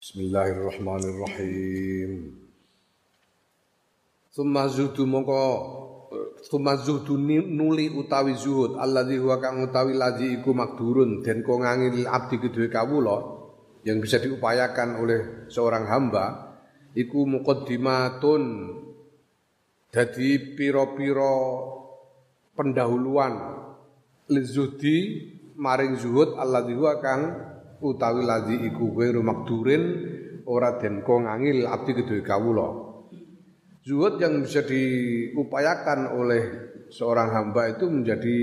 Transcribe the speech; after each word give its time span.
Bismillahirrahmanirrahim. 0.00 2.32
Summa 4.32 4.64
zuhdu 4.64 5.04
mongko 5.04 5.44
summa 6.40 6.72
zuhdu 6.80 7.20
nuli 7.20 7.92
utawi 7.92 8.32
zuhud. 8.32 8.80
Alladzi 8.80 9.20
huwa 9.20 9.36
kang 9.44 9.60
utawi 9.60 9.92
ladzi 9.92 10.40
iku 10.40 10.56
makdurun. 10.56 11.20
Den 11.20 11.44
ko 11.44 11.60
ngangil 11.60 12.08
abdi 12.08 12.40
kedue 12.40 12.72
kawula 12.72 13.44
yang 13.84 14.00
bisa 14.00 14.16
diupayakan 14.24 15.04
oleh 15.04 15.44
seorang 15.52 15.84
hamba 15.84 16.56
iku 16.96 17.28
muqaddimatun. 17.28 18.72
Dadi 19.92 20.56
pira-pira 20.56 21.36
pendahuluan. 22.56 23.36
Lizuhdi 24.32 24.96
maring 25.60 26.00
zuhud 26.00 26.40
alladzi 26.40 26.72
huwa 26.72 26.96
kang 27.04 27.49
utawi 27.80 28.22
ladzi 28.24 28.56
iku 28.68 28.92
ghairu 28.96 29.24
makdurin 29.24 29.82
ora 30.46 30.76
den 30.80 31.02
ko 31.04 31.24
ngangil 31.24 31.66
abdi 31.66 31.92
kedue 31.96 32.20
kawula 32.24 32.88
Zuhud 33.80 34.20
yang 34.20 34.44
bisa 34.44 34.60
diupayakan 34.60 36.12
oleh 36.12 36.42
seorang 36.92 37.32
hamba 37.32 37.72
itu 37.72 37.88
menjadi 37.88 38.38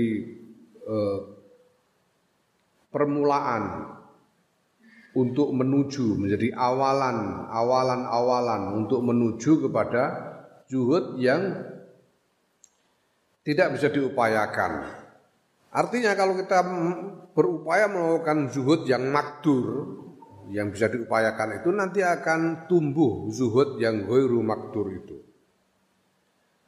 eh, 0.82 1.18
permulaan 2.90 3.94
untuk 5.14 5.54
menuju 5.54 6.18
menjadi 6.18 6.58
awalan 6.58 7.46
awalan 7.54 8.02
awalan 8.10 8.62
untuk 8.82 8.98
menuju 9.06 9.70
kepada 9.70 10.02
zuhud 10.66 11.16
yang 11.22 11.64
tidak 13.48 13.80
bisa 13.80 13.88
diupayakan. 13.88 14.97
Artinya 15.68 16.16
kalau 16.16 16.32
kita 16.36 16.64
berupaya 17.36 17.92
melakukan 17.92 18.48
zuhud 18.48 18.88
yang 18.88 19.12
makdur 19.12 19.96
yang 20.48 20.72
bisa 20.72 20.88
diupayakan 20.88 21.60
itu 21.60 21.68
nanti 21.68 22.00
akan 22.00 22.64
tumbuh 22.64 23.28
zuhud 23.28 23.76
yang 23.76 24.08
ghairu 24.08 24.40
makdur 24.40 24.88
itu 24.88 25.20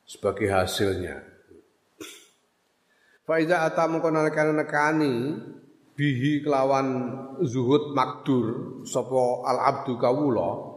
sebagai 0.05 0.53
hasilnya. 0.53 1.25
Faiza 3.25 3.65
atamu 3.65 4.05
konalkan 4.05 4.53
nekani 4.53 5.39
bihi 5.97 6.45
kelawan 6.45 6.87
zuhud 7.41 7.97
makdur 7.97 8.81
sopo 8.85 9.49
al 9.49 9.65
abdu 9.65 9.97
kawula 9.97 10.70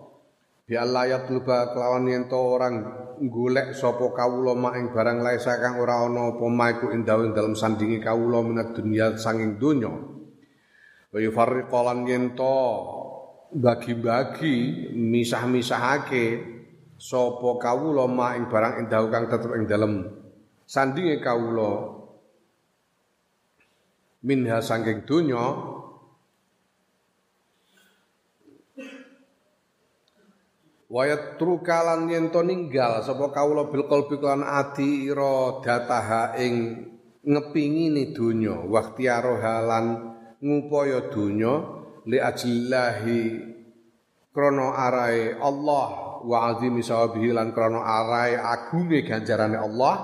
bi 0.64 0.80
Allah 0.80 1.11
yatluba 1.11 1.75
kelawan 1.75 2.08
yen 2.08 2.25
orang 2.31 2.75
golek 3.19 3.75
sapa 3.75 4.16
kawula 4.16 4.56
mak 4.56 4.80
ing 4.80 4.88
barang 4.95 5.19
laisa 5.19 5.59
kang 5.59 5.78
ora 5.80 6.08
ana 6.08 6.33
apa 6.33 6.45
maiku 6.47 6.89
indaw 6.95 7.19
dalam 7.36 7.53
sandingi 7.53 8.00
kawula 8.00 8.42
minat 8.42 8.73
dunia 8.73 9.16
sanging 9.19 9.59
donya. 9.59 9.91
Wa 11.14 11.19
yufarriqalan 11.22 12.09
yen 12.09 12.34
bagi-bagi 13.53 14.89
misah-misahake 14.97 16.25
sapa 16.97 17.50
kawula 17.61 18.09
ma 18.09 18.34
ing 18.34 18.50
barang 18.50 18.88
endah 18.88 19.03
kang 19.14 19.30
tetep 19.30 19.52
ing 19.53 19.69
dalem 19.69 19.94
sandinge 20.66 21.22
kawula 21.22 22.02
minha 24.23 24.64
sangking 24.64 25.03
donya 25.03 25.72
wayat 30.94 31.41
trukalan 31.41 32.05
yen 32.05 32.30
to 32.30 32.45
ninggal 32.45 33.02
sapa 33.02 33.33
kawula 33.33 33.66
bil 33.73 33.89
qalbi 33.89 34.22
lan 34.22 34.45
ati 34.45 35.09
ira 35.09 35.58
dataha 35.66 36.38
ing 36.38 36.85
ngepingini 37.25 38.13
donya 38.13 38.61
waktiaro 38.61 39.41
halan 39.41 40.13
ngupaya 40.38 41.09
donya 41.09 41.81
li 42.05 42.22
ajillahi 42.22 43.22
krana 44.30 44.67
arae 44.85 45.33
Allah 45.41 46.22
wa 46.22 46.38
azimi 46.53 46.85
sawabihi 46.85 47.33
lan 47.33 47.57
krana 47.57 47.81
arai 47.81 48.38
agunge 48.38 49.02
ganjarane 49.02 49.57
Allah 49.57 49.95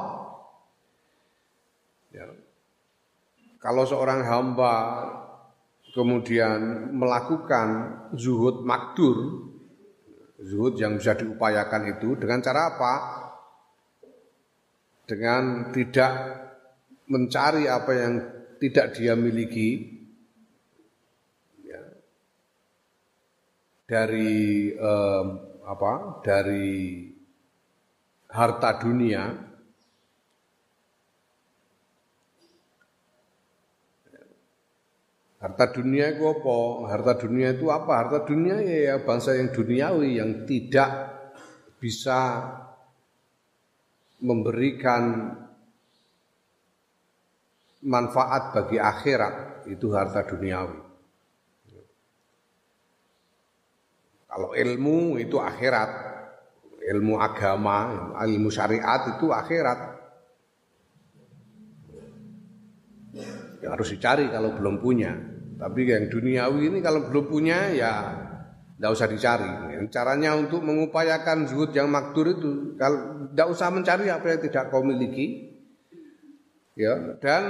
ya. 2.09 2.25
kalau 3.61 3.85
seorang 3.85 4.25
hamba 4.25 4.73
kemudian 5.93 6.91
melakukan 6.97 7.67
zuhud 8.17 8.65
makdur 8.65 9.48
zuhud 10.44 10.80
yang 10.80 10.95
bisa 10.95 11.16
diupayakan 11.16 12.00
itu 12.00 12.16
dengan 12.16 12.39
cara 12.39 12.76
apa? 12.76 12.94
Dengan 15.10 15.73
tidak 15.73 16.14
mencari 17.10 17.66
apa 17.66 17.92
yang 17.98 18.14
tidak 18.61 18.94
dia 18.95 19.17
miliki. 19.17 20.00
Ya, 21.66 21.82
dari 23.89 24.72
um, 24.77 25.26
apa? 25.66 26.22
Dari 26.22 27.10
harta 28.30 28.77
dunia 28.77 29.48
Harta 35.39 35.72
dunia 35.72 36.11
itu 36.11 36.27
apa? 36.27 36.55
Harta 36.92 37.14
dunia 37.16 37.55
itu 37.55 37.72
apa? 37.72 37.92
Harta 37.95 38.20
dunia 38.27 38.60
ya, 38.60 38.77
ya 38.92 38.95
bangsa 39.00 39.39
yang 39.39 39.55
duniawi 39.55 40.20
yang 40.20 40.44
tidak 40.44 40.92
bisa 41.80 42.44
memberikan 44.20 45.32
manfaat 47.88 48.52
bagi 48.52 48.76
akhirat 48.76 49.64
itu 49.72 49.88
harta 49.95 50.27
duniawi. 50.27 50.80
Kalau 54.30 54.54
ilmu 54.54 55.17
itu 55.17 55.42
akhirat, 55.42 55.89
ilmu 56.86 57.17
agama, 57.17 58.11
ilmu 58.27 58.52
syariat 58.54 59.17
itu 59.17 59.32
akhirat. 59.33 59.98
Ya 63.59 63.75
harus 63.75 63.92
dicari 63.92 64.31
kalau 64.31 64.55
belum 64.55 64.80
punya. 64.80 65.15
Tapi 65.59 65.83
yang 65.83 66.08
duniawi 66.08 66.71
ini 66.71 66.80
kalau 66.80 67.11
belum 67.11 67.27
punya 67.27 67.75
ya 67.75 67.92
tidak 68.80 68.92
usah 68.95 69.08
dicari. 69.11 69.52
Caranya 69.92 70.39
untuk 70.39 70.64
mengupayakan 70.64 71.43
zuhud 71.52 71.75
yang 71.75 71.92
makdur 71.92 72.31
itu 72.31 72.80
kalau 72.80 73.27
tidak 73.36 73.47
usah 73.52 73.67
mencari 73.67 74.08
apa 74.08 74.25
yang 74.31 74.39
tidak 74.39 74.71
kau 74.71 74.83
miliki. 74.83 75.52
Ya, 76.80 76.95
dan 77.20 77.43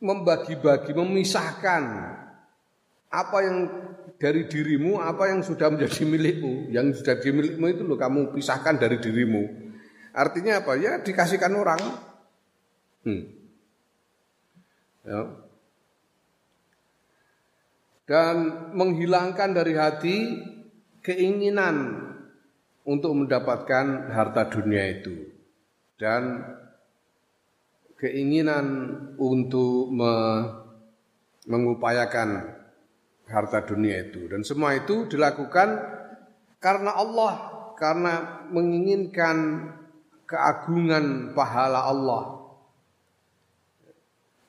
membagi-bagi, 0.00 0.96
memisahkan 0.96 1.82
apa 3.12 3.38
yang 3.44 3.56
dari 4.16 4.48
dirimu, 4.48 4.96
apa 4.96 5.28
yang 5.28 5.44
sudah 5.44 5.68
menjadi 5.68 6.08
milikmu, 6.08 6.72
yang 6.72 6.88
sudah 6.96 7.20
di 7.20 7.28
milikmu 7.30 7.68
itu 7.68 7.84
lo 7.84 8.00
kamu 8.00 8.32
pisahkan 8.32 8.80
dari 8.80 8.96
dirimu. 8.96 9.44
Artinya 10.16 10.64
apa? 10.64 10.80
Ya 10.80 10.98
dikasihkan 11.04 11.52
orang. 11.52 11.80
Hmm. 13.02 13.24
Ya. 15.02 15.20
Dan 18.06 18.36
menghilangkan 18.74 19.50
dari 19.54 19.74
hati 19.74 20.16
keinginan 21.02 22.06
untuk 22.82 23.14
mendapatkan 23.14 24.10
harta 24.10 24.42
dunia 24.50 24.82
itu 24.90 25.30
dan 25.98 26.42
keinginan 27.98 28.66
untuk 29.22 29.86
me, 29.94 30.14
mengupayakan 31.46 32.58
harta 33.30 33.62
dunia 33.62 34.10
itu 34.10 34.26
dan 34.26 34.42
semua 34.42 34.74
itu 34.74 35.06
dilakukan 35.06 35.78
karena 36.58 36.90
Allah 36.98 37.34
karena 37.78 38.46
menginginkan 38.50 39.70
keagungan 40.26 41.34
pahala 41.38 41.86
Allah 41.86 42.41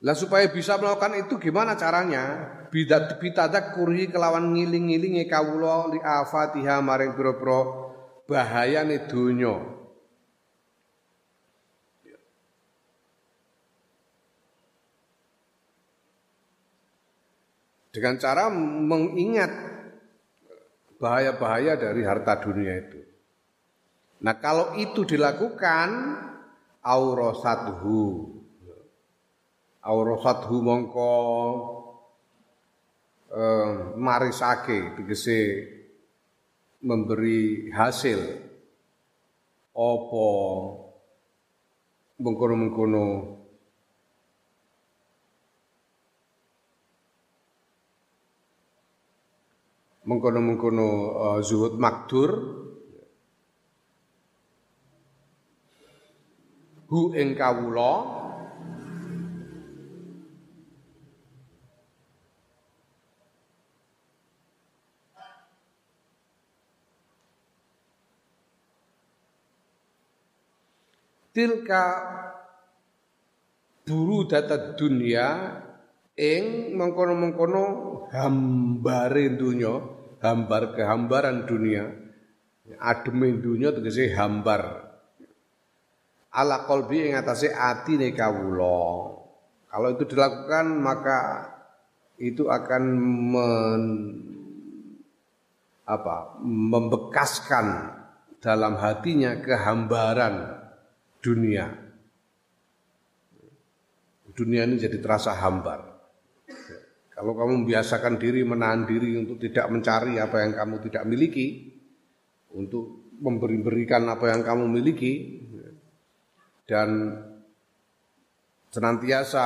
lah 0.03 0.19
supaya 0.19 0.51
bisa 0.51 0.75
melakukan 0.75 1.15
itu 1.15 1.39
gimana 1.39 1.79
caranya? 1.79 2.51
Bidat 2.67 3.23
bitadak 3.23 3.71
kuri 3.71 4.11
kelawan 4.11 4.51
ngiling-ngilingi 4.51 5.31
kawula 5.31 5.87
li 5.95 5.99
afatiha 6.03 6.83
maring 6.83 7.15
pira-pira 7.15 7.87
bahayane 8.27 9.07
donya. 9.07 9.63
Dengan 17.93 18.19
cara 18.19 18.49
mengingat 18.51 19.53
bahaya-bahaya 20.99 21.79
dari 21.79 22.03
harta 22.03 22.43
dunia 22.43 22.75
itu. 22.75 22.99
Nah 24.19 24.35
kalau 24.35 24.75
itu 24.75 25.07
dilakukan 25.07 26.19
aurosathu 26.81 28.32
aurosathu 29.83 30.63
mongko 30.63 31.11
eh, 33.27 33.71
marisake 33.99 34.95
tegese 34.95 35.39
memberi 36.83 37.71
hasil. 37.71 38.19
Opo 39.73 40.27
mengkono-mengkono? 42.21 43.05
Mengkono-mengkono 50.03 50.87
uh, 51.09 51.39
zuhud 51.41 51.79
makdur. 51.79 52.31
Hu 56.91 57.17
ing 57.17 57.33
kawula 57.33 58.22
tilka 71.33 71.85
buru 73.83 74.29
data 74.29 74.77
dunia 74.77 75.59
ing 76.13 76.77
mengkono-mengkono 76.77 77.65
hambare 78.13 79.33
dunya, 79.33 79.73
hambar 80.21 80.77
kehambaran 80.77 81.49
dunia. 81.49 81.89
Ademe 82.79 83.43
dunya 83.43 83.75
tegese 83.75 84.15
hambar. 84.15 84.87
Ala 86.31 86.63
qalbi 86.63 87.11
ing 87.11 87.13
atase 87.19 87.51
atine 87.51 88.15
kawula. 88.15 89.19
Kalau 89.67 89.89
itu 89.91 90.05
dilakukan 90.07 90.65
maka 90.79 91.19
itu 92.21 92.47
akan 92.47 92.83
men, 93.33 93.83
apa, 95.83 96.39
membekaskan 96.45 97.99
dalam 98.39 98.79
hatinya 98.79 99.41
kehambaran 99.43 100.62
dunia. 101.23 101.71
Dunia 104.33 104.67
ini 104.67 104.75
jadi 104.75 104.99
terasa 104.99 105.31
hambar. 105.39 105.93
Kalau 107.13 107.37
kamu 107.37 107.63
membiasakan 107.63 108.19
diri, 108.19 108.43
menahan 108.43 108.83
diri 108.83 109.15
untuk 109.15 109.39
tidak 109.39 109.69
mencari 109.71 110.19
apa 110.19 110.43
yang 110.43 110.51
kamu 110.57 110.75
tidak 110.89 111.03
miliki, 111.05 111.71
untuk 112.51 113.13
memberi-berikan 113.21 114.03
apa 114.09 114.33
yang 114.33 114.41
kamu 114.41 114.65
miliki, 114.67 115.45
dan 116.65 117.21
senantiasa 118.73 119.45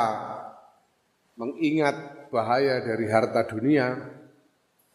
mengingat 1.36 2.32
bahaya 2.32 2.80
dari 2.80 3.06
harta 3.12 3.44
dunia, 3.44 4.00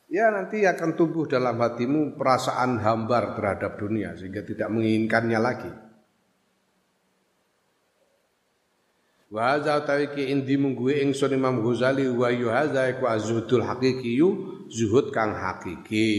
ya 0.08 0.32
nanti 0.32 0.64
akan 0.64 0.96
tumbuh 0.96 1.28
dalam 1.28 1.60
hatimu 1.60 2.16
perasaan 2.16 2.80
hambar 2.80 3.36
terhadap 3.36 3.76
dunia 3.76 4.16
sehingga 4.16 4.40
tidak 4.40 4.72
menginginkannya 4.72 5.38
lagi. 5.38 5.72
Wa 9.32 9.56
hadza 9.56 9.80
tawiki 9.80 10.28
indi 10.28 10.60
mungguwe 10.60 11.00
ingsun 11.00 11.32
Imam 11.32 11.64
Ghazali 11.64 12.04
wa 12.04 12.28
yu 12.28 12.52
hadza 12.52 12.84
iku 12.92 13.08
azhudul 13.08 13.64
hakiki 13.64 14.20
yu 14.20 14.28
zuhud 14.68 15.08
kang 15.08 15.32
hakiki. 15.32 16.12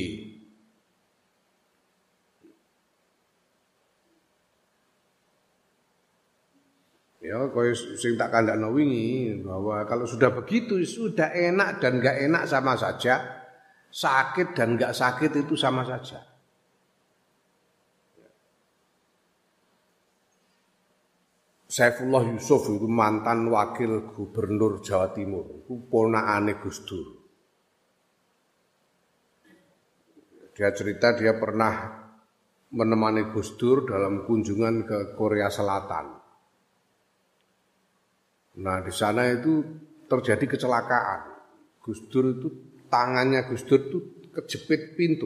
Ya, 7.22 7.40
kau 7.54 7.64
sing 7.74 8.18
tak 8.18 8.34
kandakno 8.34 8.74
wingi 8.74 9.46
bahwa 9.46 9.86
kalau 9.86 10.10
sudah 10.10 10.34
begitu 10.34 10.82
sudah 10.82 11.32
enak 11.32 11.80
dan 11.80 12.02
enggak 12.02 12.18
enak 12.18 12.44
sama 12.50 12.74
saja, 12.76 13.46
sakit 13.94 14.58
dan 14.58 14.76
enggak 14.76 14.92
sakit 14.92 15.32
itu 15.38 15.54
sama 15.54 15.86
saja. 15.86 16.33
Saifullah 21.74 22.38
Yusuf 22.38 22.70
itu 22.70 22.86
mantan 22.86 23.50
wakil 23.50 24.14
gubernur 24.14 24.86
Jawa 24.86 25.10
Timur, 25.10 25.66
itu 25.66 25.74
ponakane 25.90 26.62
Gus 26.62 26.86
Dur. 26.86 27.08
Dia 30.54 30.70
cerita 30.70 31.18
dia 31.18 31.34
pernah 31.34 31.74
menemani 32.78 33.34
Gus 33.34 33.58
Dur 33.58 33.90
dalam 33.90 34.22
kunjungan 34.22 34.86
ke 34.86 34.98
Korea 35.18 35.50
Selatan. 35.50 36.14
Nah 38.62 38.78
di 38.86 38.94
sana 38.94 39.26
itu 39.34 39.66
terjadi 40.06 40.46
kecelakaan. 40.46 41.22
Gus 41.82 42.06
Dur 42.06 42.38
itu 42.38 42.54
tangannya 42.86 43.50
Gus 43.50 43.66
Dur 43.66 43.82
itu 43.82 44.00
kejepit 44.30 44.94
pintu, 44.94 45.26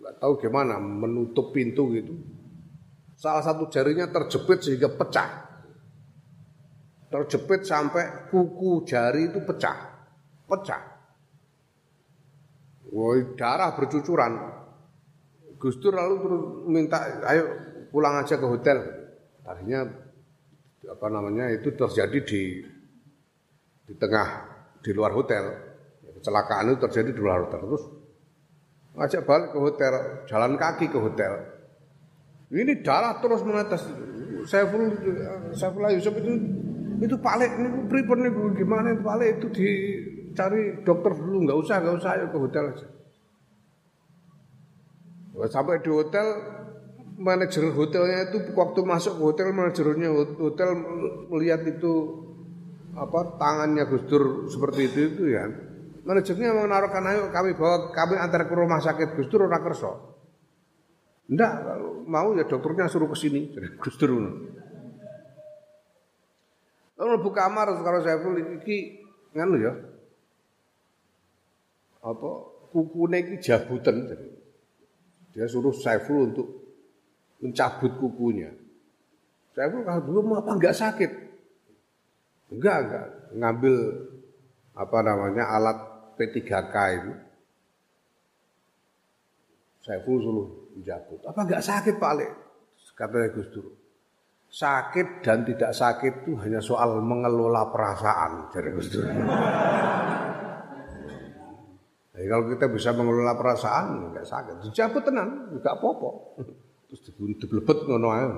nggak 0.00 0.24
tahu 0.24 0.40
gimana 0.40 0.80
menutup 0.80 1.52
pintu 1.52 1.92
gitu. 1.92 2.16
Salah 3.12 3.44
satu 3.44 3.68
jarinya 3.68 4.08
terjepit 4.08 4.64
sehingga 4.64 4.88
pecah 4.88 5.51
terjepit 7.12 7.68
sampai 7.68 8.32
kuku 8.32 8.88
jari 8.88 9.28
itu 9.28 9.44
pecah. 9.44 9.76
Pecah. 10.48 10.82
Woi, 12.88 13.36
darah 13.36 13.76
bercucuran. 13.76 14.32
Gus 15.60 15.76
Dur 15.78 15.94
lalu 15.94 16.14
terus 16.24 16.42
minta 16.66 16.98
ayo 17.28 17.44
pulang 17.92 18.16
aja 18.18 18.40
ke 18.40 18.46
hotel. 18.48 18.78
Tadinya 19.44 19.84
apa 20.88 21.06
namanya 21.12 21.52
itu 21.52 21.70
terjadi 21.76 22.18
di 22.24 22.42
di 23.86 23.94
tengah 24.00 24.28
di 24.80 24.90
luar 24.96 25.12
hotel. 25.12 25.44
Kecelakaan 26.18 26.72
itu 26.72 26.78
terjadi 26.88 27.10
di 27.12 27.20
luar 27.20 27.46
hotel. 27.46 27.60
Terus 27.68 27.84
ngajak 28.92 29.22
balik 29.24 29.50
ke 29.54 29.58
hotel, 29.60 29.92
jalan 30.28 30.52
kaki 30.58 30.86
ke 30.90 30.98
hotel. 30.98 31.32
Ini 32.52 32.84
darah 32.84 33.20
terus 33.20 33.40
menetes. 33.40 33.84
Saiful 34.42 34.90
Saifullah 35.54 35.94
Yusuf 35.94 36.18
itu 36.18 36.34
itu 37.02 37.16
paling 37.18 37.50
ini 37.58 37.68
pripun 37.90 38.18
niku? 38.22 38.54
Gimana 38.54 38.94
itu 38.94 39.02
paling 39.02 39.28
itu 39.38 39.46
dicari 39.50 40.82
dokter 40.86 41.12
dulu. 41.18 41.48
Nggak 41.48 41.58
usah 41.58 41.76
nggak 41.82 41.96
usah 41.98 42.10
ayo 42.14 42.26
ke 42.30 42.38
hotel 42.38 42.64
aja. 42.70 42.86
Sampai 45.48 45.80
di 45.80 45.90
hotel 45.90 46.26
manajer 47.16 47.72
hotelnya 47.72 48.30
itu 48.30 48.38
waktu 48.54 48.80
masuk 48.84 49.18
ke 49.18 49.22
hotel 49.22 49.46
manajernya 49.50 50.08
hotel 50.38 50.68
melihat 51.32 51.64
itu 51.64 51.92
apa 52.92 53.40
tangannya 53.40 53.88
Gus 53.88 54.04
Dur 54.06 54.46
seperti 54.52 54.80
itu 54.92 54.98
itu 55.16 55.22
ya. 55.32 55.48
Manajernya 56.02 56.50
mau 56.52 56.66
naruhkan 56.66 57.06
ayo 57.08 57.30
kami 57.32 57.54
bawa 57.56 57.94
kami 57.94 58.18
antar 58.18 58.44
ke 58.44 58.54
rumah 58.54 58.82
sakit 58.82 59.16
Gus 59.16 59.30
Dur 59.32 59.48
ora 59.48 59.62
kerso. 59.64 60.12
Enggak, 61.32 61.64
mau 62.04 62.36
ya 62.36 62.44
dokternya 62.44 62.90
suruh 62.90 63.08
ke 63.08 63.16
sini 63.16 63.54
Gus 63.80 63.96
Dur 63.96 64.12
Lalu 67.02 67.18
buka 67.18 67.50
kamar 67.50 67.66
karo 67.82 67.98
Saiful 67.98 68.38
iki 68.62 69.02
nganu 69.34 69.58
ya. 69.58 69.74
Apa 71.98 72.30
kukune 72.70 73.18
iki 73.26 73.42
jabutan. 73.42 74.06
Dia 75.34 75.50
suruh 75.50 75.74
Saiful 75.74 76.30
untuk 76.30 76.46
mencabut 77.42 77.98
kukunya. 77.98 78.54
Saiful 79.50 79.82
kalau 79.82 80.06
dulu 80.06 80.20
mau 80.30 80.46
apa 80.46 80.54
enggak 80.54 80.78
sakit? 80.78 81.10
Enggak, 82.54 82.76
enggak. 82.86 83.06
Ngambil 83.34 83.74
apa 84.78 84.98
namanya 85.02 85.44
alat 85.58 85.78
P3K 86.14 86.76
itu. 87.02 87.12
Saiful 89.82 90.22
suruh 90.22 90.48
mencabut. 90.78 91.18
Apa 91.26 91.50
enggak 91.50 91.66
sakit 91.66 91.98
Pak 91.98 92.12
Lek? 92.14 92.30
Kata 92.94 93.26
Gus 93.34 93.50
Dur 93.50 93.81
sakit 94.52 95.24
dan 95.24 95.48
tidak 95.48 95.72
sakit 95.72 96.28
itu 96.28 96.36
hanya 96.44 96.60
soal 96.60 97.00
mengelola 97.00 97.72
perasaan 97.72 98.52
Dur. 98.52 98.68
Jadi 102.12 102.26
kalau 102.28 102.44
kita 102.52 102.68
bisa 102.68 102.92
mengelola 102.92 103.32
perasaan 103.32 104.12
enggak 104.12 104.28
sakit, 104.28 104.68
dicabut 104.68 105.02
tenan, 105.02 105.48
enggak 105.56 105.80
apa-apa. 105.80 106.36
Terus 106.92 107.00
diblebet 107.16 107.88
ngono 107.88 108.08
ae. 108.12 108.28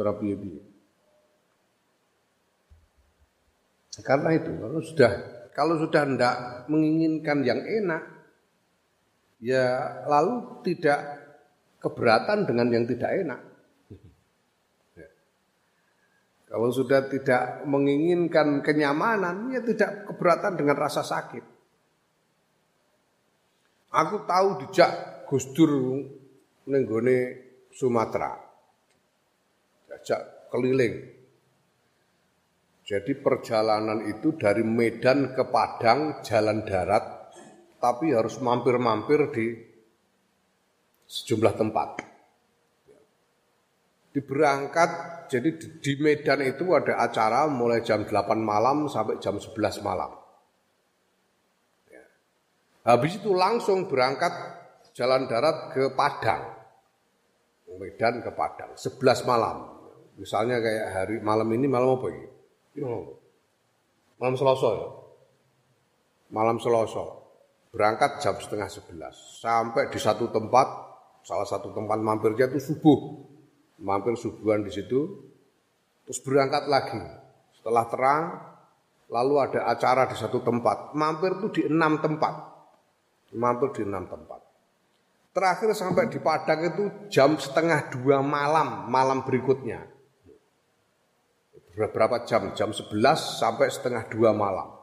Ora 0.00 0.16
piye-piye. 0.16 0.64
Karena 4.00 4.32
itu 4.32 4.48
kalau 4.56 4.80
sudah 4.80 5.12
kalau 5.52 5.74
sudah 5.76 6.08
hendak 6.08 6.34
menginginkan 6.72 7.44
yang 7.44 7.60
enak 7.60 8.00
ya 9.44 10.00
lalu 10.08 10.64
tidak 10.64 11.20
keberatan 11.84 12.48
dengan 12.48 12.72
yang 12.72 12.88
tidak 12.88 13.12
enak. 13.12 13.40
Kalau 16.50 16.74
sudah 16.74 17.06
tidak 17.06 17.62
menginginkan 17.62 18.58
kenyamanan, 18.58 19.54
ya 19.54 19.62
tidak 19.62 20.10
keberatan 20.10 20.58
dengan 20.58 20.74
rasa 20.74 21.06
sakit. 21.06 21.46
Aku 23.94 24.26
tahu 24.26 24.66
dijak 24.66 25.22
Gus 25.30 25.46
Dur 25.54 25.70
nenggone 26.66 27.18
Sumatera. 27.70 28.34
Diajak 29.86 30.50
keliling. 30.50 31.22
Jadi 32.82 33.12
perjalanan 33.14 34.10
itu 34.10 34.34
dari 34.34 34.66
Medan 34.66 35.30
ke 35.38 35.46
Padang 35.46 36.18
jalan 36.26 36.66
darat, 36.66 37.30
tapi 37.78 38.10
harus 38.10 38.42
mampir-mampir 38.42 39.30
di 39.30 39.54
sejumlah 41.06 41.54
tempat 41.54 42.09
diberangkat 44.10 44.90
jadi 45.30 45.54
di 45.78 45.92
Medan 46.02 46.42
itu 46.42 46.66
ada 46.74 46.98
acara 46.98 47.46
mulai 47.46 47.86
jam 47.86 48.02
8 48.02 48.10
malam 48.42 48.90
sampai 48.90 49.22
jam 49.22 49.38
11 49.38 49.86
malam. 49.86 50.10
Ya. 51.86 52.02
Habis 52.90 53.22
itu 53.22 53.30
langsung 53.30 53.86
berangkat 53.86 54.34
jalan 54.98 55.30
darat 55.30 55.70
ke 55.70 55.94
Padang. 55.94 56.58
Medan 57.78 58.20
ke 58.20 58.34
Padang, 58.34 58.74
11 58.74 59.22
malam. 59.30 59.56
Misalnya 60.18 60.58
kayak 60.58 60.86
hari 60.92 61.16
malam 61.22 61.46
ini 61.54 61.70
malam 61.70 61.96
apa 61.96 62.10
ini? 62.10 62.28
Malam 64.20 64.34
Selasa 64.36 64.68
ya. 64.74 64.88
Malam 66.34 66.58
Selasa. 66.58 67.22
Berangkat 67.70 68.18
jam 68.18 68.34
setengah 68.36 68.66
sebelas. 68.66 69.14
Sampai 69.38 69.88
di 69.88 69.96
satu 70.02 70.28
tempat, 70.28 70.66
salah 71.22 71.46
satu 71.46 71.70
tempat 71.70 72.02
mampirnya 72.02 72.50
itu 72.50 72.74
subuh. 72.74 73.29
Mampir 73.80 74.14
subuhan 74.16 74.62
di 74.62 74.72
situ. 74.72 75.24
Terus 76.04 76.20
berangkat 76.22 76.68
lagi. 76.68 77.00
Setelah 77.56 77.84
terang, 77.88 78.24
lalu 79.08 79.34
ada 79.40 79.60
acara 79.68 80.08
di 80.08 80.16
satu 80.16 80.40
tempat. 80.44 80.92
Mampir 80.92 81.40
itu 81.40 81.48
di 81.60 81.62
enam 81.68 82.00
tempat. 82.00 82.34
Mampir 83.36 83.72
di 83.76 83.82
enam 83.88 84.04
tempat. 84.06 84.40
Terakhir 85.30 85.70
sampai 85.78 86.10
di 86.10 86.18
Padang 86.18 86.60
itu 86.66 86.84
jam 87.06 87.38
setengah 87.38 87.94
dua 87.94 88.18
malam, 88.18 88.90
malam 88.90 89.22
berikutnya. 89.22 89.86
Berapa 91.78 92.26
jam? 92.26 92.50
Jam 92.52 92.74
11 92.74 92.90
sampai 93.38 93.70
setengah 93.70 94.10
dua 94.10 94.34
malam. 94.34 94.74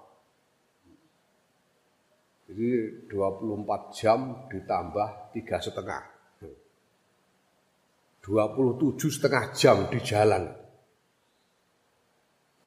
Jadi 2.48 3.04
24 3.12 3.92
jam 3.92 4.48
ditambah 4.48 5.36
tiga 5.36 5.60
setengah. 5.60 6.17
27 8.27 9.00
setengah 9.07 9.55
jam 9.55 9.88
di 9.88 10.03
jalan. 10.03 10.51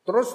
Terus 0.09 0.33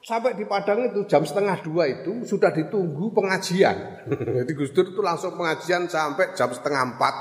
sampai 0.00 0.32
di 0.32 0.48
Padang 0.48 0.88
itu 0.88 1.04
jam 1.04 1.22
setengah 1.22 1.60
dua 1.60 1.92
itu 1.92 2.24
sudah 2.24 2.48
ditunggu 2.50 3.12
pengajian. 3.12 3.76
Jadi 4.40 4.52
Gus 4.56 4.72
Dur 4.72 4.88
itu 4.88 5.04
langsung 5.04 5.36
pengajian 5.36 5.92
sampai 5.92 6.32
jam 6.32 6.48
setengah 6.48 6.96
empat. 6.96 7.14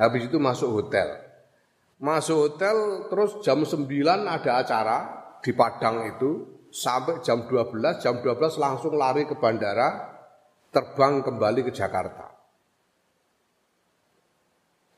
Habis 0.00 0.32
itu 0.32 0.40
masuk 0.40 0.72
hotel. 0.80 1.12
Masuk 2.00 2.36
hotel 2.36 3.08
terus 3.12 3.40
jam 3.44 3.60
sembilan 3.60 4.24
ada 4.24 4.64
acara 4.64 4.98
di 5.44 5.52
Padang 5.52 6.08
itu 6.08 6.30
sampai 6.72 7.20
jam 7.20 7.44
dua 7.48 7.68
belas 7.68 8.00
jam 8.00 8.20
dua 8.24 8.36
belas 8.36 8.56
langsung 8.56 8.96
lari 8.96 9.28
ke 9.28 9.36
bandara 9.36 10.16
terbang 10.72 11.20
kembali 11.20 11.68
ke 11.68 11.72
Jakarta. 11.72 12.35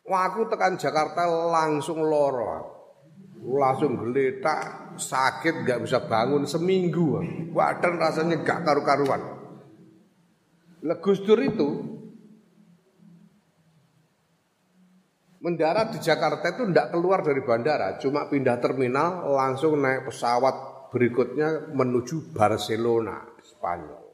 Wah 0.09 0.33
aku 0.33 0.49
tekan 0.49 0.81
Jakarta 0.81 1.29
langsung 1.29 2.01
loro 2.01 2.79
langsung 3.39 3.95
geletak 3.95 4.99
sakit 4.99 5.63
nggak 5.63 5.81
bisa 5.87 6.03
bangun 6.11 6.43
seminggu 6.43 7.23
badan 7.55 7.95
rasanya 7.97 8.43
gak 8.43 8.67
karu-karuan. 8.67 9.23
Legus 10.83 11.23
Dur 11.23 11.39
itu 11.39 11.69
mendarat 15.39 15.95
di 15.95 16.03
Jakarta 16.03 16.51
itu 16.51 16.67
tidak 16.71 16.91
keluar 16.91 17.23
dari 17.23 17.43
bandara 17.43 17.95
cuma 18.03 18.27
pindah 18.27 18.59
terminal 18.59 19.23
langsung 19.31 19.79
naik 19.79 20.11
pesawat 20.11 20.91
berikutnya 20.91 21.71
menuju 21.71 22.35
Barcelona 22.35 23.23
Spanyol 23.39 24.08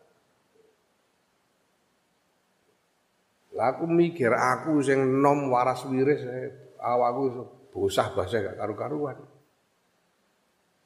lah 3.54 3.78
aku 3.78 3.86
mikir 3.86 4.34
aku 4.34 4.82
sing 4.82 5.22
nom 5.22 5.46
waras 5.46 5.86
wiris 5.86 6.26
eh, 6.26 6.74
awakku 6.82 7.46
bosah 7.70 8.10
bahasa 8.10 8.42
gak 8.42 8.58
karu-karuan. 8.58 9.18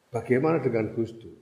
Bagaimana 0.08 0.60
dengan 0.60 0.92
Gus 0.96 1.12
Dur? 1.16 1.36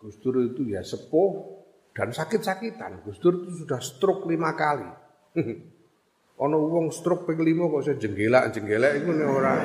Gus 0.00 0.16
Dur 0.20 0.44
itu 0.44 0.68
ya 0.68 0.84
sepuh 0.84 1.60
dan 1.96 2.12
sakit-sakitan. 2.12 3.04
Gus 3.04 3.20
Dur 3.20 3.44
itu 3.44 3.64
sudah 3.64 3.80
stroke 3.80 4.28
lima 4.28 4.52
kali. 4.56 4.88
ono 6.44 6.56
wong 6.56 6.88
stroke 6.92 7.28
ping 7.28 7.40
lima 7.40 7.66
kok 7.66 7.82
saya 7.88 7.96
jenggelak 8.00 8.52
jenggelak 8.52 8.92
itu 9.00 9.10
nih 9.12 9.28
orang. 9.28 9.58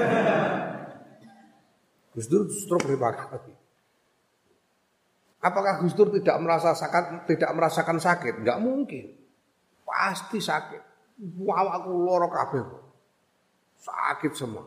Gus 2.15 2.27
Dur 2.27 2.47
stroke 2.51 2.87
lima 2.87 3.15
kali. 3.15 3.53
Apakah 5.43 5.83
Gus 5.83 5.95
Dur 5.95 6.07
tidak 6.11 6.39
merasa 6.39 6.71
sakit, 6.71 7.27
tidak 7.31 7.51
merasakan 7.51 7.99
sakit? 7.99 8.43
Enggak 8.43 8.59
mungkin. 8.63 9.22
Pasti 9.93 10.41
sakit. 10.41 10.81
Wah, 11.45 11.77
aku 11.77 11.93
loro 11.93 12.25
kabeh. 12.33 12.65
Sakit 13.77 14.33
semua. 14.33 14.65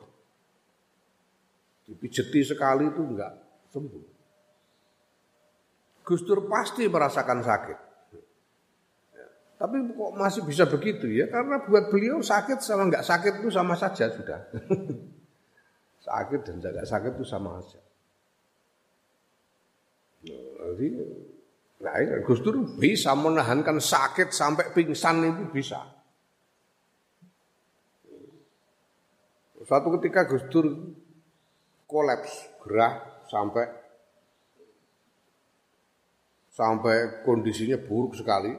Dipijeti 1.82 2.46
sekali 2.46 2.86
itu 2.86 3.02
enggak 3.02 3.34
sembuh. 3.74 4.04
Gus 6.06 6.22
Dur 6.22 6.46
pasti 6.46 6.86
merasakan 6.86 7.42
sakit. 7.42 7.78
Tapi 9.56 9.76
kok 9.88 10.12
masih 10.14 10.42
bisa 10.46 10.68
begitu 10.70 11.10
ya? 11.10 11.26
Karena 11.26 11.58
buat 11.66 11.90
beliau 11.90 12.22
sakit 12.22 12.62
sama 12.62 12.86
enggak 12.86 13.02
sakit 13.02 13.42
itu 13.42 13.50
sama 13.50 13.74
saja 13.74 14.06
sudah. 14.14 14.40
sakit 16.06 16.40
dan 16.46 16.54
enggak 16.62 16.86
sakit 16.86 17.18
itu 17.18 17.26
sama 17.26 17.58
saja. 17.58 17.82
Jadi, 20.26 20.88
nah, 21.82 21.96
Gus 22.24 22.40
Dur 22.40 22.78
bisa 22.78 23.12
menahankan 23.12 23.80
sakit 23.80 24.32
sampai 24.32 24.72
pingsan 24.72 25.24
itu 25.26 25.44
bisa. 25.52 25.96
Suatu 29.66 29.90
ketika 29.98 30.30
Gus 30.30 30.46
Dur 30.46 30.94
kolaps, 31.90 32.46
gerah 32.62 33.22
sampai 33.26 33.66
sampai 36.54 37.26
kondisinya 37.26 37.76
buruk 37.76 38.16
sekali. 38.16 38.54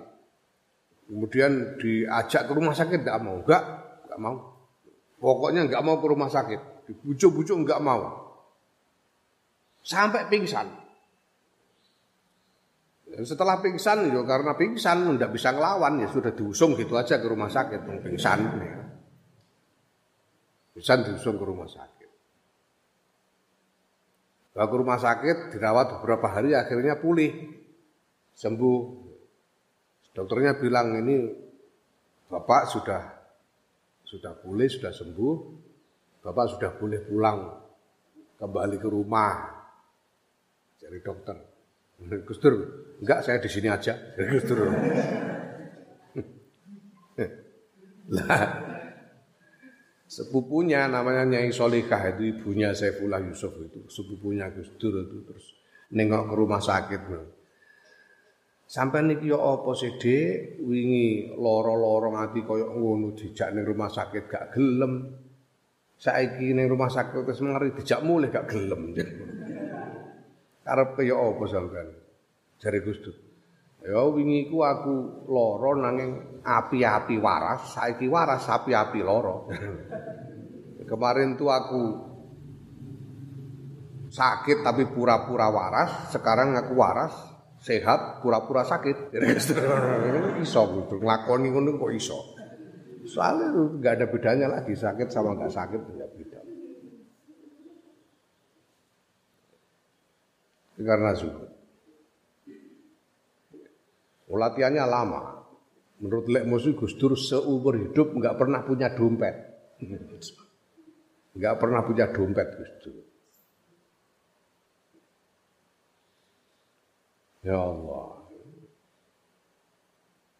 Kemudian 1.07 1.79
diajak 1.79 2.45
ke 2.45 2.51
rumah 2.51 2.75
sakit 2.75 3.01
tidak 3.01 3.23
mau, 3.23 3.39
enggak, 3.39 3.63
enggak 4.05 4.19
mau. 4.19 4.35
Pokoknya 5.17 5.65
enggak 5.65 5.81
mau 5.81 5.97
ke 5.97 6.07
rumah 6.11 6.27
sakit, 6.27 6.91
dibujuk-bujuk 6.91 7.63
enggak 7.63 7.79
mau. 7.79 8.27
Sampai 9.81 10.27
pingsan. 10.27 10.67
Setelah 13.17 13.57
pingsan, 13.65 14.13
ya 14.13 14.21
karena 14.21 14.53
pingsan 14.53 15.17
tidak 15.17 15.33
bisa 15.33 15.49
ngelawan 15.49 15.97
ya 15.97 16.07
sudah 16.13 16.37
diusung 16.37 16.77
gitu 16.77 16.93
aja 16.93 17.17
ke 17.17 17.25
rumah 17.25 17.49
sakit, 17.49 18.05
pingsan. 18.05 18.39
Ya. 18.61 18.77
Bisa 20.77 21.01
diusung 21.01 21.41
ke 21.41 21.45
rumah 21.45 21.65
sakit. 21.65 22.09
Bawa 24.53 24.69
ke 24.69 24.75
rumah 24.77 24.99
sakit, 25.01 25.37
dirawat 25.49 25.97
beberapa 25.97 26.29
hari, 26.29 26.53
akhirnya 26.53 27.01
pulih, 27.01 27.33
sembuh. 28.37 28.81
Dokternya 30.13 30.57
bilang 30.61 30.97
ini 31.01 31.29
bapak 32.29 32.69
sudah 32.69 33.01
sudah 34.05 34.33
pulih, 34.37 34.69
sudah 34.69 34.93
sembuh, 34.93 35.35
bapak 36.21 36.45
sudah 36.53 36.69
boleh 36.77 37.01
pulang 37.01 37.39
kembali 38.37 38.77
ke 38.77 38.89
rumah. 38.89 39.33
Jadi 40.77 40.97
dokter, 41.01 41.37
Gus 42.25 42.37
Dur, 42.37 42.55
enggak 43.01 43.19
saya 43.25 43.37
di 43.41 43.49
sini 43.49 43.67
aja. 43.69 43.93
Gus 44.17 44.43
Dur. 44.47 44.67
lah, 48.07 48.43
sepupunya 50.07 50.87
namanya 50.87 51.27
Nyai 51.27 51.51
Solikah 51.51 52.15
itu 52.15 52.31
ibunya 52.31 52.71
Saifullah 52.71 53.19
Yusuf 53.19 53.51
itu 53.59 53.83
sepupunya 53.91 54.47
Gus 54.53 54.71
Dur 54.79 55.03
itu 55.03 55.17
terus 55.27 55.45
nengok 55.91 56.31
ke 56.31 56.35
rumah 56.35 56.61
sakit 56.63 57.01
Sampai 58.67 58.99
niki 58.99 59.31
yo 59.31 59.39
apa 59.39 59.71
sih 59.79 59.95
wingi 60.59 61.31
loro-loro 61.39 62.11
ngati 62.11 62.43
koyo 62.43 62.75
ngono 62.75 63.15
dijak 63.15 63.55
ning 63.55 63.63
rumah 63.63 63.87
sakit 63.87 64.27
gak 64.27 64.51
gelem. 64.51 65.07
Saiki 65.95 66.51
ning 66.51 66.67
rumah 66.67 66.91
sakit 66.91 67.23
wis 67.23 67.39
mari 67.39 67.71
dijak 67.71 68.03
mulih 68.03 68.27
gak 68.27 68.51
gelem. 68.51 68.91
Karepe 70.67 71.07
yo 71.07 71.15
apa 71.31 71.43
sampean? 71.47 72.06
Jare 72.57 72.81
Gus 72.81 72.97
Dur. 73.01 73.17
Ya 73.87 74.03
wingi 74.09 74.49
ku 74.49 74.65
aku 74.65 75.25
loro 75.29 75.77
nanging 75.77 76.41
api-api 76.43 77.15
waras, 77.21 77.77
saiki 77.77 78.09
waras 78.09 78.49
api-api 78.49 78.99
loro. 79.05 79.47
Kemarin 80.91 81.37
tuh 81.37 81.51
aku 81.51 81.83
sakit 84.11 84.65
tapi 84.65 84.89
pura-pura 84.89 85.51
waras, 85.53 86.09
sekarang 86.09 86.57
aku 86.57 86.73
waras, 86.73 87.13
sehat, 87.61 88.19
pura-pura 88.25 88.65
sakit. 88.65 89.13
iso 90.43 90.61
gitu, 90.73 90.95
nglakoni 90.97 91.47
ngono 91.53 91.77
kok 91.77 91.91
iso. 91.93 92.19
Soalnya 93.07 93.55
nggak 93.55 93.93
ada 94.03 94.05
bedanya 94.11 94.47
lagi 94.51 94.75
sakit 94.75 95.07
sama 95.07 95.37
nggak 95.37 95.53
sakit 95.53 95.79
tidak 95.79 96.09
beda. 96.11 96.39
Karena 100.77 101.11
zuhud. 101.15 101.56
Latihannya 104.27 104.83
lama. 104.83 105.21
Menurut 106.03 106.27
Lek 106.29 106.45
Musi 106.45 106.75
Gus 106.75 106.93
Dur 106.99 107.15
seumur 107.15 107.73
hidup 107.79 108.11
nggak 108.13 108.35
pernah 108.37 108.61
punya 108.61 108.91
dompet. 108.91 109.35
Nggak 111.37 111.55
pernah 111.57 111.81
punya 111.87 112.05
dompet 112.11 112.47
Gus 112.59 112.71
Dur. 112.83 112.97
Ya 117.47 117.55
Allah. 117.55 118.19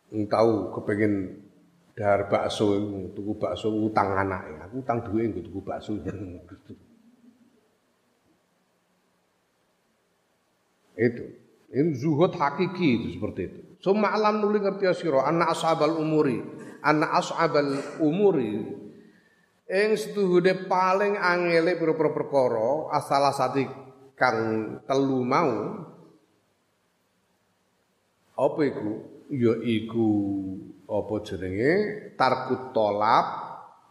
tahu 0.07 0.71
kepengen 0.75 1.43
dahar 1.97 2.29
bakso 2.29 2.77
tuku 3.11 3.35
bakso 3.41 3.73
utang 3.73 4.13
anak 4.13 4.45
aku 4.69 4.85
utang 4.85 5.01
duit 5.03 5.33
nggo 5.33 5.41
tuku 5.49 5.59
bakso 5.65 5.97
itu 10.97 11.25
ini 11.73 11.91
zuhud 11.97 12.33
hakiki 12.37 12.87
itu 13.01 13.07
seperti 13.17 13.41
itu 13.49 13.66
Summa 13.77 14.09
alam 14.09 14.41
nuli 14.41 14.57
ngerti 14.57 14.89
sira 14.97 15.29
anna 15.29 15.53
ashabal 15.53 16.01
umuri. 16.01 16.41
Anna 16.81 17.13
ashabal 17.13 18.01
umuri. 18.01 18.57
Ing 19.67 19.89
setuhude 19.99 20.65
paling 20.65 21.19
angele 21.19 21.75
pira-pira 21.75 22.15
perkara 22.15 22.87
asalah 22.95 23.35
sati 23.35 23.67
kang 24.15 24.39
telu 24.87 25.21
mau 25.27 25.83
apa 28.37 28.59
iku? 28.63 28.91
Ya 29.27 29.59
iku 29.59 30.09
apa 30.87 31.15
jenenge? 31.27 31.73
Tarkut 32.15 32.71
tolab 32.71 33.27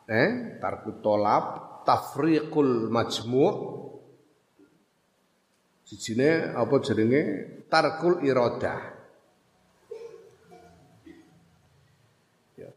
eh? 0.09 0.57
Tarkut 0.57 1.05
tolab 1.05 1.45
tafriqul 1.85 2.89
majmu' 2.89 3.55
sijine 5.85 6.57
apa 6.57 6.75
jenenge? 6.81 7.23
Tarkul 7.69 8.25
iradah 8.25 8.96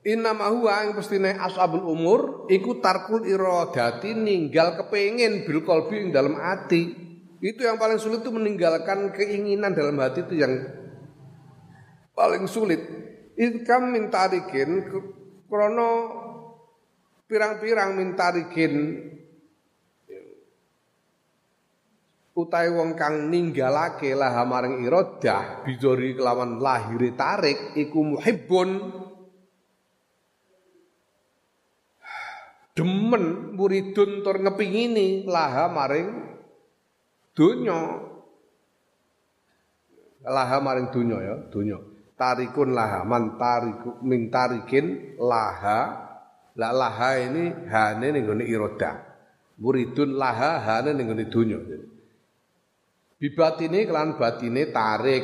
Inna 0.08 0.32
huwa 0.32 0.88
yang 0.88 0.96
pestine 0.96 1.36
ashabul 1.36 1.84
umur 1.84 2.48
iku 2.48 2.80
tarkul 2.80 3.28
iradati 3.28 4.16
ninggal 4.16 4.80
kepengin 4.80 5.44
bil 5.44 5.68
qalbi 5.68 6.08
ing 6.08 6.16
dalam 6.16 6.40
hati. 6.40 6.96
Itu 7.44 7.68
yang 7.68 7.76
paling 7.76 8.00
sulit 8.00 8.24
itu 8.24 8.32
meninggalkan 8.32 9.12
keinginan 9.12 9.76
dalam 9.76 10.00
hati 10.00 10.24
itu 10.24 10.40
yang 10.40 10.56
paling 12.16 12.48
sulit. 12.48 12.80
Ikam 13.36 13.92
mintarikin 13.92 14.88
krono 15.48 15.92
pirang-pirang 17.28 17.96
mintarikin 17.96 19.04
utai 22.40 22.72
wong 22.72 22.96
kang 22.96 23.28
ninggalake 23.28 24.16
lah 24.16 24.48
maring 24.48 24.88
iradah 24.88 25.68
bidori 25.68 26.16
kelawan 26.16 26.56
lahiri 26.64 27.12
tarik 27.20 27.76
iku 27.76 28.16
muhibbun 28.16 28.70
demen 32.80 33.52
muridun 33.60 34.24
tur 34.24 34.40
ngepingini 34.40 35.28
laha 35.28 35.68
maring 35.68 36.08
donya. 37.36 38.08
Laha 40.24 40.58
maring 40.64 40.88
donya 40.88 41.18
ya 41.20 41.36
donya. 41.52 41.76
Tarikun 42.16 42.72
laha 42.72 43.04
man 43.04 43.36
tariku 43.36 44.00
min 44.00 44.32
tarikin 44.32 45.20
laha. 45.20 46.08
La 46.56 46.72
laha 46.72 47.20
ini 47.20 47.52
hane 47.68 48.16
ning 48.16 48.24
gone 48.24 48.48
iroda. 48.48 48.96
Muridun 49.60 50.16
laha 50.16 50.64
hane 50.64 50.96
ning 50.96 51.12
gone 51.12 51.28
donya. 51.28 51.60
Bibatine 53.20 53.84
kelan 53.84 54.16
batine 54.16 54.72
tarik. 54.72 55.24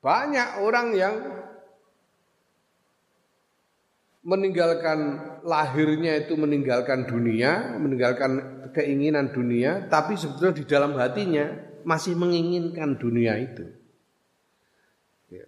Banyak 0.00 0.64
orang 0.64 0.88
yang 0.96 1.14
meninggalkan 4.22 4.98
lahirnya 5.42 6.22
itu 6.22 6.38
meninggalkan 6.38 7.10
dunia, 7.10 7.74
meninggalkan 7.78 8.62
keinginan 8.70 9.34
dunia, 9.34 9.90
tapi 9.90 10.14
sebetulnya 10.14 10.54
di 10.54 10.64
dalam 10.64 10.94
hatinya 10.94 11.50
masih 11.82 12.14
menginginkan 12.14 12.94
dunia 12.94 13.34
itu. 13.42 13.66
Ya. 15.26 15.46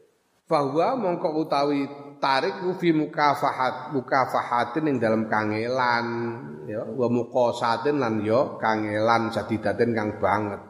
Bahwa 0.50 0.98
mongko 0.98 1.46
utawi 1.46 1.86
tarik 2.24 2.56
fi 2.80 2.90
mukafahat 2.96 3.92
mukafahatin 3.92 4.88
yang 4.88 4.96
dalam 4.96 5.22
kangelan 5.28 6.06
ya 6.64 6.80
wa 6.88 7.08
muqasatin 7.12 8.00
lan 8.00 8.24
yo 8.24 8.56
ya 8.56 8.64
kangelan 8.64 9.28
sadidaten 9.28 9.92
kang 9.92 10.16
banget 10.16 10.60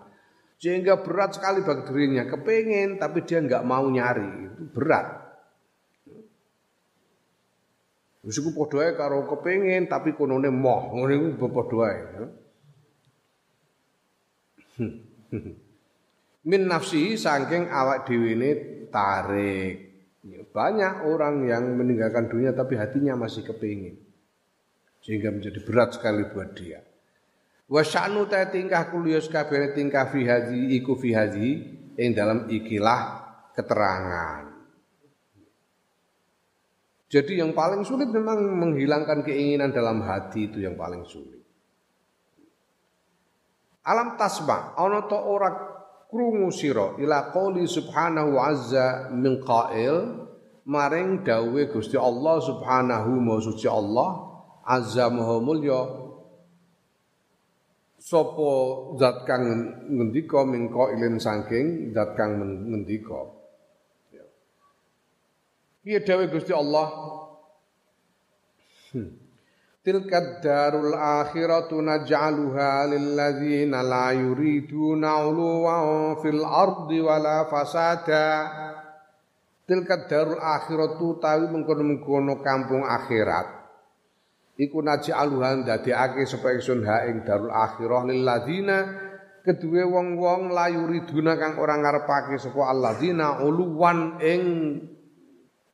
sehingga 0.58 0.98
berat 1.06 1.38
sekali 1.38 1.62
bagi 1.62 1.86
dirinya 1.86 2.26
kepengen 2.26 2.98
tapi 2.98 3.22
dia 3.22 3.38
nggak 3.38 3.62
mau 3.62 3.86
nyari 3.86 4.50
itu 4.50 4.62
berat 4.74 5.23
Wis 8.24 8.40
iku 8.40 8.56
padha 8.56 8.88
ae 8.88 8.92
karo 8.96 9.28
kepengin 9.28 9.84
tapi 9.84 10.16
konone 10.16 10.48
moh, 10.48 10.96
ngene 10.96 11.36
iku 11.36 11.48
padha 11.52 11.78
ae. 11.92 12.00
Min 16.48 16.68
nafsi 16.68 17.20
saking 17.20 17.68
awak 17.68 18.08
dhewe 18.08 18.32
ini 18.32 18.50
tarik. 18.88 19.74
Ya, 20.24 20.40
banyak 20.40 21.04
orang 21.04 21.44
yang 21.44 21.76
meninggalkan 21.76 22.32
dunia 22.32 22.56
tapi 22.56 22.80
hatinya 22.80 23.12
masih 23.12 23.44
kepingin. 23.44 24.00
Sehingga 25.04 25.28
menjadi 25.28 25.60
berat 25.60 26.00
sekali 26.00 26.24
buat 26.32 26.56
dia. 26.56 26.80
Wa 27.68 27.84
sya'nu 27.84 28.24
ta 28.24 28.48
tingkah 28.48 28.88
kuliyus 28.88 29.28
kabeh 29.28 29.76
tingkah 29.76 30.08
fi 30.08 30.24
hadhi 30.24 30.80
iku 30.80 30.96
fi 30.96 31.12
hadhi 31.12 31.50
ing 32.00 32.16
dalam 32.16 32.48
ikilah 32.48 33.20
keterangan. 33.52 34.53
Jadi 37.08 37.38
yang 37.38 37.52
paling 37.52 37.84
sulit 37.84 38.08
memang 38.10 38.40
menghilangkan 38.58 39.22
keinginan 39.22 39.70
dalam 39.70 40.02
hati 40.02 40.50
itu 40.50 40.64
yang 40.64 40.74
paling 40.74 41.04
sulit. 41.04 41.44
Alam 43.84 44.16
tasma 44.16 44.72
ana 44.80 45.04
to 45.04 45.18
ora 45.18 45.52
krungu 46.08 46.48
sira 46.48 46.96
ila 46.96 47.28
qouli 47.34 47.68
subhanahu 47.68 48.40
azza 48.40 49.12
min 49.12 49.44
qail 49.44 50.24
maring 50.64 51.20
dawe 51.20 51.60
Gusti 51.68 52.00
Allah 52.00 52.40
subhanahu 52.40 53.20
wa 53.20 53.36
suci 53.44 53.68
Allah 53.68 54.10
azza 54.64 55.12
maha 55.12 55.36
mulya 55.44 55.84
sapa 58.00 58.52
zat 58.96 59.28
kang 59.28 59.44
ngendika 59.92 60.48
min 60.48 60.72
qailin 60.72 61.20
saking 61.20 61.92
zat 61.92 62.16
kang 62.16 62.40
ngendika 62.40 63.33
Piye 65.84 66.00
dawuh 66.00 66.32
Gusti 66.32 66.48
Allah? 66.56 66.88
Hmm. 68.96 69.20
Tilka 69.84 70.40
darul 70.40 70.96
akhiratu 70.96 71.84
naj'aluha 71.84 72.88
lil 72.88 73.12
ladzina 73.12 73.84
la 73.84 74.16
yuriduna 74.16 75.28
'uluwan 75.28 76.16
fil 76.24 76.40
ardi 76.40 77.04
wala 77.04 77.44
fasada. 77.52 78.48
Tilka 79.68 80.08
darul 80.08 80.40
akhiratu 80.40 81.20
tawi 81.20 81.52
mengkono-mengkono 81.52 82.40
kampung 82.40 82.88
akhirat. 82.88 83.68
Iku 84.56 84.80
naj'aluha 84.80 85.68
ndadekake 85.68 86.24
sapa 86.24 86.56
ingsun 86.56 86.80
ha 86.88 87.04
ing 87.12 87.28
darul 87.28 87.52
akhirah 87.52 88.08
lil 88.08 88.24
ladzina 88.24 88.88
kedue 89.44 89.84
wong-wong 89.84 90.48
la 90.48 90.72
yuriduna 90.72 91.36
kang 91.36 91.60
ora 91.60 91.76
ngarepake 91.76 92.40
sapa 92.40 92.72
alladzina 92.72 93.44
uluwan 93.44 94.16
ing 94.24 94.42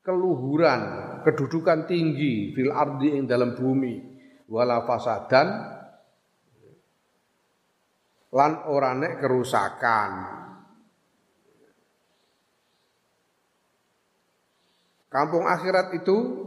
keluhuran, 0.00 0.80
kedudukan 1.24 1.84
tinggi 1.84 2.56
fil 2.56 2.72
ardi 2.72 3.16
ing 3.16 3.28
dalam 3.28 3.52
bumi 3.52 4.00
wala 4.48 4.82
fasadan 4.88 5.48
lan 8.30 8.52
ora 8.70 8.94
nek 8.94 9.18
kerusakan. 9.18 10.10
Kampung 15.10 15.42
akhirat 15.42 15.90
itu 15.98 16.46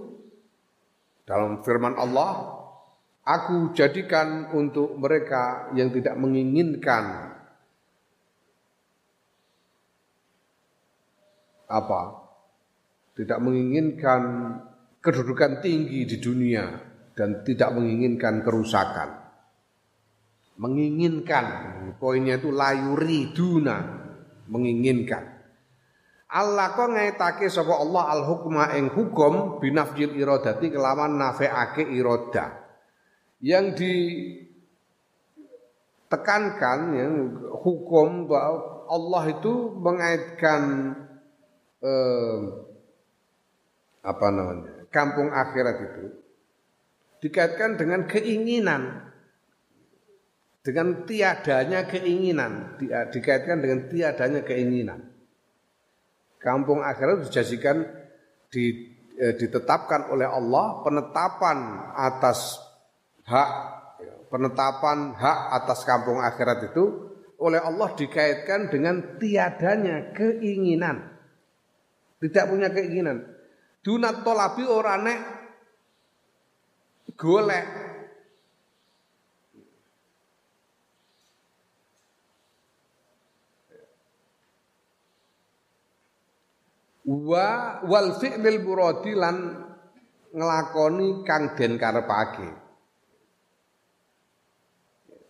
dalam 1.28 1.60
firman 1.68 2.00
Allah, 2.00 2.63
aku 3.28 3.76
jadikan 3.76 4.56
untuk 4.56 4.96
mereka 4.96 5.68
yang 5.76 5.92
tidak 5.92 6.16
menginginkan 6.16 7.36
apa? 11.68 12.23
Tidak 13.13 13.39
menginginkan 13.41 14.21
kedudukan 15.04 15.62
tinggi 15.62 16.08
di 16.10 16.17
dunia 16.17 16.65
dan 17.13 17.45
tidak 17.45 17.69
menginginkan 17.78 18.41
kerusakan. 18.41 19.21
Menginginkan, 20.58 21.45
poinnya 21.97 22.38
itu 22.38 22.54
layuri 22.54 23.34
duna, 23.34 23.78
menginginkan. 24.49 25.34
Allah 26.34 26.73
kok 26.73 26.89
ngaitake 26.89 27.45
sapa 27.45 27.78
Allah 27.78 28.10
al 28.10 28.26
hukma 28.26 28.73
ing 28.73 28.89
hukum 28.89 29.62
binafjil 29.62 30.17
iradati 30.17 30.73
kelawan 30.73 31.13
nafeake 31.13 31.86
irada. 31.93 32.58
Yang 33.38 33.65
ditekankan 36.10 36.80
ya, 36.97 37.06
hukum 37.62 38.26
bahwa 38.26 38.89
Allah 38.89 39.23
itu 39.30 39.78
mengaitkan 39.78 40.62
eh, 41.86 42.38
apa 44.04 44.28
namanya 44.30 44.86
kampung 44.92 45.32
akhirat 45.32 45.78
itu 45.80 46.06
dikaitkan 47.24 47.80
dengan 47.80 48.04
keinginan 48.04 49.10
dengan 50.63 51.08
tiadanya 51.08 51.88
keinginan 51.88 52.78
dikaitkan 53.12 53.63
dengan 53.63 53.88
tiadanya 53.88 54.44
keinginan 54.44 55.08
kampung 56.44 56.84
akhirat 56.84 57.24
dijadikan 57.28 57.88
di, 58.52 58.92
eh, 59.16 59.34
ditetapkan 59.39 60.12
oleh 60.12 60.28
Allah 60.28 60.84
penetapan 60.84 61.58
atas 61.96 62.60
hak 63.24 63.50
penetapan 64.28 65.16
hak 65.16 65.39
atas 65.63 65.88
kampung 65.88 66.20
akhirat 66.20 66.70
itu 66.70 67.13
oleh 67.44 67.60
Allah 67.60 67.92
dikaitkan 67.92 68.72
dengan 68.72 69.20
tiadanya 69.20 70.16
keinginan. 70.16 71.12
Tidak 72.24 72.46
punya 72.48 72.72
keinginan. 72.72 73.33
Dunat 73.84 74.24
tolabi 74.24 74.63
orane 74.63 75.15
golek 77.19 77.67
wa 87.04 87.84
wal 87.84 88.15
fi'lil 88.24 88.63
muradi 88.63 89.12
lan 89.19 89.38
nglakoni 90.32 91.28
kang 91.28 91.54
den 91.60 91.76
karepake. 91.76 92.50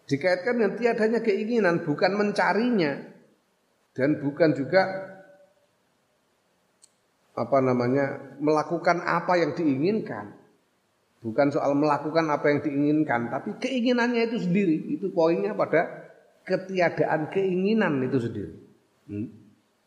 Dikaitkan 0.04 0.60
dengan 0.60 0.74
tiadanya 0.78 1.20
keinginan, 1.26 1.82
bukan 1.82 2.14
mencarinya 2.14 3.02
dan 3.98 4.22
bukan 4.22 4.52
juga 4.54 5.13
apa 7.34 7.58
namanya 7.62 8.38
melakukan 8.38 9.02
apa 9.02 9.34
yang 9.42 9.52
diinginkan. 9.58 10.38
Bukan 11.24 11.56
soal 11.56 11.72
melakukan 11.74 12.28
apa 12.28 12.52
yang 12.52 12.60
diinginkan, 12.60 13.32
tapi 13.32 13.56
keinginannya 13.56 14.28
itu 14.28 14.44
sendiri. 14.44 14.76
Itu 15.00 15.08
poinnya 15.16 15.56
pada 15.56 16.12
ketiadaan 16.44 17.32
keinginan 17.32 18.04
itu 18.04 18.18
sendiri. 18.20 18.54
Hmm? 19.08 19.32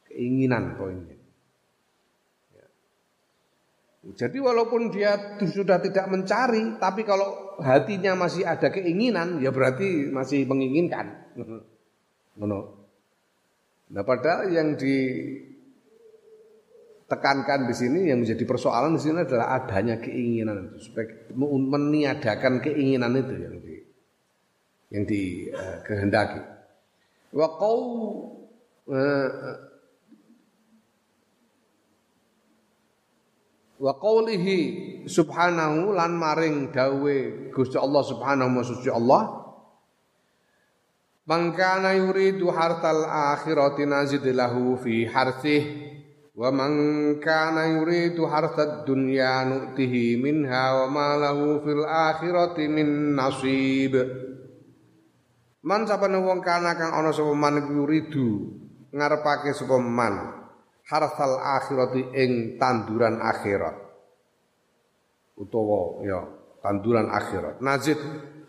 Keinginan 0.08 0.80
poinnya. 0.80 1.16
Jadi 4.14 4.38
walaupun 4.38 4.94
dia 4.94 5.36
sudah 5.42 5.82
tidak 5.82 6.06
mencari, 6.06 6.78
tapi 6.78 7.02
kalau 7.02 7.58
hatinya 7.58 8.14
masih 8.14 8.46
ada 8.46 8.70
keinginan, 8.70 9.42
ya 9.42 9.50
berarti 9.50 10.08
masih 10.14 10.46
menginginkan. 10.46 11.06
Nah, 13.86 14.02
padahal 14.02 14.50
yang 14.50 14.74
ditekankan 17.06 17.70
di 17.70 17.74
sini 17.78 18.10
yang 18.10 18.26
menjadi 18.26 18.42
persoalan 18.42 18.98
di 18.98 19.00
sini 19.06 19.22
adalah 19.22 19.62
adanya 19.62 19.94
keinginan 20.02 20.74
itu 20.74 20.90
supaya 20.90 21.06
meniadakan 21.38 22.58
keinginan 22.58 23.14
itu 23.14 23.34
yang 23.38 23.56
di 23.62 23.74
yang 24.90 25.04
dikehendaki. 25.06 26.42
Uh, 26.42 26.54
Wa 27.36 27.48
qau 27.62 27.78
uh, 28.90 29.30
wa 33.76 33.92
qawlihi 34.02 34.58
subhanahu 35.06 35.94
lan 35.94 36.10
maring 36.10 36.74
dawe 36.74 37.18
Gusti 37.54 37.78
Allah 37.78 38.02
subhanahu 38.02 38.50
wa 38.50 38.64
suci 38.66 38.90
Allah 38.90 39.22
Mangkana 41.26 41.98
yuridu 41.98 42.54
hartal 42.54 43.02
akhirati 43.02 43.82
nazid 43.82 44.22
lahu 44.30 44.78
fi 44.78 45.10
harsih 45.10 45.85
wa 46.36 46.52
man 46.52 46.72
kana 47.16 47.80
yuridu 47.80 48.28
hartad 48.28 48.84
dunya 48.84 49.48
nu'tihi 49.48 50.20
minha 50.20 50.84
wa 50.84 50.86
ma 50.92 51.08
lahu 51.16 51.64
fil 51.64 51.80
akhirati 51.80 52.68
min 52.68 53.16
nasib. 53.16 53.96
Man 55.66 55.88
sapane 55.88 56.20
wong 56.20 56.44
kana 56.44 56.76
kang 56.76 56.92
ana 56.92 57.10
sapa 57.10 57.32
man 57.32 57.56
yuridu 57.72 58.52
ngarepake 58.92 59.56
sapa 59.56 59.80
man 59.80 60.44
harsal 60.84 61.40
akhirati 61.40 62.04
ing 62.12 62.60
tanduran 62.60 63.16
akhirat. 63.16 63.76
Utawa 65.40 66.04
ya 66.04 66.20
tanduran 66.60 67.08
akhirat. 67.16 67.64
Nazid 67.64 67.96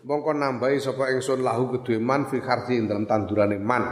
mongko 0.04 0.36
nambahi 0.36 0.84
sapa 0.84 1.08
ingsun 1.16 1.40
lahu 1.40 1.72
kedue 1.80 2.04
man 2.04 2.28
fi 2.28 2.44
kharsi 2.44 2.84
dalam 2.84 3.08
tandurane 3.08 3.56
man. 3.64 3.84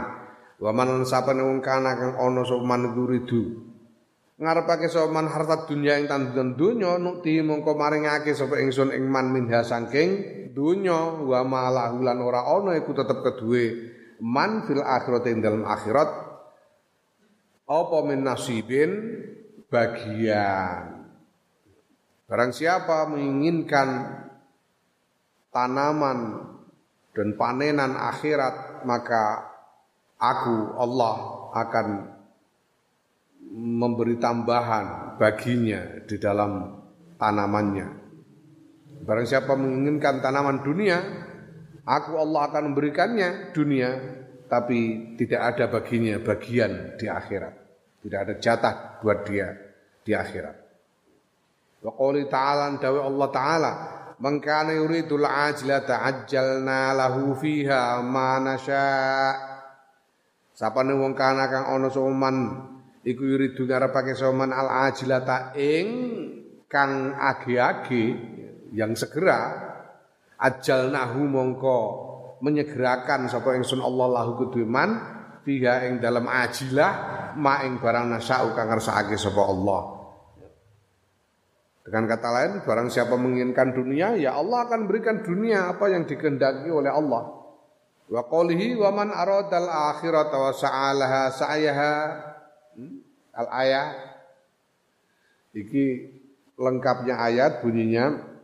Wa 0.60 0.68
man 0.76 1.00
sapane 1.08 1.40
wong 1.40 1.64
kana 1.64 1.96
kang 1.96 2.12
ana 2.20 2.44
sapa 2.44 2.60
man 2.60 2.92
guridu 2.92 3.65
ngarepake 4.36 4.92
sapa 4.92 5.08
man 5.08 5.32
harta 5.32 5.64
dunya 5.64 5.96
ing 5.96 6.12
tanduran 6.12 6.56
donya 6.60 7.00
nukti 7.00 7.40
mongko 7.40 7.72
maringake 7.72 8.36
sapa 8.36 8.60
ingsun 8.60 8.92
ing 8.92 9.08
man 9.08 9.32
minha 9.32 9.64
saking 9.64 10.10
donya 10.52 11.24
wa 11.24 11.40
malahu 11.40 12.04
lan 12.04 12.20
ora 12.20 12.44
ana 12.44 12.76
iku 12.76 12.92
tetep 12.92 13.24
kedue 13.24 13.96
man 14.20 14.68
fil 14.68 14.84
akhirati 14.84 15.32
ing 15.32 15.40
dalam 15.40 15.64
akhirat 15.64 16.08
apa 17.66 17.98
min 18.06 18.22
nasibin 18.22 18.90
bagian. 19.66 21.10
Barang 22.26 22.50
siapa 22.54 23.06
menginginkan 23.10 24.22
tanaman 25.50 26.46
dan 27.14 27.34
panenan 27.38 27.94
akhirat 27.94 28.86
maka 28.86 29.46
aku 30.18 30.74
Allah 30.78 31.16
akan 31.54 32.15
memberi 33.52 34.18
tambahan 34.18 35.18
baginya 35.20 36.02
di 36.04 36.16
dalam 36.18 36.82
tanamannya. 37.20 37.88
Barang 39.06 39.26
siapa 39.28 39.54
menginginkan 39.54 40.24
tanaman 40.24 40.64
dunia, 40.64 40.98
aku 41.86 42.16
Allah 42.18 42.50
akan 42.50 42.72
memberikannya 42.72 43.52
dunia 43.52 43.90
tapi 44.46 45.12
tidak 45.18 45.54
ada 45.54 45.64
baginya 45.70 46.18
bagian 46.22 46.96
di 46.98 47.06
akhirat. 47.06 47.54
Tidak 48.02 48.18
ada 48.18 48.34
jatah 48.38 48.74
buat 49.02 49.26
dia 49.26 49.50
di 50.06 50.14
akhirat. 50.14 50.56
Wa 51.82 51.92
qouli 51.94 52.26
ta'ala 52.30 52.78
dawe 52.78 53.00
Allah 53.02 53.28
taala 53.30 53.72
Man 54.16 54.40
kana 54.40 54.72
yuridul 54.72 55.28
ajlata 55.28 56.00
ajjalna 56.08 56.96
lahu 56.96 57.36
fiha 57.36 58.00
ma 58.00 58.40
nasya. 58.40 59.36
Sapane 60.56 60.96
wong 60.96 61.12
kana 61.12 61.52
kang 61.52 61.68
ana 61.68 61.92
soman 61.92 62.64
iku 63.06 63.22
yuridu 63.22 63.70
ngarepake 63.70 64.18
soman 64.18 64.50
al 64.50 64.90
ajlata 64.90 65.54
ing 65.54 65.88
kang 66.66 67.14
age-age 67.14 68.04
yang 68.74 68.98
segera 68.98 69.54
ajjalnahu 70.42 71.22
mongko 71.30 71.78
menyegerakan 72.42 73.30
sapa 73.30 73.54
ingsun 73.54 73.80
Allah 73.80 74.20
lahu 74.20 74.44
kuduman 74.44 74.90
fiha 75.46 75.86
ing 75.86 76.02
dalam 76.02 76.26
ajilah 76.26 76.92
ma 77.38 77.62
ing 77.62 77.78
barang 77.78 78.10
nasya'u 78.18 78.52
kang 78.52 78.68
ngersakake 78.74 79.14
sapa 79.14 79.40
Allah. 79.46 79.94
Dengan 81.86 82.10
kata 82.10 82.28
lain, 82.34 82.52
barang 82.66 82.90
siapa 82.90 83.14
menginginkan 83.14 83.70
dunia, 83.70 84.18
ya 84.18 84.34
Allah 84.34 84.66
akan 84.66 84.90
berikan 84.90 85.22
dunia 85.22 85.70
apa 85.70 85.86
yang 85.86 86.02
dikehendaki 86.02 86.66
oleh 86.66 86.90
Allah. 86.90 87.30
Wa 88.10 88.26
qawlihi 88.26 88.74
wa 88.74 88.90
man 88.90 89.14
aradal 89.14 89.70
akhirata 89.70 90.34
wa 90.34 90.50
sa'alaha 90.50 91.30
sa'yaha? 91.30 91.94
Al 93.36 93.48
ayah 93.52 93.86
iki 95.52 96.08
lengkapnya 96.56 97.20
ayat 97.20 97.60
bunyinya 97.60 98.36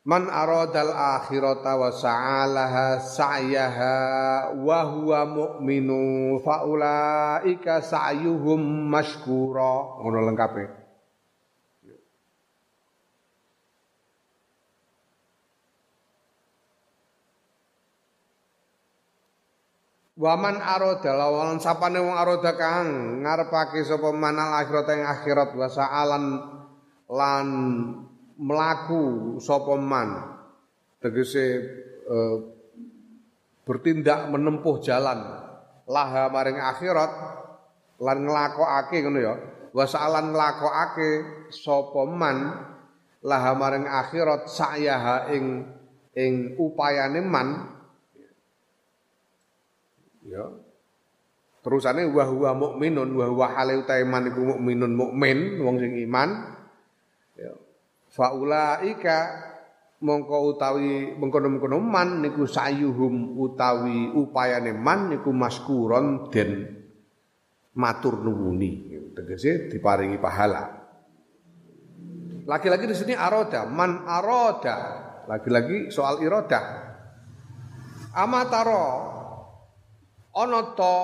Man 0.00 0.32
aradal 0.32 0.96
akhirata 0.96 1.76
wa 1.76 1.92
sa'alaha 1.92 3.04
sa'yaha 3.04 3.94
wa 4.56 4.80
huwa 4.88 5.28
mu'minu 5.28 6.40
faulaika 6.40 7.84
sa'yuhum 7.84 8.88
mashkura. 8.88 10.00
Ngono 10.00 10.24
lengkape 10.24 10.79
Waman 20.20 20.60
aroda 20.60 21.16
lawan 21.16 21.56
sapane 21.64 21.96
wong 21.96 22.12
aroda 22.12 22.52
kang 22.52 23.24
ngarepake 23.24 23.80
sapa 23.88 24.12
manal 24.12 24.52
akhirat 24.52 24.92
ing 24.92 25.00
akhirat 25.00 25.56
wa 25.56 25.64
sa'alan 25.64 26.24
lan 27.08 27.46
melaku 28.36 29.36
sapa 29.40 29.80
man. 29.80 30.36
Tegese 31.00 31.64
e, 32.04 32.16
bertindak 33.64 34.28
menempuh 34.28 34.84
jalan 34.84 35.24
laha 35.88 36.28
maring 36.28 36.60
akhirat 36.60 37.12
lan 38.04 38.18
nglakokake 38.20 39.00
ngono 39.00 39.20
ya. 39.24 39.34
Wasalan 39.72 40.36
nglakokake 40.36 41.10
sapa 41.48 42.04
man 42.04 42.60
laha 43.24 43.56
maring 43.56 43.88
akhirat 43.88 44.52
sa'yaha 44.52 45.32
ing 45.32 45.64
ing 46.12 46.60
upayane 46.60 47.24
man 47.24 47.79
ya. 50.26 50.44
Terusane 51.60 52.08
wa 52.08 52.24
huwa 52.24 52.50
mukminun 52.56 53.08
wa 53.20 53.26
huwa 53.28 53.46
hale 53.52 53.84
man 54.08 54.32
iku 54.32 54.40
mukminun 54.56 54.96
mukmin 54.96 55.60
wong 55.60 55.76
sing 55.76 55.92
iman. 56.08 56.56
Ya. 57.36 57.52
Faulaika 58.08 59.16
mongko 60.00 60.56
utawi 60.56 61.14
mengkono-mengkono 61.20 61.76
man 61.84 62.24
niku 62.24 62.48
sayuhum 62.48 63.36
utawi 63.36 64.08
upayane 64.16 64.72
man 64.72 65.12
niku 65.12 65.28
maskuron 65.36 66.32
den 66.32 66.80
matur 67.76 68.24
nuwuni. 68.24 68.88
Tegese 69.12 69.68
diparingi 69.68 70.16
pahala. 70.16 70.80
Lagi-lagi 72.48 72.88
di 72.88 72.96
sini 72.96 73.12
aroda 73.12 73.68
man 73.68 74.08
aroda. 74.08 74.76
Lagi-lagi 75.28 75.92
soal 75.92 76.24
iroda. 76.24 76.88
Amataro 78.16 79.19
ono 80.36 80.60
to 80.78 80.94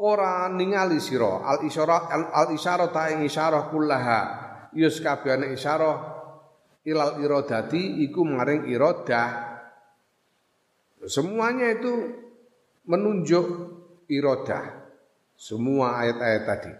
ora 0.00 0.48
ningali 0.48 0.96
sira. 1.00 1.44
Al 1.44 1.64
isyara 1.68 2.08
al 2.32 2.48
isyara 2.56 2.88
ta 2.88 3.12
ing 3.12 3.24
isyarah 3.28 3.68
kullaha. 3.68 4.20
Yus 4.72 5.02
kabehane 5.02 5.52
isyarah 5.52 5.96
ilal 6.86 7.20
irodati 7.20 8.00
iku 8.06 8.24
maring 8.24 8.70
irodah 8.70 9.50
semuanya 11.04 11.76
itu 11.76 11.92
menunjuk 12.88 13.46
irodah 14.08 14.64
semua 15.36 16.00
ayat-ayat 16.04 16.42
tadi. 16.44 16.72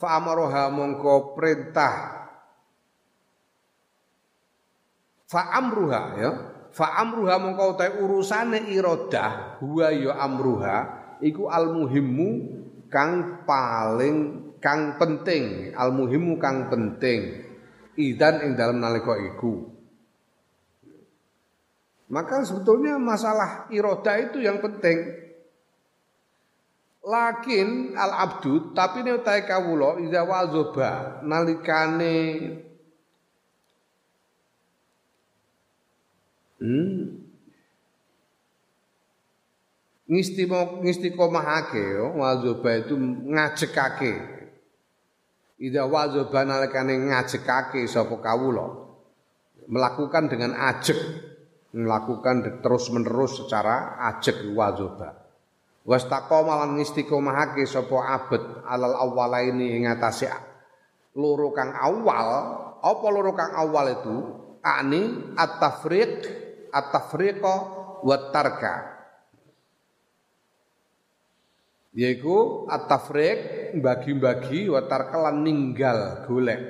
Fa'amaroha 0.00 0.72
mongko 0.72 1.36
perintah. 1.36 1.94
Fa'amruha 5.30 6.02
ya. 6.18 6.30
Fa'amruha 6.70 7.34
mongko 7.38 7.64
utai 7.74 7.98
urusane 7.98 8.70
irodah 8.70 9.58
Huwa 9.58 9.90
ya 9.90 10.14
amruha 10.22 10.99
Iku 11.20 11.52
almuhimmu 11.52 12.28
kang 12.88 13.44
paling 13.44 14.50
kang 14.58 14.96
penting. 14.96 15.72
Almuhimmu 15.76 16.40
kang 16.40 16.72
penting. 16.72 17.46
Idan 18.00 18.44
ing 18.44 18.52
dalam 18.56 18.80
nalika 18.80 19.16
iku. 19.16 19.68
Maka 22.10 22.42
sebetulnya 22.42 22.98
masalah 22.98 23.70
irodah 23.70 24.16
itu 24.18 24.42
yang 24.42 24.58
penting. 24.58 25.30
Lakin 27.00 27.96
al 27.96 28.12
abdu 28.28 28.76
tapi 28.76 29.00
ini 29.00 29.16
utai 29.16 29.48
kawulo 29.48 29.96
idza 30.04 30.20
wazoba 30.20 31.24
nalikane 31.24 32.16
hmm, 36.60 37.19
ngistimo 40.10 40.82
ngistiqomahake 40.82 41.78
yo 41.78 42.18
wazoba 42.18 42.82
itu 42.82 42.98
ngajekake 43.30 44.12
idza 45.62 45.86
wazoba 45.86 46.42
nalikane 46.42 46.98
ngajekake 46.98 47.86
sapa 47.86 48.18
kawulo 48.18 48.90
melakukan 49.70 50.26
dengan 50.26 50.58
ajek 50.58 50.98
melakukan 51.70 52.58
terus 52.58 52.90
menerus 52.90 53.38
secara 53.38 54.02
ajek 54.10 54.50
wazoba 54.50 55.30
Wastaqoma 55.80 56.60
lan 56.60 56.76
istiqomahake 56.76 57.64
sapa 57.64 58.20
abet 58.20 58.44
alal 58.68 59.00
awwalaini 59.00 59.80
ing 59.80 59.88
atase 59.88 60.28
loro 61.16 61.50
kang 61.50 61.74
awal, 61.74 62.28
apa 62.78 63.06
loro 63.10 63.32
kang 63.34 63.56
awal 63.56 63.86
itu? 63.90 64.16
Ani 64.60 65.32
at-tafriq, 65.40 66.28
at-tafriqa 66.68 67.54
wa. 68.04 68.16
Yaiku 71.90 72.70
at-tafriq 72.70 73.74
bagi-bagi 73.82 74.70
wa 74.70 74.86
tarka 74.86 75.18
lan 75.26 75.42
ninggal 75.42 76.22
golek. 76.26 76.62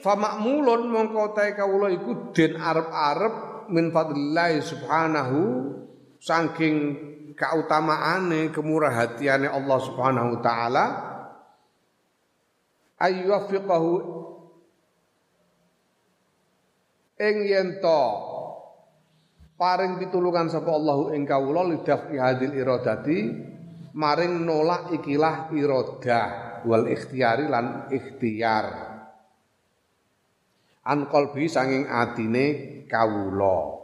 Fa 0.00 0.16
makmulun 0.16 0.88
mongko 0.88 1.36
tae 1.36 1.52
kawula 1.52 1.92
iku 1.92 2.32
den 2.32 2.56
arep-arep 2.56 3.68
min 3.68 3.92
fadlillah 3.92 4.56
subhanahu 4.64 5.38
saking 6.16 6.76
kautamaane 7.36 8.48
kemurahatiane 8.52 9.48
Allah 9.48 9.78
Subhanahu 9.80 10.28
wa 10.36 10.40
taala 10.44 10.84
ayyufiqahu 13.00 13.92
ing 17.20 17.36
yen 17.48 17.80
paring 19.60 20.00
pitulungan 20.00 20.48
sapa 20.48 20.72
Allahu 20.72 21.12
ing 21.12 21.28
kawula 21.28 21.68
lidafi 21.68 22.16
hadil 22.16 22.56
iradati 22.56 23.28
maring 23.92 24.48
nolak 24.48 24.88
ikilah 24.96 25.52
iradah 25.52 26.64
wal 26.64 26.88
ikhtiyari 26.88 27.44
lan 27.44 27.92
ikhtiyar 27.92 28.90
an 30.80 31.12
qalbi 31.12 31.44
sanging 31.44 31.84
atine 31.84 32.80
kawula. 32.88 33.78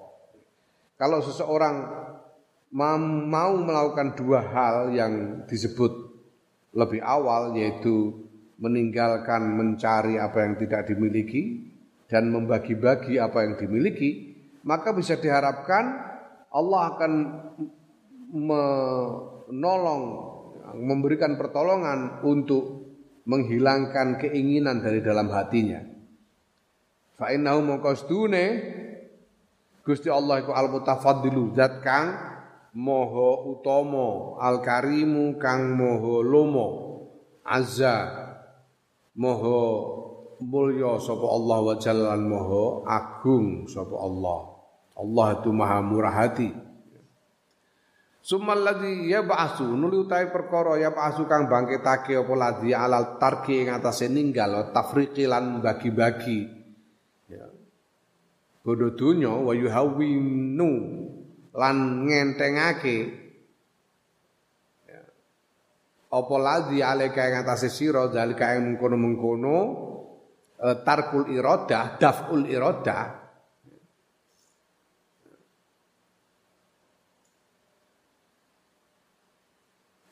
Kalau 0.96 1.20
seseorang 1.20 1.76
mau 2.72 3.52
melakukan 3.60 4.16
dua 4.16 4.40
hal 4.40 4.96
yang 4.96 5.44
disebut 5.44 5.92
lebih 6.72 7.04
awal 7.04 7.52
yaitu 7.52 8.26
meninggalkan 8.56 9.44
mencari 9.52 10.16
apa 10.16 10.40
yang 10.48 10.56
tidak 10.56 10.88
dimiliki 10.88 11.68
dan 12.08 12.32
membagi-bagi 12.32 13.20
apa 13.20 13.44
yang 13.44 13.60
dimiliki, 13.60 14.25
maka 14.66 14.90
bisa 14.90 15.14
diharapkan 15.14 15.84
Allah 16.50 16.80
akan 16.94 17.12
menolong 18.34 20.02
memberikan 20.74 21.38
pertolongan 21.38 22.26
untuk 22.26 22.82
menghilangkan 23.26 24.18
keinginan 24.18 24.82
dari 24.82 24.98
dalam 25.02 25.30
hatinya. 25.30 25.82
Fa 27.14 27.30
innahu 27.30 27.62
mongko 27.62 27.90
sedune 27.94 28.44
Gusti 29.86 30.10
Allah 30.10 30.42
iku 30.42 30.50
al 30.50 30.66
mutafaddilu 30.68 31.54
zat 31.54 31.78
kang 31.80 32.18
moho 32.74 33.54
utama 33.54 34.36
al 34.42 34.58
karimu 34.58 35.38
kang 35.38 35.78
moho 35.78 36.26
lomo 36.26 36.68
azza 37.46 38.10
moho 39.14 39.62
mulya 40.42 40.98
sapa 40.98 41.26
Allah 41.30 41.58
wa 41.62 41.74
jallan 41.78 42.20
moho 42.26 42.82
agung 42.84 43.70
sapa 43.70 43.94
Allah 43.94 44.55
Allah 44.96 45.40
itu 45.40 45.50
maha 45.52 45.78
murah 45.84 46.12
hati 46.12 46.50
Sumal 48.26 48.58
ladzi 48.58 49.06
yab'asu 49.06 49.70
nuli 49.70 50.02
utahe 50.02 50.34
perkara 50.34 50.74
yab'asu 50.82 51.30
kang 51.30 51.46
bangkitake 51.46 52.18
apa 52.18 52.34
ladzi 52.34 52.74
alal 52.74 53.22
tarki 53.22 53.62
ing 53.62 53.70
atase 53.70 54.10
ninggal 54.10 54.74
tafriqi 54.74 55.30
lan 55.30 55.62
bagi-bagi 55.62 56.56
bodho 58.66 58.98
donya 58.98 59.30
wa 59.30 59.54
yuhawinu 59.54 60.70
lan 61.54 61.76
ngentengake 62.02 62.98
ya. 64.90 65.00
apa 66.10 66.34
ladzi 66.34 66.82
alika 66.82 67.30
ing 67.30 67.46
atase 67.46 67.70
sira 67.70 68.10
zalika 68.10 68.58
ing 68.58 68.74
mengkono-mengkono 68.74 69.58
e, 70.58 70.68
tarkul 70.82 71.30
iradah 71.30 71.94
daful 71.94 72.42
iradah 72.42 73.25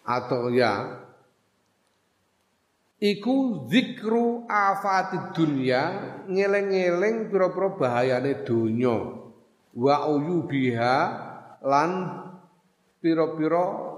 atau 0.05 0.53
ya 0.53 1.01
iku 3.01 3.67
zikru 3.73 4.45
afati 4.45 5.33
dunya 5.33 5.83
ngeleng-ngeleng 6.29 7.33
pira-pira 7.33 7.69
bahayane 7.75 8.45
donya 8.45 8.97
wa 9.75 9.97
uyubiha 10.13 10.97
lan 11.65 11.91
pira-pira 13.01 13.95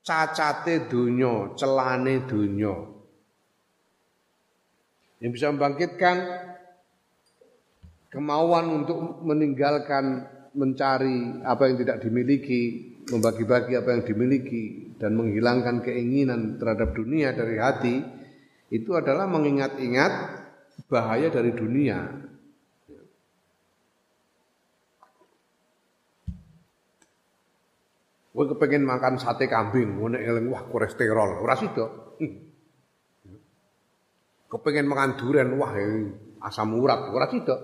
cacate 0.00 0.88
donya, 0.88 1.54
celane 1.56 2.24
donya. 2.24 2.74
Yang 5.20 5.30
bisa 5.36 5.46
membangkitkan 5.52 6.16
kemauan 8.08 8.82
untuk 8.82 9.20
meninggalkan 9.22 10.26
mencari 10.56 11.44
apa 11.44 11.62
yang 11.70 11.76
tidak 11.84 12.02
dimiliki, 12.02 12.89
membagi-bagi 13.10 13.74
apa 13.74 13.98
yang 13.98 14.02
dimiliki 14.06 14.94
dan 14.96 15.18
menghilangkan 15.18 15.82
keinginan 15.82 16.56
terhadap 16.62 16.94
dunia 16.94 17.34
dari 17.34 17.56
hati 17.58 17.96
itu 18.70 18.94
adalah 18.94 19.26
mengingat-ingat 19.26 20.12
bahaya 20.86 21.28
dari 21.28 21.50
dunia. 21.50 21.98
Gue 28.30 28.46
kepengen 28.56 28.86
makan 28.86 29.18
sate 29.18 29.50
kambing, 29.50 29.98
gue 29.98 30.22
eling 30.22 30.46
wah 30.54 30.62
kolesterol, 30.70 31.42
ora 31.42 31.58
sida. 31.58 31.86
Kepengen 34.46 34.86
makan 34.86 35.18
durian, 35.18 35.50
wah 35.58 35.74
asam 36.46 36.78
urat, 36.78 37.10
ora 37.10 37.26
sida. 37.26 37.58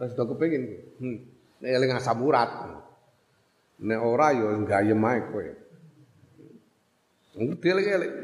Ora 0.00 0.08
sida 0.08 0.24
kepengen. 0.24 0.62
Hmm. 0.96 1.18
Nek 1.60 1.70
eling 1.76 1.90
asam 1.92 2.24
urat. 2.24 2.50
Nek 3.78 4.00
ora 4.02 4.34
ya 4.34 4.50
gayem 4.66 5.06
ae 5.06 5.20
kowe. 5.30 5.46
Ngerti 7.38 7.66
eling 7.70 8.14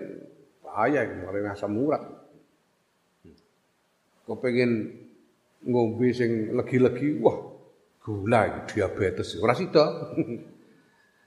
bahaya 0.59 1.07
kemarin 1.07 1.55
asam 1.55 1.79
urat. 1.79 2.03
Kepengen 4.27 4.91
ngombe 5.63 6.11
sing 6.11 6.51
legi-legi, 6.59 7.23
wah 7.23 7.39
gula 8.03 8.67
diabetes 8.67 9.39
ora 9.39 9.55
sida. 9.55 9.87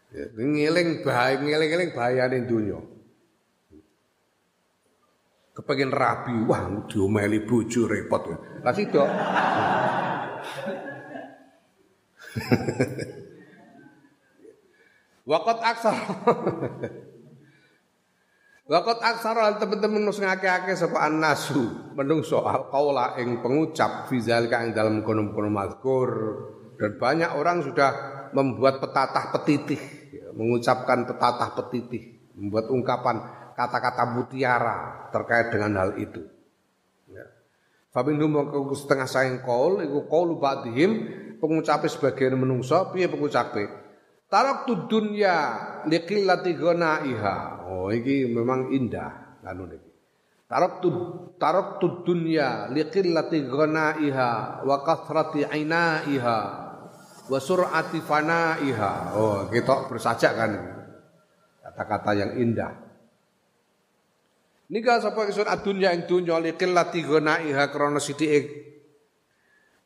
Ya, 0.07 0.23
ngeling 0.39 1.03
bahaya 1.03 1.35
ngeling-eling 1.35 1.91
bahayane 1.91 2.47
dunya. 2.47 2.79
Kepengen 5.51 5.91
rabi, 5.91 6.47
wah 6.47 6.63
diomeli 6.87 7.43
bojo 7.43 7.91
repot. 7.91 8.23
Lah 8.63 8.71
sida. 8.71 9.03
Wakat 15.27 15.59
aksar. 15.59 15.91
Wakat 18.71 18.99
aksar 19.03 19.35
teman-teman 19.59 20.07
nus 20.07 20.23
ngake-ake 20.23 20.71
sapa 20.75 21.07
nasu 21.11 21.91
menungso 21.95 22.43
al 22.47 22.71
qaula 22.71 23.19
ing 23.19 23.43
pengucap 23.43 24.07
fizal 24.07 24.47
kang 24.47 24.71
dalam 24.71 25.03
kono-kono 25.03 25.51
mazkur 25.51 26.11
dan 26.79 26.95
banyak 26.99 27.31
orang 27.35 27.63
sudah 27.63 27.91
membuat 28.31 28.79
petatah 28.83 29.31
petitih 29.35 29.79
mengucapkan 30.35 31.07
petatah 31.07 31.55
petitih 31.59 32.31
membuat 32.35 32.71
ungkapan 32.71 33.23
kata-kata 33.55 34.03
mutiara 34.15 35.09
terkait 35.15 35.47
dengan 35.51 35.79
hal 35.79 35.95
itu. 35.95 36.27
Ya. 37.07 37.23
Fabindum 37.95 38.35
setengah 38.75 39.07
saing 39.07 39.39
kaul 39.47 39.79
iku 39.79 40.11
qaulu 40.11 40.43
ba'dihim 40.43 40.91
pengucape 41.39 41.87
sebagian 41.87 42.35
menungso 42.35 42.91
piye 42.91 43.07
pengucape 43.07 43.86
Tarok 44.27 44.67
tu 44.67 44.73
dunya 44.91 45.35
liqillati 45.87 46.51
iha. 46.51 47.37
Oh 47.63 47.87
iki 47.87 48.27
memang 48.27 48.75
indah 48.75 49.39
anu 49.47 49.71
niki. 49.71 49.91
Tarok 50.51 50.73
tu 50.83 50.89
tarok 51.39 51.79
tu 51.79 51.87
dunya 52.03 52.67
liqillati 52.67 53.47
iha 54.03 54.31
wa 54.67 54.77
kathrati 54.83 55.47
iha 55.47 56.39
wa 57.27 57.39
sur'ati 57.39 57.99
iha. 58.67 58.91
Oh, 59.15 59.47
kita 59.47 59.87
bersajak 59.87 60.31
kan. 60.35 60.51
Kata-kata 61.63 62.11
yang 62.15 62.31
indah. 62.35 62.73
Nika 64.67 64.99
sapa 64.99 65.23
isun 65.31 65.47
adunya 65.47 65.95
ing 65.95 66.03
dunya 66.03 66.35
liqillati 66.43 66.99
iha 66.99 67.63
krana 67.71 68.03
sithik 68.03 68.75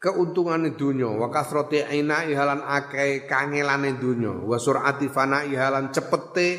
keuntungan 0.02 0.66
dunya 0.74 1.06
wa 1.06 1.30
kasrati 1.30 1.86
aina 1.86 2.26
ihalan 2.26 2.66
akeh 2.66 3.30
kangelane 3.30 4.02
dunya 4.02 4.34
wa 4.34 4.58
surati 4.58 5.06
fana 5.14 5.46
ihalan 5.46 5.94
cepete 5.94 6.50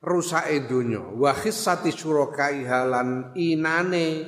rusake 0.00 0.64
dunya 0.64 1.04
wa 1.04 1.36
khissati 1.36 1.92
syuraka 1.92 2.48
ihalan 2.56 3.36
inane 3.36 4.24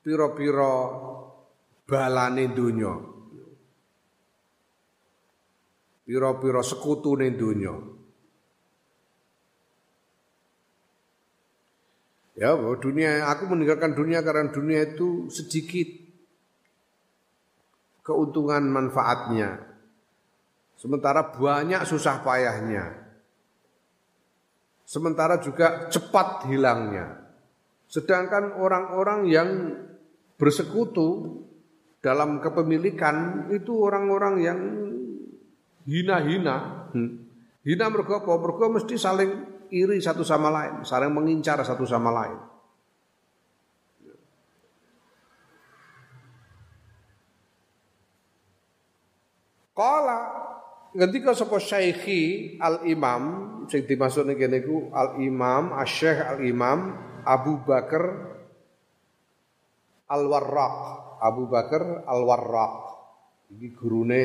pira-pira 0.00 0.72
balane 1.84 2.48
dunya 2.48 2.92
pira-pira 6.08 6.64
sekutune 6.64 7.28
dunya 7.36 7.92
Ya, 12.34 12.50
dunia 12.58 13.30
aku 13.30 13.46
meninggalkan 13.46 13.94
dunia 13.94 14.18
karena 14.18 14.50
dunia 14.50 14.82
itu 14.82 15.30
sedikit 15.30 16.03
keuntungan 18.04 18.62
manfaatnya. 18.68 19.64
Sementara 20.76 21.32
banyak 21.32 21.82
susah 21.88 22.20
payahnya. 22.20 23.02
Sementara 24.84 25.40
juga 25.40 25.88
cepat 25.88 26.44
hilangnya. 26.46 27.24
Sedangkan 27.88 28.60
orang-orang 28.60 29.20
yang 29.26 29.48
bersekutu 30.36 31.40
dalam 32.04 32.44
kepemilikan 32.44 33.48
itu 33.48 33.72
orang-orang 33.80 34.34
yang 34.44 34.60
hina-hina. 35.88 36.90
Hmm. 36.92 37.24
Hina 37.64 37.88
mergo 37.88 38.20
apa? 38.20 38.68
Mesti 38.68 39.00
saling 39.00 39.30
iri 39.72 39.96
satu 40.04 40.20
sama 40.20 40.52
lain, 40.52 40.84
saling 40.84 41.08
mengincar 41.08 41.64
satu 41.64 41.88
sama 41.88 42.12
lain. 42.12 42.53
Kala 49.74 50.20
ketika 50.94 51.34
sapa 51.34 51.58
Syekhi 51.58 52.54
Al 52.62 52.86
Imam 52.86 53.22
sing 53.66 53.82
dimaksud 53.82 54.30
niki 54.30 54.46
niku 54.46 54.94
Al 54.94 55.18
Imam 55.18 55.74
Asy-Syaikh 55.74 56.38
Al 56.38 56.40
Imam 56.46 56.78
Abu 57.26 57.58
Bakar 57.66 58.04
Al 60.14 60.22
Warraq 60.30 60.76
Abu 61.18 61.50
Bakar 61.50 62.06
Al 62.06 62.22
Warraq 62.22 62.74
iki 63.50 63.74
gurune 63.74 64.22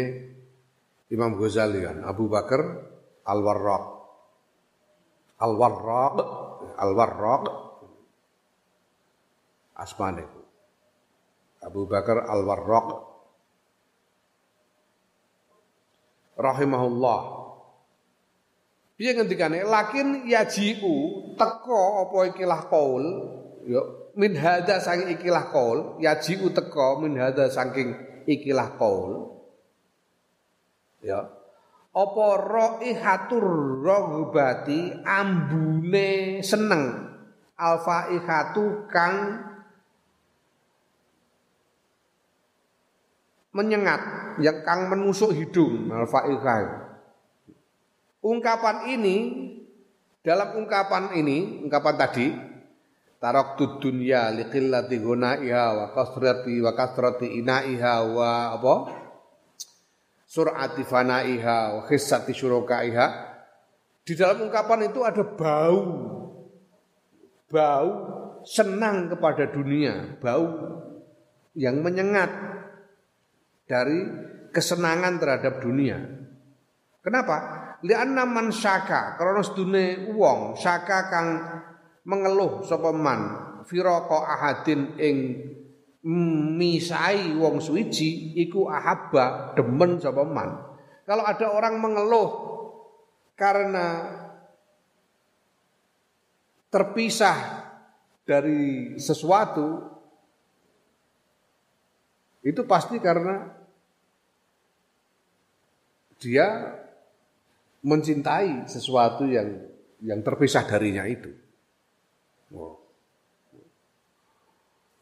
Imam 1.09 1.33
Ghazali 1.33 1.81
kan 1.81 2.05
Abu 2.05 2.29
Bakar 2.29 2.61
Al 3.25 3.39
Warraq 3.41 3.85
Al 5.41 5.53
Warraq 5.57 6.15
Al 6.77 6.91
Warraq 6.93 7.43
asmane 9.81 10.29
Abu 11.65 11.89
Bakar 11.89 12.29
Al 12.29 12.45
Warraq 12.45 13.08
rahimahullah. 16.39 17.19
Piye 18.95 19.15
ngendikane? 19.15 19.67
Lakin 19.67 20.27
yajiu 20.27 21.35
teko 21.35 22.07
apa 22.07 22.35
ikilah 22.35 22.61
qaul? 22.71 23.03
Ya 23.67 23.83
min 24.15 24.35
hadza 24.39 24.79
saking 24.79 25.19
ikilah 25.19 25.51
qaul 25.51 25.99
yajiu 25.99 26.51
teko 26.55 27.03
min 27.03 27.19
hadza 27.19 27.51
saking 27.51 27.95
ikilah 28.27 28.79
qaul. 28.79 29.39
Ya 31.03 31.27
apa 31.89 32.27
raihatur 32.39 33.47
raghbati 33.83 35.03
ambune 35.03 36.39
seneng? 36.43 37.11
Alfaihatu 37.59 38.87
kang 38.87 39.48
menyengat 43.53 44.01
yang 44.39 44.61
kang 44.61 44.87
menusuk 44.89 45.33
hidung 45.33 45.89
al-fa'iqah. 45.89 46.89
Ungkapan 48.19 48.91
ini 48.93 49.17
dalam 50.19 50.59
ungkapan 50.59 51.15
ini, 51.15 51.63
ungkapan 51.63 51.95
tadi 51.95 52.27
taraktu 53.19 53.79
dunya 53.79 54.31
liqillati 54.35 54.99
ghunaiha 54.99 55.63
wa 55.75 55.85
kasrati 55.95 56.59
wa 56.59 56.71
kasrati 56.75 57.27
inaiha 57.39 57.93
wa 58.07 58.31
apa? 58.55 58.75
sur'ati 60.29 60.85
fanaiha 60.85 61.57
wa 61.73 61.81
khissati 61.89 62.37
syurukaiha. 62.37 63.07
Di 64.05 64.13
dalam 64.13 64.45
ungkapan 64.45 64.93
itu 64.93 65.01
ada 65.01 65.25
bau. 65.25 65.81
Bau 67.49 67.89
senang 68.45 69.09
kepada 69.09 69.49
dunia, 69.49 70.21
bau 70.21 70.45
yang 71.57 71.81
menyengat 71.81 72.29
dari 73.69 74.01
kesenangan 74.49 75.21
terhadap 75.21 75.61
dunia. 75.61 76.01
Kenapa? 77.05 77.37
Lianna 77.85 78.25
man 78.25 78.49
syaka, 78.49 79.15
karena 79.15 79.45
sedune 79.45 80.09
wong 80.11 80.57
syaka 80.57 81.07
kang 81.07 81.27
mengeluh 82.03 82.65
sapa 82.65 82.89
man 82.91 83.47
ahadin 83.69 84.97
ing 84.97 85.17
misai 86.57 87.37
wong 87.37 87.61
suwiji 87.61 88.35
iku 88.41 88.67
ahabba 88.67 89.53
demen 89.53 90.01
sapa. 90.01 90.25
Kalau 91.05 91.23
ada 91.23 91.47
orang 91.53 91.77
mengeluh 91.77 92.29
karena 93.37 94.17
terpisah 96.67 97.37
dari 98.27 98.97
sesuatu 98.99 99.97
itu 102.43 102.61
pasti 102.65 102.99
karena 102.99 103.58
dia 106.19 106.75
mencintai 107.79 108.67
sesuatu 108.67 109.23
yang 109.23 109.55
yang 110.03 110.19
terpisah 110.19 110.67
darinya 110.67 111.07
itu. 111.07 111.31
Oh. 112.51 112.75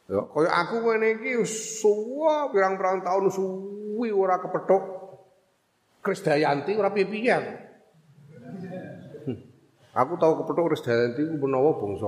Ya, 0.07 0.23
kaya 0.23 0.49
aku 0.63 0.75
ngene 0.87 1.19
iki 1.19 1.43
suwa 1.43 2.47
pirang-pirang 2.53 3.03
tahun 3.03 3.27
suwi 3.27 4.07
ora 4.07 4.39
kepethuk 4.39 4.83
Krisdayanti 5.99 6.71
ora 6.79 6.95
piye-piye. 6.95 7.37
Hmm. 9.27 9.39
Aku 9.91 10.15
tahu 10.15 10.45
kepethuk 10.45 10.71
Krisdayanti 10.71 11.27
ku 11.27 11.35
menawa 11.43 11.75
bangsa 11.75 12.07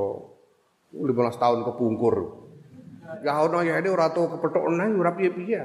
15 0.95 1.43
tahun 1.43 1.59
kepungkur. 1.67 2.15
Ya 3.25 3.41
ono 3.41 3.59
ya 3.65 3.81
ini 3.81 3.89
ora 3.91 4.13
tau 4.15 4.31
kepethuk 4.37 4.63
nang 4.71 4.95
ora 4.95 5.11
piye-piye. 5.17 5.61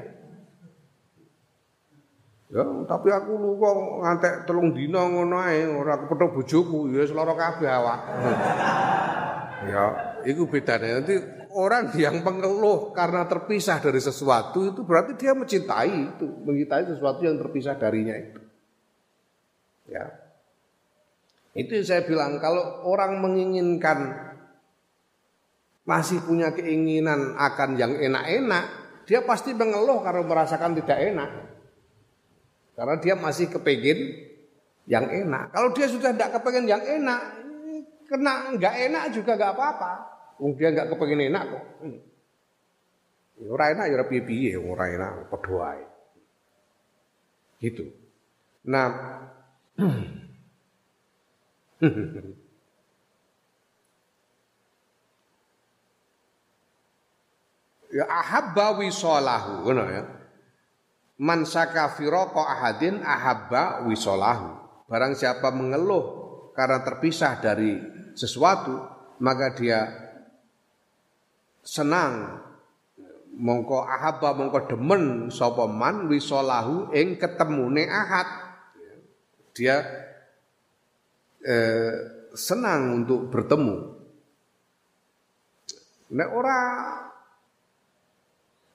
Ya, 2.55 2.63
tapi 2.87 3.11
aku 3.11 3.35
lu 3.35 3.59
kok 3.59 3.99
ngantek 3.99 4.33
telung 4.47 4.71
dina 4.71 5.03
ngono 5.11 5.43
ae 5.43 5.67
ora 5.67 5.99
kepethuk 5.99 6.39
bojoku, 6.39 6.87
ya 6.87 7.03
seloro 7.03 7.35
kabeh 7.35 7.67
awak. 7.67 7.99
ya, 9.75 9.83
itu 10.23 10.47
bedanya. 10.47 11.03
Nanti 11.03 11.19
orang 11.51 11.91
yang 11.99 12.23
mengeluh 12.23 12.95
karena 12.95 13.27
terpisah 13.27 13.83
dari 13.83 13.99
sesuatu 13.99 14.71
itu 14.71 14.87
berarti 14.87 15.19
dia 15.19 15.35
mencintai 15.35 16.15
itu, 16.15 16.23
mencintai 16.47 16.95
sesuatu 16.95 17.27
yang 17.27 17.35
terpisah 17.35 17.75
darinya 17.75 18.15
itu. 18.15 18.39
Ya. 19.91 20.15
Itu 21.59 21.75
yang 21.75 21.87
saya 21.91 22.07
bilang 22.07 22.39
kalau 22.39 22.87
orang 22.87 23.19
menginginkan 23.19 24.15
masih 25.83 26.23
punya 26.23 26.55
keinginan 26.55 27.35
akan 27.35 27.75
yang 27.75 27.99
enak-enak, 27.99 28.63
dia 29.03 29.27
pasti 29.27 29.51
mengeluh 29.51 29.99
karena 29.99 30.23
merasakan 30.23 30.71
tidak 30.79 31.03
enak. 31.03 31.54
Karena 32.75 32.99
dia 32.99 33.15
masih 33.15 33.47
kepingin 33.47 34.27
yang 34.85 35.07
enak. 35.07 35.55
Kalau 35.55 35.71
dia 35.71 35.87
sudah 35.87 36.11
tidak 36.11 36.35
kepingin 36.39 36.67
yang 36.67 36.83
enak, 36.83 37.21
kena 38.05 38.51
nggak 38.59 38.75
enak 38.91 39.03
juga 39.15 39.39
nggak 39.39 39.53
apa-apa. 39.55 39.91
Dia 40.59 40.69
nggak 40.75 40.91
kepingin 40.91 41.31
enak 41.31 41.43
kok. 41.55 41.63
Ya, 43.35 43.51
ora 43.51 43.71
enak 43.71 43.91
ya 43.91 44.03
piye-piye, 44.07 44.55
ora 44.59 44.87
enak 44.91 45.27
padha 45.31 45.75
Gitu. 47.59 47.87
Nah, 48.67 48.91
ya 57.95 58.05
ahabba 58.07 58.75
wisalahu 58.79 59.63
ngono 59.63 59.83
ya. 59.87 60.14
Man 61.15 61.47
saka 61.47 61.95
firaqa 61.95 62.43
ahadin 62.43 62.99
ahabba 62.99 63.87
wisalahu. 63.87 64.51
Barang 64.91 65.15
siapa 65.15 65.47
mengeluh 65.55 66.03
karena 66.51 66.83
terpisah 66.83 67.39
dari 67.39 67.79
sesuatu, 68.19 68.75
maka 69.23 69.55
dia 69.55 69.79
senang 71.63 72.43
mongko 73.31 73.87
ahabba 73.87 74.35
mongko 74.35 74.59
demen 74.75 75.31
sapa 75.31 75.71
man 75.71 76.11
wisalahu 76.11 76.91
ing 76.91 77.15
ketemune 77.15 77.87
ahad. 77.87 78.27
Dia 79.55 79.87
eh, 81.47 81.95
senang 82.35 83.03
untuk 83.03 83.31
bertemu. 83.31 83.75
Nek 86.11 86.29
ora 86.35 86.59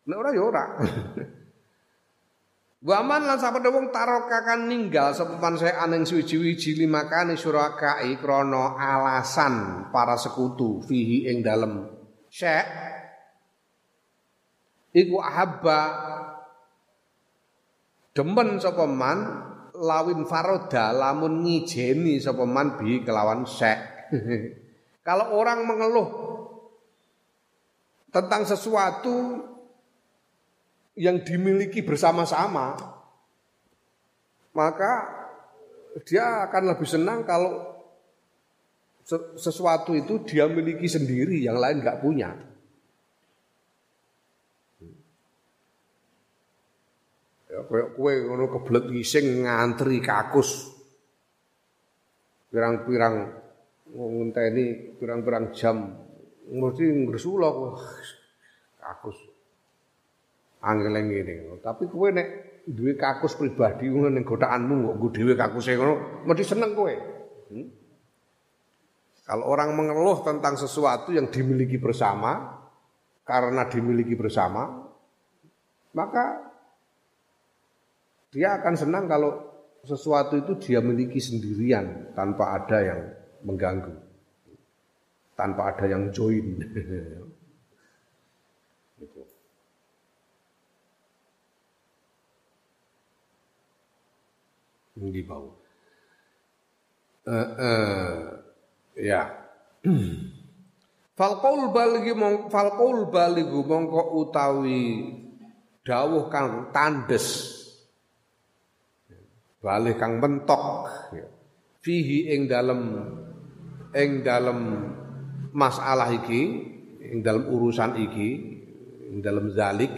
nek 0.08 0.16
ora 0.16 0.30
ya 0.32 0.40
ora. 0.40 0.64
Waman 2.80 3.28
lan 3.28 3.36
sapane 3.36 3.68
wong 3.68 3.92
tarokakan 3.92 4.64
ninggal 4.64 5.12
sepeman 5.12 5.60
saya 5.60 5.84
aning 5.84 6.08
suwiji-wiji 6.08 6.80
limakane 6.80 7.36
surakai 7.36 8.16
krana 8.16 8.72
alasan 8.80 9.84
para 9.92 10.16
sekutu 10.16 10.80
fihi 10.88 11.28
ing 11.28 11.44
dalem 11.44 11.92
syek 12.32 12.64
iku 14.96 15.20
ahabba 15.20 15.80
demen 18.16 18.56
sapa 18.56 18.88
man 18.88 19.18
lawin 19.76 20.24
faroda 20.24 20.96
lamun 20.96 21.44
ngijeni 21.44 22.16
sapa 22.16 22.48
man 22.48 22.80
bi 22.80 23.04
kelawan 23.04 23.44
sek. 23.44 24.08
Kalau 25.06 25.36
orang 25.36 25.68
mengeluh 25.68 26.08
tentang 28.08 28.48
sesuatu 28.48 29.49
yang 30.98 31.22
dimiliki 31.22 31.82
bersama-sama, 31.86 32.74
maka 34.54 34.92
dia 36.06 36.46
akan 36.46 36.74
lebih 36.74 36.88
senang 36.88 37.22
kalau 37.26 37.70
sesuatu 39.38 39.94
itu 39.94 40.22
dia 40.22 40.46
miliki 40.46 40.86
sendiri, 40.86 41.42
yang 41.42 41.58
lain 41.58 41.82
nggak 41.82 42.00
punya. 42.02 42.30
Ya 47.50 47.66
koyo 47.66 47.90
kowe 47.98 48.12
ngono 48.14 48.46
kebelet 48.46 48.86
ngising 48.94 49.42
ngantri 49.42 49.98
kakus. 49.98 50.70
Pirang-pirang 52.50 53.34
ngenteni 53.90 54.94
pirang-pirang 54.98 55.50
jam 55.50 55.90
mesti 56.46 56.86
ngresula 56.86 57.50
kakus. 58.78 59.18
Angel 60.60 60.92
ngene. 60.92 61.64
Tapi 61.64 61.88
kowe 61.88 62.12
nek 62.12 62.28
duwe 62.68 62.94
kakus 62.94 63.34
pribadi 63.34 63.88
ngono 63.88 64.12
ning 64.12 64.24
gotakanmu 64.24 65.00
kok 65.00 65.12
dhewe 65.16 65.32
kakuse 65.34 65.74
ngono 65.74 66.24
mesti 66.28 66.44
seneng 66.44 66.76
kowe. 66.76 66.94
Hmm? 67.50 67.66
Kalau 69.24 69.46
orang 69.46 69.78
mengeluh 69.78 70.26
tentang 70.26 70.58
sesuatu 70.58 71.14
yang 71.14 71.30
dimiliki 71.30 71.78
bersama 71.78 72.58
karena 73.22 73.62
dimiliki 73.70 74.18
bersama, 74.18 74.90
maka 75.94 76.50
dia 78.34 78.58
akan 78.58 78.74
senang 78.74 79.06
kalau 79.06 79.38
sesuatu 79.86 80.34
itu 80.34 80.58
dia 80.58 80.82
miliki 80.82 81.22
sendirian 81.22 82.10
tanpa 82.12 82.58
ada 82.58 82.78
yang 82.82 83.00
mengganggu. 83.46 83.94
Tanpa 85.38 85.72
ada 85.72 85.86
yang 85.86 86.10
join. 86.10 86.58
gitu. 89.00 89.24
Di 95.00 95.22
bawah. 95.24 95.56
Uh, 97.24 97.48
uh, 97.56 98.12
ya. 99.00 99.22
Falqaul 101.20 101.68
baligi 101.72 102.16
mong 102.16 102.48
falqaul 102.48 103.12
baligu 103.12 103.60
mongko 103.60 104.16
utawi 104.24 105.12
dawuh 105.84 106.32
kang 106.32 106.72
tandes 106.72 107.60
Balik 109.60 110.00
kang 110.00 110.16
mentok 110.16 110.88
fihi 111.84 112.32
ing 112.32 112.48
dalem 112.48 112.80
ing 113.92 114.24
dalem 114.24 114.88
masalah 115.52 116.08
iki 116.16 116.42
ing 117.04 117.20
dalem 117.20 117.44
urusan 117.44 117.92
iki 118.00 118.28
ing 119.12 119.20
dalem 119.20 119.52
zalik 119.52 119.92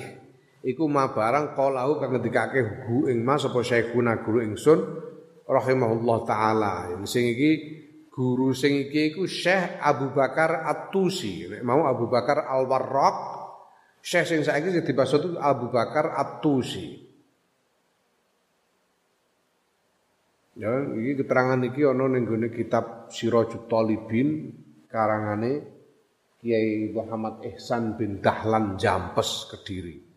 iku 0.63 0.87
ma 0.87 1.11
barang 1.11 1.59
qalahu 1.59 1.99
kang 1.99 2.15
ngendikake 2.15 2.87
hu 2.87 3.11
ing 3.11 3.27
mas 3.27 3.43
apa 3.43 3.59
syekhuna 3.63 4.23
guru 4.23 4.43
ingsun 4.47 4.79
rahimahullah 5.47 6.19
taala. 6.23 6.75
Sing 7.05 7.35
iki 7.35 7.51
guru 8.09 8.55
sing 8.55 8.89
iki 8.89 9.15
iku 9.15 9.27
Syekh 9.27 9.83
Abu 9.83 10.15
Bakar 10.15 10.67
At-Tusi. 10.67 11.51
Mau 11.67 11.83
Abu 11.87 12.07
Bakar 12.07 12.47
Al-Warraq 12.47 13.17
Syekh 14.03 14.27
sing 14.27 14.41
saiki 14.43 14.71
sing 14.75 14.83
dimaksud 14.87 15.39
Abu 15.39 15.71
Bakar 15.71 16.15
At-Tusi. 16.15 17.11
Ya, 20.53 20.69
ini 20.85 21.17
keterangan 21.17 21.65
iki 21.65 21.81
ana 21.89 22.13
ning 22.13 22.29
kitab 22.53 23.09
Sirajut 23.09 23.73
Talibin 23.73 24.53
karangane 24.85 25.65
Kiai 26.43 26.91
Muhammad 26.93 27.41
Ihsan 27.47 27.95
bin 27.97 28.21
Dahlan 28.21 28.77
Jampes 28.77 29.49
Kediri. 29.49 30.12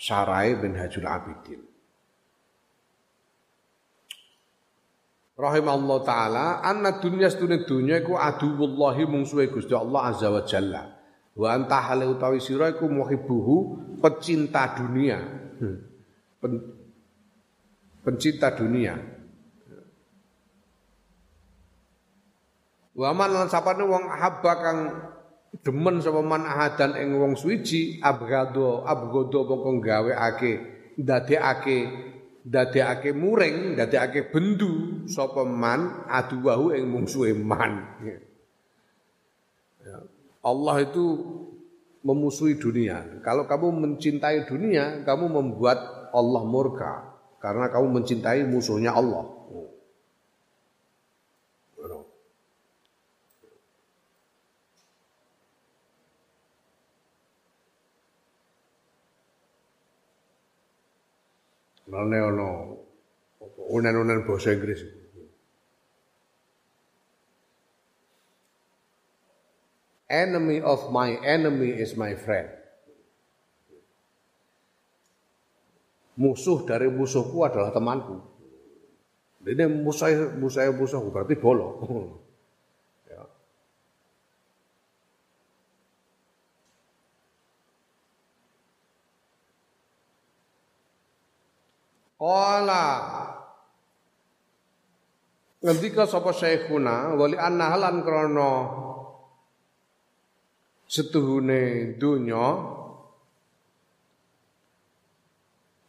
Sarai 0.00 0.56
bin 0.56 0.72
Hajul 0.72 1.04
Abidin. 1.04 1.60
Rahimahullah 5.36 5.98
taala 6.04 6.46
anna 6.64 7.00
dunya 7.00 7.28
sedune 7.28 7.68
dunya 7.68 8.00
iku 8.00 8.16
aduwullahi 8.16 9.04
mungsuhe 9.04 9.52
Gusti 9.52 9.76
Allah 9.76 10.12
azza 10.12 10.32
wa 10.32 10.40
jalla. 10.48 10.82
Wa 11.36 11.52
anta 11.52 11.84
hale 11.84 12.08
utawi 12.08 12.40
sira 12.40 12.72
iku 12.72 12.88
muhibbuhu 12.88 13.56
pecinta 14.00 14.72
dunia. 14.72 15.20
Hmm 15.60 15.90
pencinta 18.04 18.52
dunia. 18.56 18.96
Wa 22.96 23.16
man 23.16 23.32
lan 23.32 23.48
sapane 23.48 23.84
wong 23.86 24.04
habba 24.12 24.52
kang 24.60 24.78
demen 25.66 25.98
sapa 25.98 26.22
man 26.22 26.46
ahadan 26.46 26.94
ing 26.94 27.18
wong 27.18 27.34
suwiji 27.34 27.98
abgado 28.00 28.86
abgado 28.86 29.44
mongko 29.44 29.82
gaweake 29.82 30.52
ndadekake 30.94 31.78
ndadekake 32.46 33.10
muring 33.12 33.74
ndadekake 33.74 34.30
bendu 34.32 35.04
sapa 35.10 35.42
man 35.44 36.06
aduwahu 36.08 36.72
ing 36.72 36.86
mungsuhe 36.88 37.34
man. 37.34 37.84
Ya. 38.06 38.20
Allah 40.40 40.76
itu 40.88 41.04
memusuhi 42.00 42.56
dunia. 42.56 43.04
Kalau 43.20 43.44
kamu 43.44 43.68
mencintai 43.76 44.48
dunia, 44.48 45.04
kamu 45.04 45.28
membuat 45.28 45.78
Allah 46.16 46.42
murka 46.48 47.12
karena 47.44 47.68
kamu 47.68 48.00
mencintai 48.00 48.48
musuhnya 48.48 48.96
Allah. 48.96 49.28
Mane 61.90 62.18
ono 62.22 62.48
unen-unen 63.74 64.22
bahasa 64.22 64.54
Inggris. 64.54 64.78
Enemy 70.10 70.62
of 70.62 70.90
my 70.94 71.18
enemy 71.22 71.74
is 71.74 71.98
my 71.98 72.14
friend. 72.14 72.50
Musuh 76.18 76.62
dari 76.66 76.86
musuhku 76.90 77.42
adalah 77.42 77.74
temanku. 77.74 78.18
Ini 79.46 79.66
musuh 79.66 80.34
musuh 80.38 80.70
musuh 80.74 81.00
berarti 81.10 81.34
bolo. 81.38 81.82
Qala. 92.20 92.84
Ngendika 95.64 96.04
sapa 96.04 96.36
syekhuna 96.36 97.16
wali 97.16 97.36
annahalan 97.40 98.04
krana 98.04 98.52
setuhune 100.84 101.96
dunya 102.00 102.44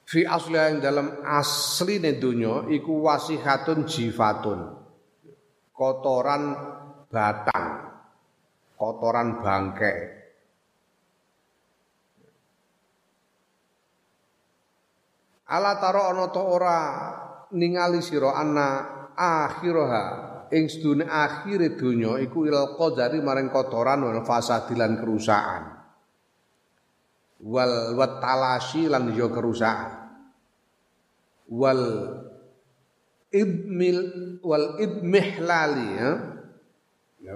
fi 0.08 0.28
asli 0.28 0.80
dalam 0.80 1.24
asli 1.24 2.00
dunya 2.16 2.68
iku 2.72 3.04
wasihatun 3.04 3.84
jifatun. 3.84 4.60
Kotoran 5.76 6.44
batang 7.12 7.68
kotoran 8.80 9.44
bangke 9.44 10.21
ala 15.52 15.76
taro 15.84 16.08
ana 16.08 16.32
to 16.32 16.40
ora 16.40 16.80
ningali 17.52 18.00
sira 18.00 18.32
anna 18.40 18.68
akhiraha 19.20 20.04
ing 20.56 20.72
sedune 20.72 21.04
akhire 21.04 21.76
donya 21.76 22.16
iku 22.24 22.48
qadari 22.80 23.20
maring 23.20 23.52
kotoran 23.52 24.00
wal 24.08 24.24
fasadilan 24.24 24.96
kerusakan 25.00 25.64
wal 27.44 28.00
watalasi 28.00 28.88
lan 28.88 29.12
yo 29.12 29.28
kerusakan 29.28 30.02
wal 31.52 31.84
ibmil 33.32 34.00
wal 34.44 34.80
ibmihlali 34.80 35.88
ya. 36.00 36.12
ya. 37.24 37.36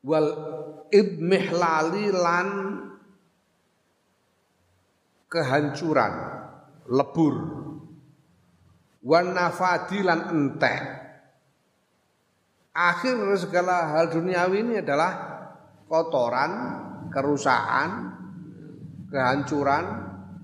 Wal 0.00 0.28
ibmihlali 0.88 2.08
lan 2.08 2.48
kehancuran, 5.30 6.12
lebur. 6.90 7.34
Wan 9.00 9.32
nafadi 9.32 10.04
lan 10.04 10.28
entek. 10.28 10.82
Akhir 12.76 13.16
segala 13.40 13.96
hal 13.96 14.12
duniawi 14.12 14.60
ini 14.60 14.74
adalah 14.84 15.12
kotoran, 15.88 16.52
kerusakan, 17.08 17.90
kehancuran, 19.08 19.84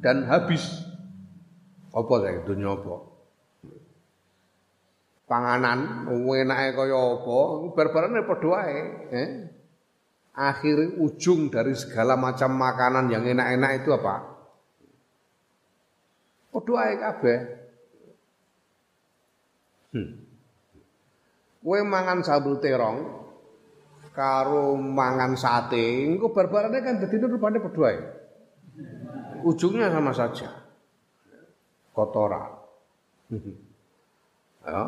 dan 0.01 0.25
habis. 0.25 0.65
Apa 1.93 2.15
saya 2.21 2.45
dunia 2.45 2.77
apa? 2.77 2.97
Panganan 5.27 6.07
enake 6.13 6.77
kaya 6.77 6.99
apa, 7.19 7.39
barbarane 7.75 8.21
wae, 8.23 8.79
eh? 9.11 9.29
Akhir 10.37 11.01
ujung 11.01 11.49
dari 11.49 11.73
segala 11.73 12.15
macam 12.21 12.53
makanan 12.55 13.09
yang 13.09 13.25
enak-enak 13.25 13.71
itu 13.81 13.91
apa? 13.97 14.36
Padha 16.57 16.73
wae 16.73 16.97
kabeh. 16.97 17.39
Hmm. 19.93 20.09
Kowe 21.61 21.81
mangan 21.85 22.25
sambel 22.25 22.57
terong 22.65 23.29
karo 24.17 24.73
mangan 24.81 25.37
sate, 25.37 26.09
engko 26.09 26.33
barbarane 26.33 26.81
kan 26.81 26.97
dadi 26.97 27.21
rupane 27.21 27.61
padha 27.61 27.81
wae. 27.85 28.01
Ujungnya 29.45 29.93
sama 29.93 30.17
saja. 30.17 30.49
Kotoran. 31.93 32.49
ya. 34.65 34.81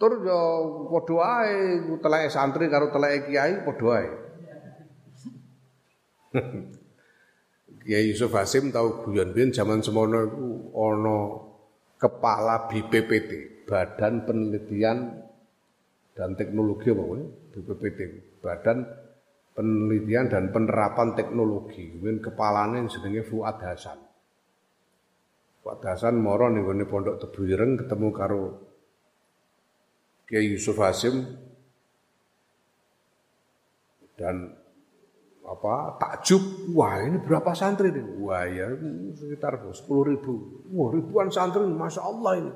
Tur 0.00 0.12
yo 0.24 0.40
padha 0.88 1.44
ae 1.44 1.84
teleke 2.00 2.32
santri 2.32 2.72
karo 2.72 2.88
teleke 2.88 3.28
kiai 3.28 3.60
padha 3.60 3.88
ae. 4.00 4.08
Kiai 7.86 8.10
Yusuf 8.10 8.34
Hasim 8.34 8.74
tahu 8.74 9.06
guyon 9.06 9.30
biyen 9.30 9.54
zaman 9.54 9.78
semono 9.78 10.26
ana 10.74 11.18
kepala 12.02 12.66
BPPT, 12.66 13.62
Badan 13.62 14.26
Penelitian 14.26 15.22
dan 16.18 16.34
Teknologi 16.34 16.90
apa 16.90 17.14
BPPT, 17.54 18.42
Badan 18.42 18.82
penelitian 19.56 20.28
dan 20.28 20.52
penerapan 20.52 21.16
teknologi. 21.16 21.96
Kemudian 21.96 22.20
kepalanya 22.20 22.84
jenenge 22.90 23.24
Fuad 23.24 23.56
Hasan. 23.64 23.98
Fuad 25.64 25.80
Hasan 25.80 26.20
moro 26.20 26.52
ning 26.52 26.68
Pondok 26.84 27.16
Tebu 27.22 27.48
Ireng 27.48 27.80
ketemu 27.80 28.08
karo 28.12 28.42
Kiai 30.28 30.52
Yusuf 30.52 30.76
Hasim 30.82 31.22
dan 34.18 34.65
apa 35.46 35.96
takjub? 36.02 36.74
Wah 36.74 36.98
ini 37.06 37.22
berapa 37.22 37.54
santri 37.54 37.94
ini? 37.94 38.02
Wah 38.20 38.44
ya 38.50 38.66
sekitar 39.14 39.62
sepuluh 39.72 40.12
ribu. 40.12 40.66
Wah 40.74 40.90
ribuan 40.90 41.30
santri 41.30 41.62
masya 41.62 42.02
Allah 42.02 42.32
ini. 42.42 42.52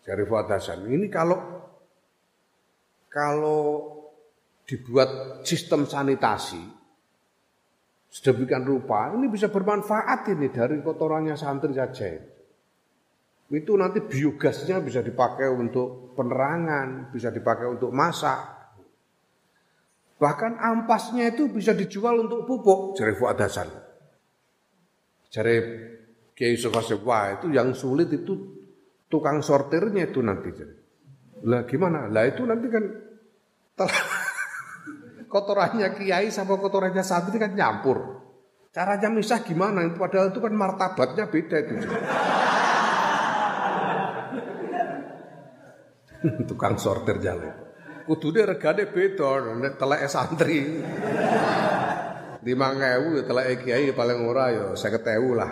Dari 0.00 0.24
Fuad 0.24 0.48
Hasan 0.48 0.86
ini 0.88 1.10
kalau 1.10 1.38
kalau 3.10 3.62
dibuat 4.64 5.42
sistem 5.42 5.82
sanitasi 5.82 6.62
sedemikian 8.10 8.62
rupa 8.66 9.10
ini 9.14 9.26
bisa 9.26 9.50
bermanfaat 9.50 10.30
ini 10.30 10.50
dari 10.50 10.78
kotorannya 10.82 11.34
santri 11.34 11.74
saja 11.74 12.06
itu 13.50 13.72
nanti 13.74 13.98
biogasnya 14.02 14.78
bisa 14.78 15.02
dipakai 15.02 15.50
untuk 15.50 16.14
penerangan 16.14 17.10
bisa 17.10 17.34
dipakai 17.34 17.66
untuk 17.66 17.90
masak 17.90 18.59
bahkan 20.20 20.60
ampasnya 20.60 21.32
itu 21.32 21.48
bisa 21.48 21.72
dijual 21.72 22.28
untuk 22.28 22.44
pupuk 22.44 23.00
jari 23.00 23.16
Fuad 23.16 23.40
Hasan 23.40 23.72
jari 25.32 25.56
Kiai 26.36 26.54
Yusuf 26.54 26.76
wah 27.02 27.40
itu 27.40 27.48
yang 27.50 27.72
sulit 27.72 28.12
itu 28.12 28.36
tukang 29.08 29.40
sortirnya 29.40 30.12
itu 30.12 30.20
nanti 30.20 30.52
lah 31.48 31.64
gimana 31.64 32.12
lah 32.12 32.28
itu 32.28 32.44
nanti 32.44 32.68
kan 32.68 32.84
kotorannya 35.30 35.94
kiai 35.94 36.26
sama 36.34 36.58
kotorannya 36.58 37.06
santri 37.06 37.38
kan 37.38 37.54
nyampur. 37.54 38.18
Caranya 38.74 39.06
misah 39.10 39.42
gimana? 39.42 39.82
Padahal 39.94 40.30
itu 40.34 40.40
kan 40.42 40.54
martabatnya 40.54 41.26
beda 41.30 41.56
itu. 41.58 41.74
Tukang 46.50 46.78
sortir 46.78 47.18
jalan. 47.22 47.69
Kudune 48.10 48.42
regane 48.42 48.90
beda 48.90 49.54
nek 49.54 49.78
teleke 49.78 50.10
santri. 50.10 50.66
5000 52.42 52.42
ya 52.42 53.22
teleke 53.22 53.54
kiai 53.62 53.94
paling 53.94 54.26
ora 54.26 54.50
ya 54.50 54.74
50000 54.74 55.38
lah. 55.38 55.46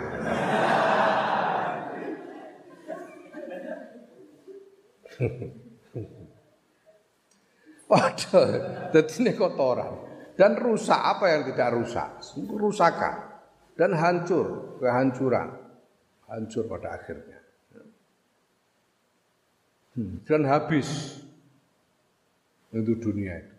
Padahal 7.87 8.51
jadi 8.91 9.15
ini 9.23 9.39
kotoran 9.39 9.95
dan 10.35 10.59
rusak 10.59 10.99
apa 10.99 11.31
yang 11.31 11.47
tidak 11.47 11.79
rusak? 11.79 12.19
Rusakan 12.43 13.39
dan 13.79 13.95
hancur, 13.95 14.75
kehancuran, 14.83 15.47
hancur 16.27 16.67
pada 16.67 16.99
akhirnya. 16.99 17.39
Hmm, 19.95 20.19
dan 20.27 20.43
habis 20.43 21.18
itu 22.73 22.93
dunia 23.01 23.33
itu. 23.41 23.55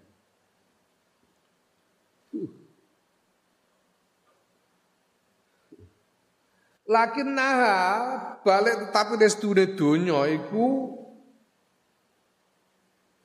Lakin 6.91 7.39
naha 7.39 7.79
balik 8.43 8.91
tetapi 8.91 9.15
di 9.15 9.29
dunia 9.31 9.67
dunia 9.79 10.21
itu 10.27 10.67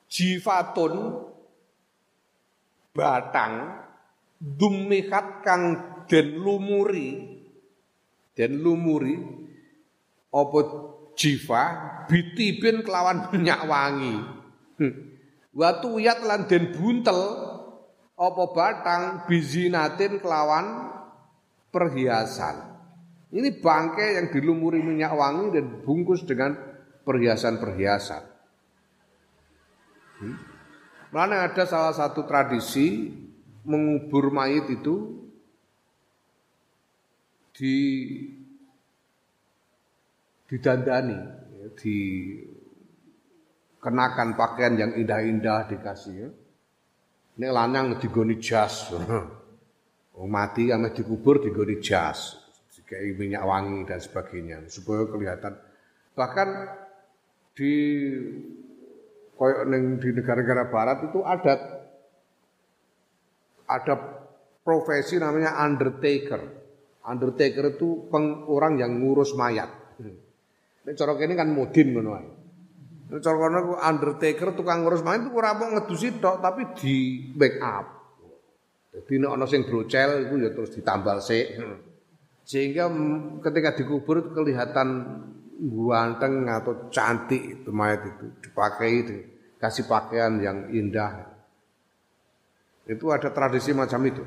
jifatun 0.05 0.93
batang 2.93 3.81
dumihat 4.37 5.41
kang 5.41 5.63
den 6.05 6.37
lumuri 6.37 7.41
den 8.37 8.61
lumuri 8.61 9.17
apa 10.29 10.59
jifa 11.17 11.63
bitibin 12.05 12.85
kelawan 12.85 13.33
minyak 13.33 13.65
wangi 13.65 14.15
hmm. 14.77 15.14
Watu 15.55 15.97
yat 15.97 16.21
lan 16.21 16.45
den 16.51 16.75
buntel 16.75 17.19
apa 18.15 18.43
batang 18.51 19.03
bizinatin 19.25 20.19
kelawan 20.19 20.91
perhiasan 21.71 22.75
ini 23.31 23.49
bangkai 23.59 24.19
yang 24.19 24.27
dilumuri 24.31 24.79
minyak 24.83 25.15
wangi 25.15 25.55
dan 25.55 25.83
bungkus 25.83 26.23
dengan 26.23 26.55
perhiasan-perhiasan 27.03 28.35
Hmm? 30.19 30.35
Ada 31.15 31.63
salah 31.67 31.93
satu 31.95 32.27
tradisi 32.27 33.11
mengubur 33.63 34.31
mayit 34.31 34.67
itu 34.67 35.27
di 37.55 37.75
didandani, 40.45 41.17
ya, 41.55 41.67
dikenakan 43.85 44.33
pakaian 44.33 44.73
yang 44.73 44.91
indah-indah 44.97 45.69
dikasih. 45.69 46.13
Ya. 46.17 46.29
Ini 47.37 47.47
lanang 47.53 48.01
digoni 48.01 48.41
jas. 48.41 48.89
Wong 50.17 50.29
mati 50.31 50.73
ame 50.73 50.89
dikubur 50.89 51.37
digoni 51.37 51.77
jas, 51.77 52.39
dikai 52.73 53.13
minyak 53.13 53.45
wangi 53.45 53.85
dan 53.85 54.01
sebagainya 54.01 54.65
supaya 54.73 55.05
kelihatan. 55.05 55.53
Bahkan 56.17 56.49
di 57.53 57.73
koyok 59.37 59.63
neng 59.69 59.99
di 60.01 60.09
negara-negara 60.15 60.71
barat 60.71 60.97
itu 61.05 61.19
ada 61.21 61.53
ada 63.69 63.95
profesi 64.65 65.21
namanya 65.21 65.61
undertaker. 65.61 66.41
Undertaker 67.05 67.77
itu 67.77 68.09
peng, 68.09 68.49
orang 68.49 68.81
yang 68.81 68.97
ngurus 68.97 69.37
mayat. 69.37 69.69
Ini 70.01 70.91
corok 70.97 71.21
ini 71.21 71.37
kan 71.37 71.53
mudin 71.53 71.93
ae. 71.93 72.34
Cara 73.05 73.37
kono 73.37 73.77
undertaker 73.77 74.57
tukang 74.57 74.81
ngurus 74.81 75.05
mayat 75.05 75.29
itu 75.29 75.37
ora 75.37 75.53
mau 75.53 75.69
ngedusi 75.69 76.17
tok 76.17 76.41
tapi 76.41 76.73
di 76.73 76.95
make 77.37 77.61
up. 77.61 77.85
Jadi 78.95 79.21
nek 79.21 79.31
ana 79.35 79.45
sing 79.45 79.61
brocel 79.67 80.25
itu 80.25 80.35
ya 80.41 80.49
terus 80.49 80.73
ditambal 80.73 81.21
sik. 81.21 81.61
Sehingga 82.45 82.89
ketika 83.45 83.77
dikubur 83.77 84.33
kelihatan 84.33 85.21
ganteng 85.55 86.49
atau 86.49 86.89
cantik 86.89 87.61
itu 87.61 87.69
mayat 87.69 88.09
itu 88.09 88.25
dipakai 88.41 88.91
dikasih 89.05 89.85
pakaian 89.85 90.41
yang 90.41 90.57
indah. 90.73 91.29
Itu 92.89 93.13
ada 93.13 93.29
tradisi 93.29 93.73
macam 93.73 94.01
itu. 94.05 94.23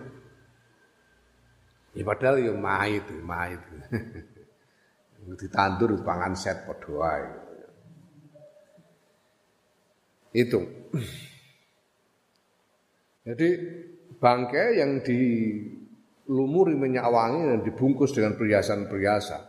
Ya 1.98 2.02
padahal 2.06 2.42
ya 2.42 2.54
mayat, 2.54 3.06
mayat. 3.22 3.62
Ditandur 5.40 5.98
pangan 6.06 6.34
set 6.38 6.62
padha 6.62 6.90
wae. 6.94 7.26
Itu. 10.32 10.60
Jadi 13.28 13.48
bangkai 14.16 14.80
yang 14.80 15.04
dilumuri 15.04 16.74
minyak 16.74 17.08
wangi 17.08 17.44
dan 17.44 17.60
dibungkus 17.60 18.16
dengan 18.16 18.40
perhiasan-perhiasan. 18.40 19.42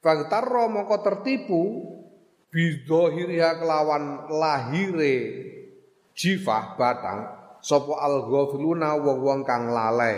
Fagtarro 0.00 0.72
mongko 0.72 0.96
tertipu 1.02 1.62
bidohiriha 2.48 3.60
kelawan 3.60 4.30
lahire 4.32 5.16
jifah 6.16 6.78
batang 6.78 7.20
sopo 7.60 7.98
al 7.98 8.24
ghafiluna 8.24 8.96
wong-wong 8.96 9.44
kang 9.44 9.68
lalai. 9.68 10.16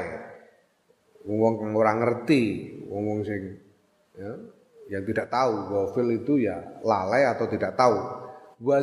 Wong-wong 1.27 1.55
kang 1.59 1.71
ora 1.75 1.93
ngerti 1.99 2.43
wong-wong 2.87 3.27
sing 3.27 3.43
ya, 4.15 4.33
yang 4.95 5.03
tidak 5.09 5.27
tahu 5.33 5.73
ghafil 5.73 6.07
itu 6.15 6.47
ya 6.47 6.57
lalai 6.87 7.27
atau 7.27 7.51
tidak 7.51 7.75
tahu 7.75 8.18
wa 8.59 8.79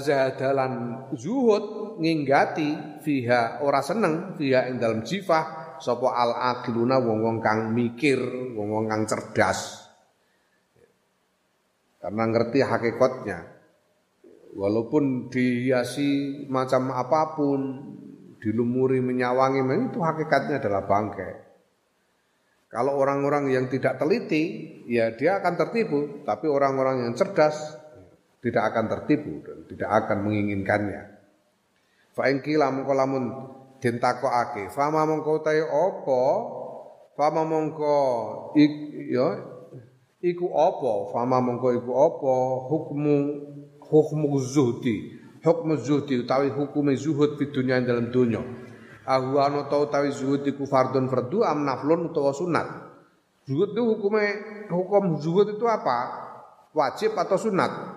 zuhud 1.15 1.65
nginggati 1.99 2.99
fiha 3.03 3.59
ora 3.59 3.83
seneng 3.83 4.39
fiha 4.39 4.71
ing 4.71 4.79
dalam 4.79 5.03
jifah 5.03 5.77
sapa 5.83 6.15
al 6.15 6.31
aqiluna 6.55 6.99
wong-wong 7.03 7.43
kang 7.43 7.75
mikir 7.75 8.19
wong-wong 8.55 8.87
kang 8.87 9.03
cerdas 9.03 9.85
karena 12.05 12.21
ngerti 12.29 12.61
hakikatnya. 12.61 13.39
Walaupun 14.53 15.33
dihiasi 15.33 16.45
macam 16.53 16.93
apa 16.93 17.33
pun, 17.33 17.81
dilumuri 18.37 19.01
menyawangi, 19.01 19.65
itu 19.89 19.99
hakikatnya 20.05 20.61
adalah 20.61 20.85
bangkai. 20.85 21.33
Kalau 22.69 23.01
orang-orang 23.01 23.49
yang 23.49 23.65
tidak 23.73 23.97
teliti, 23.97 24.69
ya 24.85 25.17
dia 25.17 25.41
akan 25.41 25.53
tertipu. 25.57 26.21
Tapi 26.21 26.45
orang-orang 26.45 27.09
yang 27.09 27.17
cerdas 27.17 27.57
tidak 28.45 28.63
akan 28.69 28.85
tertipu 28.85 29.41
dan 29.41 29.57
tidak 29.65 29.89
akan 30.05 30.17
menginginkannya. 30.29 31.01
Fa'ingkila 32.13 32.69
mongko 32.69 32.93
lamun 32.93 33.23
den 33.81 33.97
takokake, 33.97 34.69
fama 34.69 35.01
mongko 35.09 35.41
tae 35.41 35.65
apa? 35.65 36.23
Fama 37.17 37.41
mongko 37.41 37.97
ik, 38.53 38.73
ya 39.09 39.27
iku 40.21 40.53
apa? 40.53 40.93
Fama 41.09 41.41
mongko 41.41 41.73
iku 41.73 41.91
apa? 41.97 42.33
Hukmu 42.69 43.15
hukmu 43.81 44.29
zuhdi. 44.45 45.17
Hukmu 45.41 45.81
zuhdi 45.81 46.21
utawi 46.21 46.53
hukume 46.53 46.97
zuhud 46.97 47.37
di 47.37 47.53
dunia 47.53 47.77
dalam 47.77 48.09
dunia 48.09 48.41
Aku 49.05 49.37
anu 49.37 49.69
tau 49.69 49.85
utawi 49.85 50.09
zuhud 50.09 50.41
iku 50.41 50.65
fardun 50.65 51.05
fardu 51.05 51.45
am 51.45 51.61
naflun 51.61 52.09
utawa 52.09 52.33
sunat. 52.33 52.65
Zuhud 53.45 53.77
itu 53.77 53.81
hukume 53.85 54.21
hukum 54.69 55.21
zuhud 55.21 55.53
itu 55.53 55.65
apa? 55.69 56.25
Wajib 56.73 57.13
atau 57.13 57.37
sunat 57.37 57.94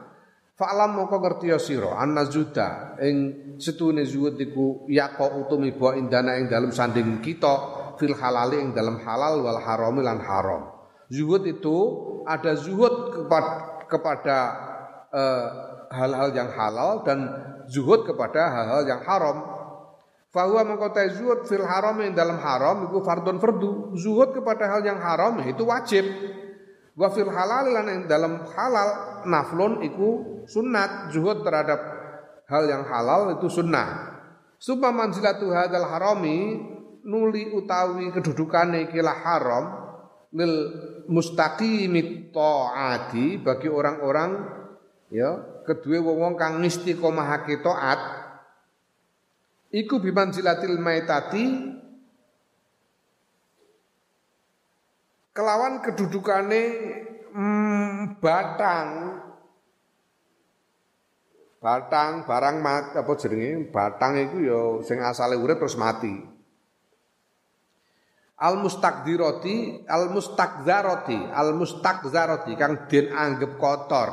Fa'lam 0.58 0.98
mongko 0.98 1.22
ngerti 1.22 1.54
ya 1.54 1.58
sira 1.62 2.02
anna 2.02 2.26
zuhda 2.26 2.98
ing 2.98 3.16
setune 3.62 4.02
zuhud 4.02 4.34
iku 4.42 4.90
yaqo 4.90 5.46
utumi 5.46 5.70
ba 5.70 5.94
indana 5.94 6.34
ing 6.34 6.50
dalem 6.50 6.74
sanding 6.74 7.22
kita 7.22 7.94
fil 7.94 8.18
halali 8.18 8.58
ing 8.58 8.74
dalam 8.74 8.98
halal 9.06 9.38
wal 9.38 9.62
harami 9.62 10.02
lan 10.02 10.18
haram 10.18 10.78
Zuhud 11.08 11.40
itu 11.48 11.76
ada 12.28 12.52
zuhud 12.52 13.16
kepada, 13.16 13.80
kepada 13.88 14.38
eh, 15.08 15.46
hal-hal 15.88 16.36
yang 16.36 16.52
halal 16.52 17.00
dan 17.00 17.18
zuhud 17.64 18.04
kepada 18.04 18.52
hal-hal 18.52 18.84
yang 18.84 19.00
haram. 19.08 19.56
Fahuwa 20.28 20.60
mengkotai 20.68 21.16
zuhud 21.16 21.48
fil 21.48 21.64
haram 21.64 21.96
yang 22.04 22.12
dalam 22.12 22.36
haram 22.36 22.92
itu 22.92 23.00
fardun 23.00 23.40
fardu. 23.40 23.96
Zuhud 23.96 24.36
kepada 24.36 24.68
hal 24.68 24.84
yang 24.84 25.00
haram 25.00 25.40
itu 25.48 25.64
wajib. 25.64 26.04
Wa 26.92 27.08
fil 27.08 27.32
halal 27.32 27.72
yang 27.72 28.04
dalam 28.04 28.44
halal 28.52 29.07
naflun 29.26 29.82
itu 29.82 30.42
sunat. 30.46 31.10
Zuhud 31.10 31.42
terhadap 31.42 31.80
hal 32.46 32.62
yang 32.68 32.84
halal 32.86 33.34
itu 33.38 33.48
sunnah. 33.50 34.18
Supaya 34.58 34.90
manzilatu 34.90 35.50
hadal 35.54 35.86
harami 35.86 36.58
nuli 37.06 37.54
utawi 37.54 38.10
kedudukane 38.10 38.90
ikilah 38.90 39.16
haram 39.22 39.64
lil 40.34 40.52
mustaqimit 41.08 42.34
taati 42.36 43.40
bagi 43.40 43.70
orang-orang 43.70 44.30
ya 45.08 45.62
kedua 45.64 46.04
wong-wong 46.04 46.36
kang 46.36 46.60
istiqomahake 46.60 47.64
taat 47.64 48.00
iku 49.72 50.04
bimanzilatil 50.04 50.76
maitati 50.76 51.44
kelawan 55.32 55.80
kedudukane 55.80 56.62
mm, 57.32 58.20
batang. 58.22 58.88
Batang 61.58 62.22
barang 62.22 62.56
mat 62.62 62.94
apa 62.94 63.12
jenenge? 63.18 63.66
Batang 63.74 64.14
iku 64.14 64.36
ya 64.38 64.60
sing 64.86 65.02
asale 65.02 65.34
urip 65.34 65.58
terus 65.58 65.74
mati. 65.74 66.14
Al 68.38 68.62
mustakdiroti 68.62 69.82
al 69.90 70.14
mustakzaroti 70.14 71.18
al 71.34 71.58
kang 72.54 72.86
den 72.86 73.10
anggap 73.10 73.58
kotor 73.58 74.10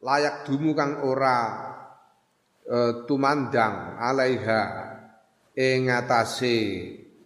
layak 0.00 0.48
dumu 0.48 0.72
kang 0.72 1.04
ora 1.04 1.38
e, 2.64 3.04
tumandang 3.04 4.00
alaiha 4.00 4.62
ing 5.52 5.92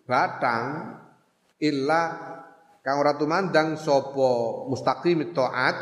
batang 0.06 0.66
illa 1.62 2.29
kang 2.80 2.96
ora 3.00 3.16
tumandang 3.16 3.76
sapa 3.76 4.30
mustaqim 4.68 5.32
taat. 5.36 5.76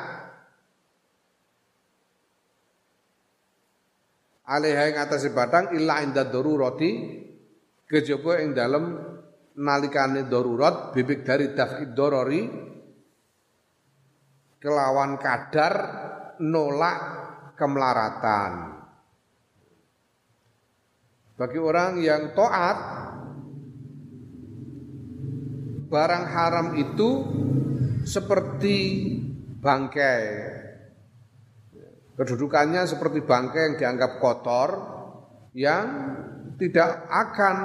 Alaiha 4.49 4.83
ing 4.89 4.97
atase 4.97 5.29
batang 5.31 5.77
illa 5.77 6.01
inda 6.01 6.25
darurati. 6.25 7.25
Kejaba 7.89 8.45
ing 8.45 8.53
dalem 8.53 8.85
nalikane 9.59 10.29
darurat 10.29 10.93
bibik 10.93 11.25
dari 11.25 11.57
daf'id 11.57 11.97
dorori 11.97 12.43
kelawan 14.61 15.19
kadar 15.19 15.75
nolak 16.43 16.99
kemelaratan. 17.59 18.53
Bagi 21.39 21.59
orang 21.59 22.03
yang 22.03 22.35
toat, 22.35 22.79
barang 25.89 26.25
haram 26.29 26.67
itu 26.77 27.09
seperti 28.05 28.77
bangkai. 29.59 30.23
Kedudukannya 32.15 32.85
seperti 32.85 33.25
bangkai 33.25 33.63
yang 33.73 33.77
dianggap 33.79 34.13
kotor, 34.21 34.71
yang 35.57 35.87
tidak 36.59 37.07
akan 37.09 37.57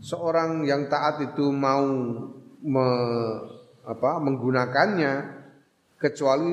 seorang 0.00 0.64
yang 0.64 0.88
taat 0.88 1.20
itu 1.20 1.52
mau 1.52 1.84
me, 2.64 2.88
apa, 3.84 4.10
menggunakannya 4.20 5.12
kecuali 6.00 6.52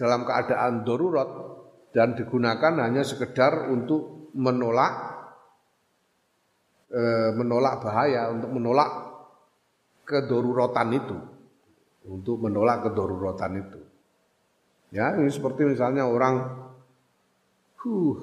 dalam 0.00 0.24
keadaan 0.24 0.80
darurat 0.88 1.28
dan 1.92 2.16
digunakan 2.16 2.80
hanya 2.80 3.04
sekedar 3.04 3.68
untuk 3.68 4.32
menolak 4.36 5.16
e, 6.88 7.02
menolak 7.36 7.84
bahaya 7.84 8.32
untuk 8.32 8.52
menolak 8.52 9.05
kedaruratan 10.06 10.88
itu 10.94 11.18
untuk 12.06 12.38
menolak 12.46 12.86
kedaruratan 12.86 13.52
itu 13.60 13.80
Ya, 14.94 15.18
ini 15.18 15.26
seperti 15.28 15.66
misalnya 15.66 16.06
orang 16.06 16.46
huh, 17.82 18.16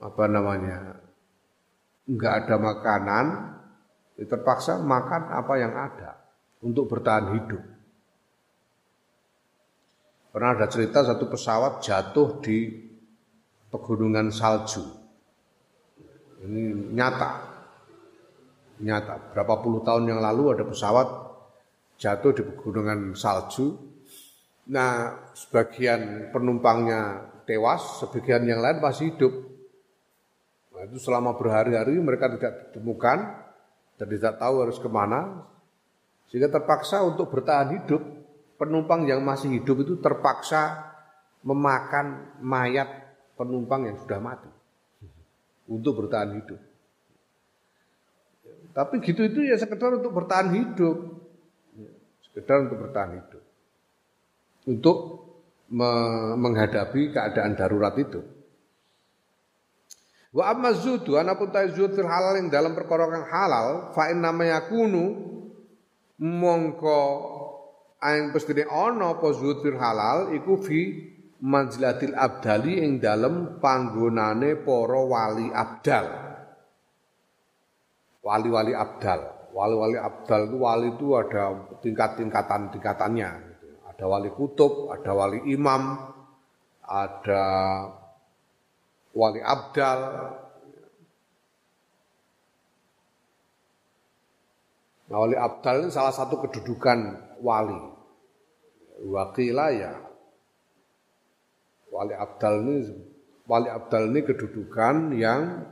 apa 0.00 0.24
namanya 0.28 1.04
nggak 2.08 2.34
ada 2.44 2.56
makanan 2.60 3.26
terpaksa 4.18 4.80
makan 4.80 5.22
apa 5.36 5.54
yang 5.60 5.72
ada 5.76 6.10
untuk 6.64 6.88
bertahan 6.88 7.36
hidup. 7.36 7.62
Pernah 10.32 10.50
ada 10.58 10.66
cerita 10.66 11.04
satu 11.04 11.28
pesawat 11.28 11.84
jatuh 11.84 12.40
di 12.40 12.72
pegunungan 13.68 14.32
salju. 14.32 15.03
Ini 16.44 16.92
nyata. 16.92 17.30
Nyata. 18.84 19.32
Berapa 19.32 19.64
puluh 19.64 19.80
tahun 19.80 20.12
yang 20.12 20.20
lalu 20.20 20.52
ada 20.52 20.64
pesawat 20.68 21.08
jatuh 21.96 22.32
di 22.36 22.42
pegunungan 22.44 23.16
salju. 23.16 23.72
Nah, 24.68 25.24
sebagian 25.32 26.32
penumpangnya 26.32 27.32
tewas, 27.48 28.00
sebagian 28.04 28.44
yang 28.44 28.60
lain 28.60 28.80
masih 28.80 29.12
hidup. 29.12 29.32
Nah, 30.76 30.84
itu 30.84 31.00
selama 31.00 31.36
berhari-hari 31.36 31.96
mereka 31.96 32.28
tidak 32.32 32.52
ditemukan 32.68 33.18
dan 33.96 34.06
tidak 34.08 34.34
tahu 34.36 34.54
harus 34.64 34.76
ke 34.76 34.88
mana. 34.88 35.48
Sehingga 36.28 36.48
terpaksa 36.52 37.04
untuk 37.04 37.32
bertahan 37.32 37.72
hidup 37.80 38.00
penumpang 38.60 39.04
yang 39.08 39.20
masih 39.24 39.60
hidup 39.60 39.84
itu 39.84 40.00
terpaksa 40.00 40.92
memakan 41.44 42.36
mayat 42.40 42.88
penumpang 43.36 43.84
yang 43.84 43.96
sudah 44.00 44.18
mati 44.18 44.53
untuk 45.68 46.04
bertahan 46.04 46.36
hidup. 46.40 46.60
Tapi 48.74 48.98
gitu 49.06 49.22
itu 49.22 49.46
ya 49.46 49.54
sekedar 49.54 50.02
untuk 50.02 50.10
bertahan 50.10 50.50
hidup. 50.50 50.96
Sekedar 52.26 52.66
untuk 52.66 52.82
bertahan 52.82 53.22
hidup. 53.22 53.42
Untuk 54.66 54.96
me 55.70 55.90
menghadapi 56.36 57.14
keadaan 57.14 57.54
darurat 57.54 57.94
itu. 57.96 58.20
Wa 60.34 60.50
amma 60.50 60.74
zudu 60.74 61.14
anapun 61.14 61.54
ta 61.54 61.62
zuhud 61.70 61.94
fil 61.94 62.10
halal 62.10 62.34
yang 62.34 62.50
dalam 62.50 62.74
perkara 62.74 63.06
halal 63.30 63.94
fa 63.94 64.10
inna 64.10 64.34
yakunu 64.34 65.14
mongko 66.18 67.00
aing 68.02 68.34
pestine 68.34 68.66
ana 68.66 69.14
apa 69.14 69.30
zuhud 69.30 69.62
halal 69.78 70.34
iku 70.34 70.58
fi 70.58 71.13
manzilatil 71.44 72.16
abdali 72.16 72.80
ing 72.80 73.04
dalem 73.04 73.60
panggonane 73.60 74.56
para 74.64 75.00
wali 75.04 75.52
abdal. 75.52 76.06
Wali-wali 78.24 78.72
abdal. 78.72 79.52
Wali-wali 79.52 80.00
abdal 80.00 80.48
itu 80.48 80.56
wali 80.56 80.88
itu 80.96 81.06
ada 81.12 81.44
tingkat-tingkatan 81.84 82.72
tingkatannya. 82.72 83.30
Gitu. 83.52 83.68
Ada 83.84 84.04
wali 84.08 84.32
kutub, 84.32 84.88
ada 84.88 85.12
wali 85.12 85.44
imam, 85.52 86.00
ada 86.80 87.44
wali 89.12 89.40
abdal. 89.44 90.00
Nah, 95.04 95.18
wali 95.20 95.36
abdal 95.36 95.84
ini 95.84 95.92
salah 95.92 96.16
satu 96.16 96.40
kedudukan 96.40 96.98
wali. 97.44 97.92
Wakila 99.04 99.68
ya 99.68 100.13
wali 101.94 102.10
abdal 102.10 102.66
ini 102.66 102.90
wali 103.46 103.70
abdal 103.70 104.10
ini 104.10 104.20
kedudukan 104.26 105.14
yang 105.14 105.62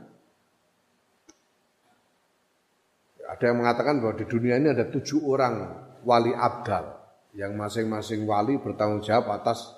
ada 3.27 3.43
yang 3.43 3.59
mengatakan 3.59 3.99
bahwa 3.99 4.15
di 4.15 4.25
dunia 4.29 4.55
ini 4.55 4.71
ada 4.71 4.87
tujuh 4.87 5.19
orang 5.27 5.67
wali 6.07 6.31
abdal 6.31 6.95
yang 7.35 7.59
masing-masing 7.59 8.23
wali 8.23 8.55
bertanggung 8.55 9.03
jawab 9.03 9.35
atas 9.35 9.75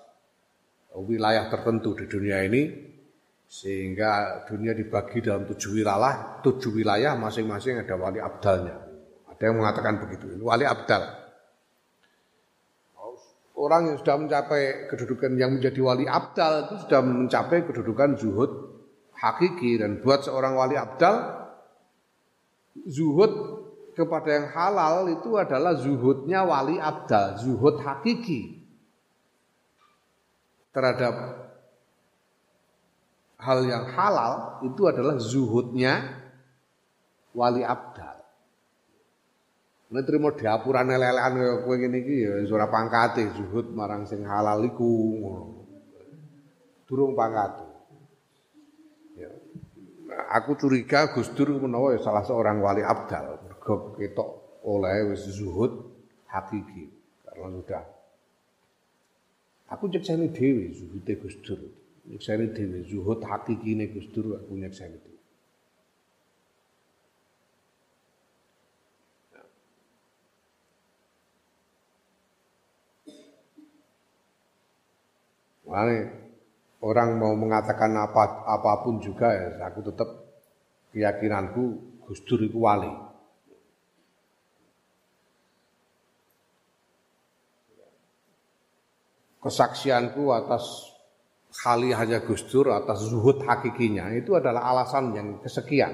wilayah 0.94 1.50
tertentu 1.50 1.98
di 1.98 2.06
dunia 2.06 2.46
ini 2.46 2.94
sehingga 3.46 4.44
dunia 4.46 4.78
dibagi 4.78 5.26
dalam 5.26 5.50
tujuh 5.50 5.82
wilayah 5.82 6.46
tujuh 6.46 6.72
wilayah 6.78 7.18
masing-masing 7.18 7.82
ada 7.82 7.96
wali 7.98 8.22
abdalnya. 8.22 8.76
Ada 9.30 9.42
yang 9.52 9.58
mengatakan 9.60 10.00
begitu 10.00 10.40
wali 10.46 10.64
abdal 10.64 11.25
orang 13.56 13.92
yang 13.92 13.98
sudah 14.00 14.16
mencapai 14.20 14.92
kedudukan 14.92 15.32
yang 15.40 15.56
menjadi 15.56 15.80
wali 15.80 16.06
abdal 16.06 16.68
itu 16.68 16.76
sudah 16.88 17.02
mencapai 17.02 17.64
kedudukan 17.64 18.20
zuhud 18.20 18.52
hakiki 19.16 19.80
dan 19.80 20.04
buat 20.04 20.28
seorang 20.28 20.54
wali 20.60 20.76
abdal 20.76 21.48
zuhud 22.84 23.64
kepada 23.96 24.28
yang 24.28 24.48
halal 24.52 25.08
itu 25.08 25.40
adalah 25.40 25.74
zuhudnya 25.80 26.44
wali 26.44 26.76
abdal, 26.76 27.40
zuhud 27.40 27.80
hakiki 27.80 28.68
terhadap 30.76 31.16
hal 33.40 33.64
yang 33.64 33.88
halal 33.96 34.60
itu 34.68 34.82
adalah 34.84 35.16
zuhudnya 35.16 36.20
wali 37.32 37.64
abdal. 37.64 38.05
Nek 39.86 40.04
trimo 40.06 40.34
diapurane 40.34 40.98
lelekan 40.98 41.34
kaya 41.38 41.56
kowe 41.62 41.76
ngene 41.78 41.98
iki 42.02 42.16
ya 42.26 42.42
ora 42.50 42.66
pangkate 42.70 43.30
zuhud 43.38 43.70
marang 43.78 44.10
sing 44.10 44.26
halal 44.26 44.66
iku 44.66 44.90
ngono. 45.22 45.46
Ya. 49.16 49.30
Aku 50.42 50.58
curiga 50.58 51.14
Gus 51.14 51.30
Dur 51.38 51.54
menawa 51.62 51.94
ya 51.94 52.02
salah 52.02 52.26
seorang 52.26 52.62
wali 52.62 52.82
abdal 52.82 53.42
mergo 53.46 53.94
ketok 53.98 54.62
oleh 54.66 55.14
wis 55.14 55.30
zuhud 55.30 55.94
hakiki 56.30 56.90
karena 57.26 57.54
sudah 57.62 57.84
Aku 59.66 59.90
nyekseni 59.90 60.30
dhewe 60.30 60.70
zuhude 60.78 61.14
Gus 61.18 61.36
Dur. 61.42 61.58
Nyekseni 62.06 62.54
dhewe 62.54 62.86
zuhud 62.86 63.26
hakikine 63.26 63.90
Gus 63.90 64.06
Dur 64.14 64.38
aku 64.38 64.54
nyekseni 64.54 64.98
dhewe. 65.02 65.15
Makanya 75.66 76.14
orang 76.86 77.10
mau 77.18 77.34
mengatakan 77.34 77.98
apa 77.98 78.46
apa 78.46 78.86
pun 78.86 79.02
juga 79.02 79.34
ya 79.34 79.66
aku 79.66 79.82
tetap 79.90 80.10
keyakinanku 80.94 81.64
Gus 82.06 82.22
Dur 82.22 82.46
itu 82.46 82.62
wali. 82.62 82.94
Kesaksianku 89.42 90.34
atas 90.34 90.94
kali 91.54 91.94
hanya 91.94 92.22
Gus 92.22 92.46
Dur 92.50 92.70
atas 92.74 93.10
zuhud 93.10 93.42
hakikinya 93.46 94.14
itu 94.14 94.38
adalah 94.38 94.70
alasan 94.70 95.14
yang 95.18 95.28
kesekian. 95.42 95.94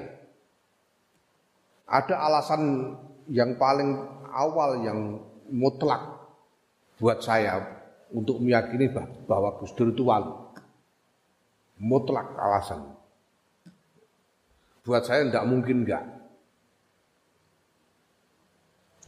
Ada 1.88 2.16
alasan 2.16 2.96
yang 3.28 3.56
paling 3.60 3.96
awal 4.32 4.80
yang 4.80 5.20
mutlak 5.52 6.00
buat 6.96 7.20
saya 7.20 7.81
untuk 8.12 8.38
meyakini 8.38 8.92
bahwa 9.26 9.56
Gus 9.58 9.72
Dur 9.72 9.92
itu 9.92 10.04
wali. 10.06 10.32
Mutlak 11.82 12.36
alasan. 12.38 12.94
Buat 14.86 15.08
saya 15.08 15.26
tidak 15.26 15.48
mungkin 15.48 15.82
enggak. 15.82 16.04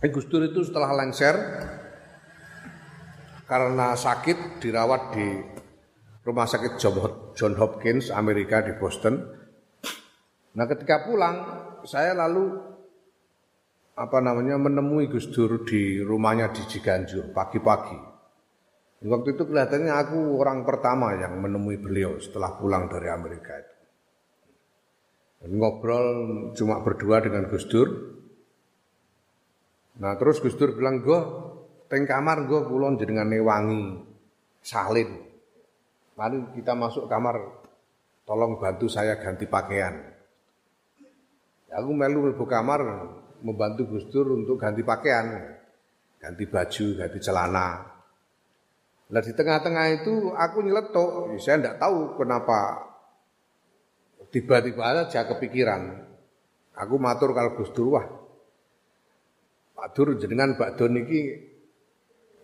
Eh, 0.03 0.11
Gus 0.11 0.27
Dur 0.27 0.45
itu 0.45 0.65
setelah 0.67 0.93
lengser 0.93 1.37
karena 3.45 3.93
sakit 3.97 4.61
dirawat 4.61 5.03
di 5.13 5.29
rumah 6.25 6.49
sakit 6.49 6.81
John 7.37 7.55
Hopkins 7.61 8.09
Amerika 8.09 8.65
di 8.65 8.73
Boston. 8.77 9.21
Nah 10.55 10.67
ketika 10.71 11.05
pulang 11.05 11.37
saya 11.85 12.17
lalu 12.17 12.57
apa 13.95 14.19
namanya 14.19 14.59
menemui 14.59 15.07
Gus 15.07 15.31
Dur 15.31 15.63
di 15.63 16.03
rumahnya 16.03 16.51
di 16.51 16.63
Ciganjur 16.67 17.31
pagi-pagi. 17.31 18.14
Waktu 19.03 19.34
itu 19.34 19.42
kelihatannya 19.49 19.90
aku 19.90 20.18
orang 20.38 20.62
pertama 20.62 21.18
yang 21.18 21.34
menemui 21.42 21.76
beliau 21.82 22.22
setelah 22.22 22.55
pulang 22.55 22.86
dari 22.86 23.11
Amerika 23.11 23.59
itu. 23.59 23.74
Ngobrol 25.45 26.09
cuma 26.57 26.80
berdua 26.80 27.20
dengan 27.20 27.45
Gus 27.53 27.68
Dur. 27.68 27.88
Nah 30.01 30.16
terus 30.16 30.40
Gus 30.40 30.57
Dur 30.57 30.72
bilang, 30.72 31.05
gue 31.05 31.20
teng 31.92 32.09
kamar 32.09 32.49
gue 32.49 32.64
kulon 32.64 32.97
jenengan 32.97 33.28
newangi 33.28 34.01
salin. 34.64 35.20
Mari 36.16 36.57
kita 36.57 36.72
masuk 36.72 37.05
kamar, 37.11 37.36
tolong 38.24 38.57
bantu 38.57 38.88
saya 38.88 39.20
ganti 39.20 39.45
pakaian. 39.45 40.14
Aku 41.74 41.90
melu 41.90 42.30
mlebu 42.30 42.47
kamar 42.49 42.80
membantu 43.45 43.99
Gus 43.99 44.09
Dur 44.09 44.32
untuk 44.32 44.57
ganti 44.57 44.80
pakaian, 44.80 45.61
ganti 46.16 46.49
baju, 46.49 46.86
ganti 47.05 47.18
celana. 47.20 47.93
Nah 49.05 49.21
di 49.21 49.37
tengah-tengah 49.37 50.01
itu 50.01 50.33
aku 50.33 50.65
nyeletuk, 50.65 51.37
saya 51.37 51.61
tidak 51.61 51.77
tahu 51.77 52.17
kenapa 52.17 52.89
tiba-tiba 54.33 55.05
aja 55.05 55.29
kepikiran. 55.29 56.09
Aku 56.75 56.99
matur 56.99 57.31
kalau 57.37 57.55
Gus 57.55 57.71
Dur 57.71 57.95
wah. 57.95 58.03
Pak 59.75 59.89
Dur 59.95 60.19
jenengan 60.19 60.59
Pak 60.59 60.77
Don 60.81 60.97
iki 60.99 61.21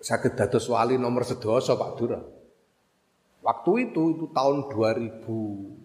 sakit 0.01 0.39
dados 0.39 0.71
wali 0.71 0.97
nomor 1.01 1.25
sedoso 1.27 1.75
Pak 1.75 1.93
Dura. 1.99 2.21
Waktu 3.41 3.91
itu 3.91 4.03
itu 4.15 4.31
tahun 4.37 4.69
2001. 4.69 5.81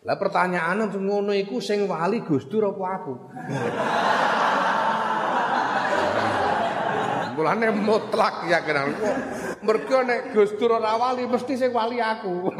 Lah 0.03 0.19
pertanyaan 0.19 0.83
ngono 0.91 1.31
iku 1.31 1.63
sing 1.63 1.87
wali 1.87 2.25
Gus 2.27 2.49
Dur 2.51 2.67
apa 2.67 2.83
aku? 2.99 3.13
Mulane 7.33 7.67
mutlak 7.73 8.45
ya 8.47 8.61
kenal. 8.61 8.93
Mergo 9.65 9.97
nek 10.05 10.37
Gus 10.37 10.53
Dur 10.57 10.77
ora 10.77 10.97
wali 10.97 11.25
mesti 11.25 11.57
sing 11.57 11.73
wali 11.73 11.97
aku. 11.97 12.49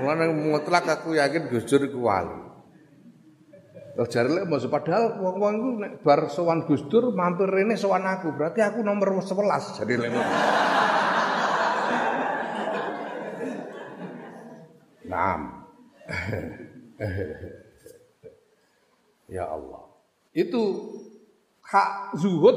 Mulane 0.00 0.26
mutlak 0.32 0.88
aku 0.88 1.16
yakin 1.16 1.48
Gus 1.52 1.68
Dur 1.68 1.84
iku 1.84 2.08
wali. 2.08 2.38
Loh 3.94 4.10
jare 4.10 4.26
lek 4.26 4.50
mesti 4.50 4.66
padahal 4.66 5.22
wong-wong 5.22 5.54
iku 5.54 5.70
nek 5.78 5.92
bar 6.02 6.26
sowan 6.26 6.66
Gus 6.66 6.82
Dur 6.90 7.14
mampir 7.14 7.46
rene 7.46 7.78
sowan 7.78 8.02
aku, 8.02 8.34
berarti 8.34 8.58
aku 8.58 8.82
nomor 8.82 9.22
11 9.22 9.78
jadi 9.78 9.94
lek. 10.00 10.10
Naam. 15.04 15.68
ya 19.36 19.44
Allah. 19.46 19.84
Itu 20.34 20.90
hak 21.64 22.20
zuhud 22.20 22.56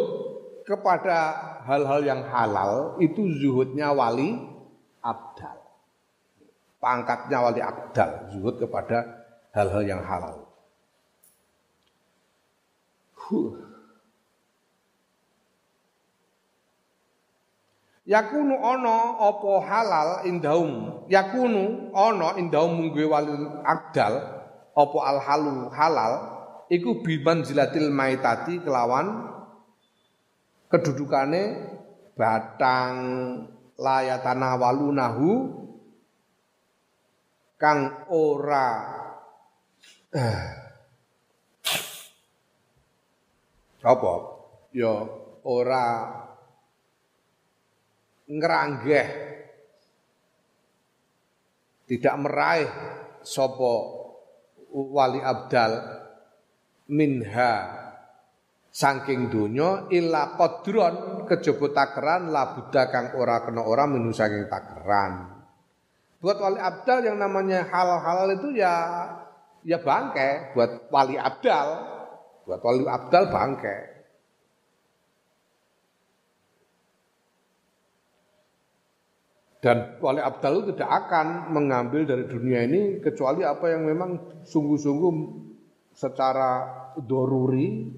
kepada 0.67 1.17
hal-hal 1.63 2.03
yang 2.03 2.21
halal 2.27 2.99
itu 2.99 3.23
zuhudnya 3.39 3.95
wali 3.95 4.35
abdal. 4.99 5.55
Pangkatnya 6.77 7.39
wali 7.39 7.61
abdal, 7.63 8.27
zuhud 8.35 8.59
kepada 8.59 9.25
hal-hal 9.55 9.83
yang 9.87 10.03
halal. 10.03 10.43
Huh. 13.15 13.67
Yakunu 18.07 18.55
ono 18.55 19.19
opo 19.19 19.59
halal 19.59 20.23
indahum. 20.23 21.03
Yakunu 21.11 21.91
ono 21.91 22.39
indahum 22.39 22.79
munggu 22.79 23.03
wali 23.03 23.35
abdal 23.67 24.23
opo 24.71 25.03
al 25.03 25.19
halu 25.19 25.67
halal 25.75 26.36
iku 26.67 26.99
biman 26.99 27.43
jilatil 27.47 27.91
maitati 27.91 28.59
kelawan 28.59 29.31
kedudukane 30.67 31.43
batang 32.19 32.95
layatana 33.79 34.57
walunahu 34.59 35.29
kang 37.57 38.05
ora. 38.11 38.69
Eh, 40.13 40.45
apa? 43.85 44.13
Ya 44.73 44.93
ora 45.45 45.87
ngeranggeh. 48.27 49.09
Tidak 51.87 52.15
meraih 52.19 52.67
sopo 53.23 53.73
wali 54.75 55.23
abdal 55.23 55.96
minha 56.87 57.53
saking 58.77 59.33
donya 59.33 59.89
illa 59.89 60.37
qadron 60.37 61.25
kejaba 61.25 61.67
takeran 61.73 62.29
labuda 62.29 62.83
kang 62.93 63.17
ora 63.17 63.41
kena 63.41 63.65
ora 63.65 63.89
minu 63.89 64.13
saking 64.13 64.45
takeran. 64.45 65.33
Buat 66.21 66.37
wali 66.41 66.59
abdal 66.61 67.05
yang 67.05 67.17
namanya 67.17 67.65
halal-halal 67.69 68.37
itu 68.37 68.57
ya 68.57 68.73
ya 69.65 69.77
bangke 69.81 70.53
buat 70.53 70.89
wali 70.93 71.17
abdal. 71.17 71.67
Buat 72.45 72.61
wali 72.61 72.83
abdal 72.85 73.23
bangke. 73.33 73.77
Dan 79.57 79.97
wali 79.99 80.21
abdal 80.21 80.61
itu 80.61 80.77
tidak 80.77 80.91
akan 81.05 81.49
mengambil 81.49 82.05
dari 82.05 82.29
dunia 82.29 82.61
ini 82.61 83.01
kecuali 83.01 83.41
apa 83.41 83.73
yang 83.73 83.89
memang 83.89 84.41
sungguh-sungguh 84.45 85.46
secara 85.97 86.69
doruri 87.01 87.89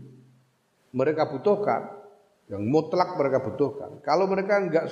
mereka 0.96 1.28
butuhkan, 1.28 2.00
yang 2.48 2.64
mutlak 2.64 3.20
mereka 3.20 3.44
butuhkan. 3.44 4.00
Kalau 4.02 4.26
mereka 4.32 4.58
enggak 4.58 4.88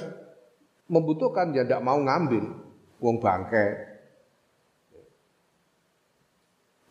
membutuhkan 0.91 1.55
ya 1.55 1.63
tidak 1.63 1.81
mau 1.81 1.97
ngambil 1.97 2.43
uang 2.99 3.17
bangke. 3.23 3.65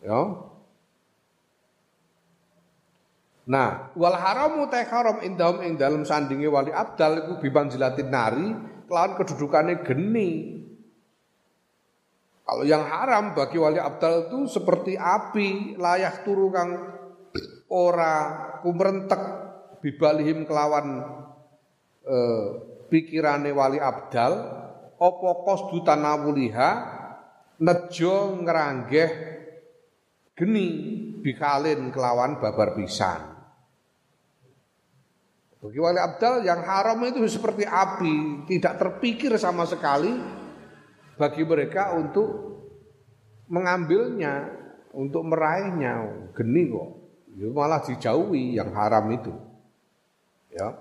Ya. 0.01 0.21
Nah, 3.47 3.95
wal 3.95 4.17
haramu 4.17 4.67
ta 4.67 4.83
haram 4.83 5.23
indahum 5.23 5.63
ing 5.63 5.79
dalem 5.79 6.03
sandinge 6.03 6.51
wali 6.51 6.73
abdal 6.73 7.23
iku 7.23 7.33
biban 7.39 7.71
jilatin 7.71 8.11
nari 8.11 8.47
kelawan 8.89 9.15
kedudukannya 9.15 9.87
geni. 9.87 10.56
Kalau 12.47 12.63
yang 12.63 12.87
haram 12.87 13.35
bagi 13.35 13.59
wali 13.59 13.75
abdal 13.75 14.31
itu 14.31 14.47
seperti 14.47 14.95
api 14.95 15.75
layak 15.75 16.23
turu 16.23 16.47
kang 16.47 16.79
ora 17.67 18.15
kumrentek 18.63 19.19
bibalihim 19.83 20.47
kelawan 20.47 21.03
eh, 22.07 22.45
pikirane 22.87 23.51
wali 23.51 23.83
abdal 23.83 24.33
apa 24.95 25.29
qasdu 25.43 25.83
tanawuliha 25.83 26.69
nejo 27.59 28.39
ngranggeh 28.39 29.11
geni 30.31 30.67
bikalin 31.19 31.91
kelawan 31.91 32.39
babar 32.39 32.79
pisan. 32.79 33.35
Bagi 35.59 35.79
wali 35.83 35.99
abdal 35.99 36.47
yang 36.47 36.63
haram 36.63 37.01
itu 37.03 37.27
seperti 37.27 37.67
api, 37.67 38.47
tidak 38.47 38.79
terpikir 38.79 39.35
sama 39.35 39.67
sekali 39.67 40.36
bagi 41.17 41.43
mereka 41.43 41.97
untuk 41.97 42.29
mengambilnya, 43.49 44.53
untuk 44.93 45.25
meraihnya. 45.25 46.29
Geni 46.37 46.69
kok. 46.69 46.89
Ya 47.37 47.47
malah 47.53 47.81
dijauhi 47.85 48.57
yang 48.57 48.73
haram 48.73 49.09
itu. 49.13 49.33
Ya. 50.53 50.73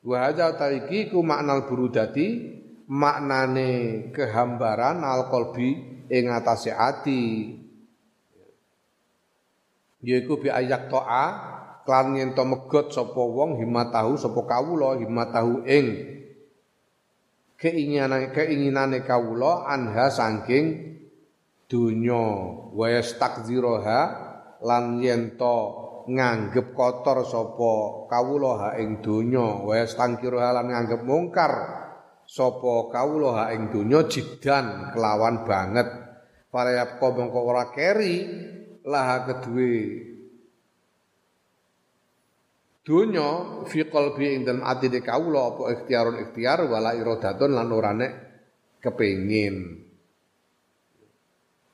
Wa 0.00 0.28
hadza 0.28 0.56
tariqiku 0.56 1.20
maknal 1.20 1.68
burudati 1.68 2.56
maknane 2.88 4.08
kehambaran 4.12 5.04
al 5.04 5.28
qalbi 5.28 6.04
ing 6.08 6.24
atase 6.32 6.72
ati. 6.72 7.56
Yaiku 10.00 10.40
bi 10.40 10.48
ayak 10.48 10.88
to'a 10.88 11.26
klan 11.84 12.16
yen 12.16 12.32
to 12.32 12.44
megot 12.44 12.92
sapa 12.92 13.20
wong 13.20 13.60
himatahu 13.60 14.16
sapa 14.16 14.40
kawula 14.48 14.96
himatahu 15.00 15.64
ing 15.68 16.19
keinginan 17.60 18.32
keinginane 18.32 19.04
kawula 19.04 19.68
anha 19.68 20.08
saking 20.08 20.96
dunya 21.68 22.26
wa 22.72 22.86
yastakdziroha 22.88 24.00
lan 24.64 25.04
yen 25.04 25.36
to 25.36 25.56
nganggep 26.10 26.74
kotor 26.74 27.22
sapa 27.22 27.72
kawula 28.10 28.52
ha 28.58 28.70
ing 28.80 28.98
donya. 29.04 29.62
Wa 29.62 29.78
yastangkiroha 29.78 30.50
lan 30.56 30.66
nganggep 30.72 31.06
mungkar 31.06 31.52
sapa 32.26 32.90
kawula 32.90 33.30
ha 33.36 33.44
ing 33.54 33.70
donya 33.70 34.08
jidan 34.10 34.90
kelawan 34.90 35.46
banget. 35.46 35.88
Fala 36.50 36.98
kau 36.98 37.14
mongko 37.14 37.40
ora 37.46 37.70
keri 37.70 38.26
laha 38.82 39.22
kedue 39.30 40.09
dunya 42.90 43.62
fi 43.70 43.86
qalbi 43.86 44.34
ing 44.34 44.42
dalem 44.42 44.66
atine 44.66 44.98
kawula 44.98 45.54
apa 45.54 45.62
ikhtiarun 45.78 46.18
ikhtiar 46.26 46.66
wala 46.66 46.98
iradatun 46.98 47.54
lan 47.54 47.70
ora 47.70 47.94
nek 47.94 48.12
kepengin. 48.82 49.86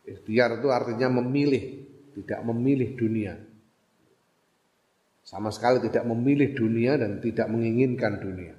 Ikhtiar 0.04 0.60
itu 0.60 0.68
artinya 0.68 1.08
memilih, 1.18 1.88
tidak 2.20 2.40
memilih 2.44 2.94
dunia. 3.00 3.34
Sama 5.24 5.50
sekali 5.50 5.82
tidak 5.82 6.04
memilih 6.06 6.54
dunia 6.54 7.00
dan 7.00 7.18
tidak 7.18 7.48
menginginkan 7.48 8.20
dunia. 8.20 8.54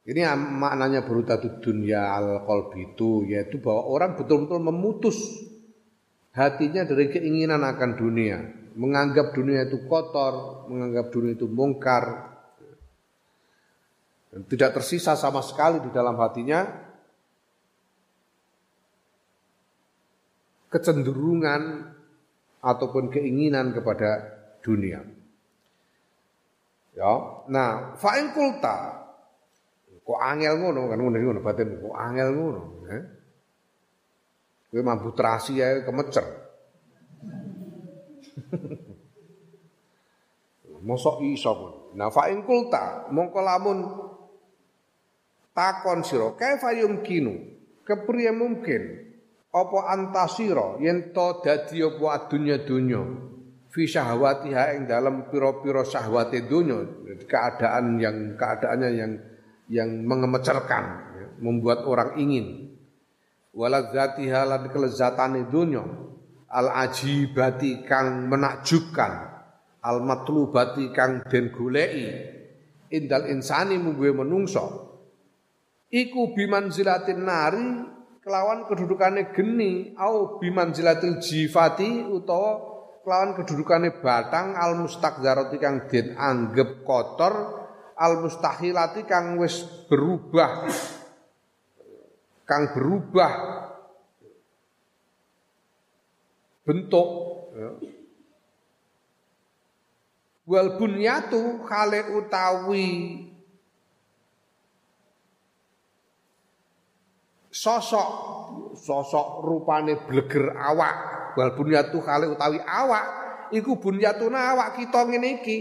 Ini 0.00 0.20
maknanya 0.34 1.04
berutatu 1.04 1.60
dunia 1.60 2.16
al 2.16 2.40
itu 2.80 3.28
yaitu 3.28 3.60
bahwa 3.60 3.84
orang 3.84 4.16
betul-betul 4.16 4.58
memutus 4.58 5.20
hatinya 6.32 6.88
dari 6.88 7.12
keinginan 7.12 7.60
akan 7.62 7.90
dunia, 8.00 8.59
menganggap 8.74 9.32
dunia 9.34 9.66
itu 9.66 9.86
kotor, 9.86 10.66
menganggap 10.70 11.10
dunia 11.10 11.34
itu 11.34 11.46
mungkar, 11.50 12.30
dan 14.30 14.40
tidak 14.46 14.78
tersisa 14.78 15.18
sama 15.18 15.42
sekali 15.42 15.82
di 15.82 15.90
dalam 15.90 16.14
hatinya 16.18 16.66
kecenderungan 20.70 21.90
ataupun 22.62 23.10
keinginan 23.10 23.74
kepada 23.74 24.38
dunia. 24.62 25.02
Ya, 26.94 27.12
nah, 27.50 27.94
fa'in 27.98 28.34
kulta 28.34 29.00
Kok 30.10 30.18
angel 30.18 30.58
ngono 30.58 30.90
kan 30.90 30.98
ngono 30.98 31.22
ngono 31.22 31.38
batin 31.38 31.78
kok 31.78 31.94
angel 31.94 32.28
ngono, 32.34 32.62
eh? 32.90 33.02
Kowe 34.74 34.82
mampu 34.82 35.14
terasi 35.14 35.62
ae 35.62 35.86
kemecer. 35.86 36.49
Mosok 40.86 41.20
iso 41.28 41.52
pun. 41.52 41.72
Nah 41.98 42.08
fa 42.08 42.30
kulta 42.44 43.10
mongko 43.12 43.40
lamun 43.44 43.78
takon 45.52 46.00
sira 46.00 46.32
kaifa 46.38 46.72
yumkinu 46.72 47.36
kepriye 47.84 48.32
mungkin 48.32 49.12
apa 49.50 49.78
antasira 49.92 50.80
yen 50.80 51.12
to 51.12 51.42
dadi 51.44 51.84
apa 51.84 52.06
adunya-dunya 52.16 53.02
fi 53.68 53.82
syahwatiha 53.84 54.78
ing 54.78 54.88
dalam 54.88 55.28
pira-pira 55.28 55.84
syahwate 55.84 56.48
dunya 56.48 56.80
keadaan 57.28 58.00
yang 58.00 58.40
keadaannya 58.40 58.88
yang 58.94 59.12
yang 59.70 60.02
mengemecerkan, 60.02 60.84
ya, 61.14 61.26
membuat 61.38 61.86
orang 61.86 62.18
ingin. 62.18 62.74
Waladzatiha 63.54 64.46
lan 64.46 64.70
kelezatan 64.70 65.50
dunya 65.50 65.82
al 66.50 66.66
ajibati 66.86 67.86
kang 67.86 68.26
menakjubkan 68.26 69.12
al 69.80 69.98
matlubati 70.02 70.90
kang 70.90 71.22
den 71.30 71.54
goleki 71.54 72.10
indal 72.90 73.30
insani 73.30 73.78
mungguhe 73.78 74.12
menungso. 74.12 74.90
Iku 75.90 76.34
bimanzilatin 76.34 77.22
nari 77.26 77.66
kelawan 78.22 78.66
kedudukane 78.66 79.34
geni 79.34 79.94
au 79.98 80.38
bimanzilatil 80.38 81.18
jifati 81.18 82.06
utawa 82.06 82.62
kelawan 83.02 83.34
kedudukane 83.34 83.98
batang 83.98 84.54
al 84.54 84.78
mustakzarati 84.78 85.56
kang 85.58 85.90
den 85.90 86.14
anggap 86.14 86.86
kotor 86.86 87.34
al 88.00 88.22
mustahilati 88.22 89.02
kang 89.08 89.36
wis 89.40 89.66
berubah 89.90 90.68
kang 92.48 92.70
berubah 92.76 93.32
bentuk 96.70 97.08
ya. 97.58 97.70
wal 100.46 100.78
bunyatu 100.78 101.66
kale 101.66 102.14
utawi 102.14 103.26
sosok 107.50 108.10
sosok 108.78 109.42
rupane 109.42 109.98
bleger 110.06 110.54
awak 110.54 111.34
wal 111.34 111.58
bunyatu 111.58 111.98
kale 112.06 112.30
utawi 112.30 112.62
awak 112.62 113.06
iku 113.50 113.82
bunyatuna 113.82 114.54
awak 114.54 114.78
kita 114.78 115.10
ngene 115.10 115.42
iki 115.42 115.58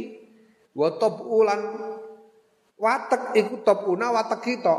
wa 0.78 0.93
ulan 1.26 1.62
Watek 2.80 3.36
iku 3.36 3.60
topuna 3.60 4.07
watek 4.16 4.39
kita. 4.39 4.78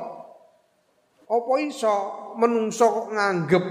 Apa 1.28 1.52
iso 1.60 1.94
menungso 2.40 3.12
nganggep 3.12 3.64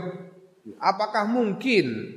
apakah 0.78 1.26
mungkin 1.28 2.14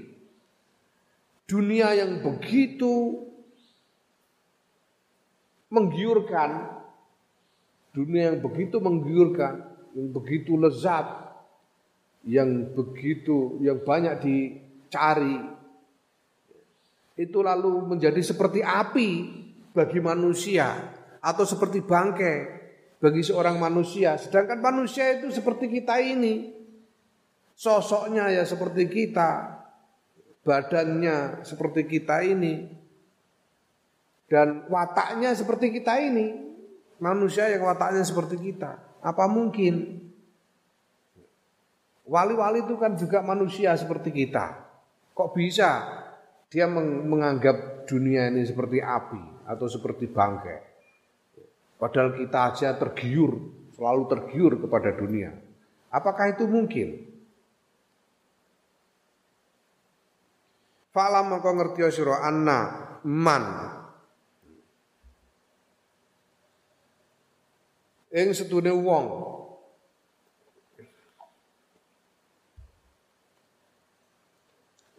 dunia 1.47 1.93
yang 1.97 2.23
begitu 2.23 3.27
menggiurkan 5.73 6.81
dunia 7.93 8.33
yang 8.33 8.39
begitu 8.41 8.77
menggiurkan 8.81 9.55
yang 9.93 10.09
begitu 10.13 10.57
lezat 10.57 11.07
yang 12.25 12.73
begitu 12.73 13.59
yang 13.61 13.83
banyak 13.83 14.15
dicari 14.23 15.37
itu 17.19 17.39
lalu 17.45 17.93
menjadi 17.93 18.21
seperti 18.25 18.65
api 18.65 19.11
bagi 19.77 20.01
manusia 20.01 20.93
atau 21.21 21.45
seperti 21.45 21.85
bangkai 21.85 22.63
bagi 23.03 23.23
seorang 23.27 23.59
manusia. 23.59 24.15
Sedangkan 24.15 24.63
manusia 24.63 25.19
itu 25.19 25.35
seperti 25.35 25.67
kita 25.67 25.99
ini. 25.99 26.55
Sosoknya 27.59 28.31
ya 28.31 28.47
seperti 28.47 28.87
kita. 28.87 29.62
Badannya 30.43 31.47
seperti 31.47 31.87
kita 31.87 32.27
ini. 32.27 32.67
Dan 34.27 34.67
wataknya 34.67 35.37
seperti 35.37 35.71
kita 35.71 36.03
ini. 36.03 36.35
Manusia 36.99 37.51
yang 37.51 37.67
wataknya 37.67 38.03
seperti 38.03 38.39
kita. 38.39 38.79
Apa 39.03 39.27
mungkin? 39.27 40.03
Wali-wali 42.07 42.67
itu 42.67 42.75
kan 42.79 42.99
juga 42.99 43.23
manusia 43.23 43.75
seperti 43.79 44.11
kita. 44.11 44.59
Kok 45.15 45.31
bisa 45.37 45.71
dia 46.51 46.67
menganggap 46.71 47.87
dunia 47.87 48.33
ini 48.33 48.43
seperti 48.43 48.83
api 48.83 49.47
atau 49.47 49.67
seperti 49.69 50.11
bangkai? 50.11 50.59
Padahal 51.79 52.15
kita 52.15 52.39
aja 52.55 52.69
tergiur, 52.79 53.35
selalu 53.75 54.03
tergiur 54.07 54.55
kepada 54.63 54.95
dunia. 54.95 55.35
Apakah 55.91 56.31
itu 56.31 56.47
mungkin? 56.47 57.12
Fa'lam 60.93 61.33
maka 61.33 61.51
ngerti 61.57 61.89
sira 61.89 62.21
anna 62.21 62.59
man. 63.09 63.45
Ing 68.13 68.37
setune 68.37 68.69
wong. 68.77 69.07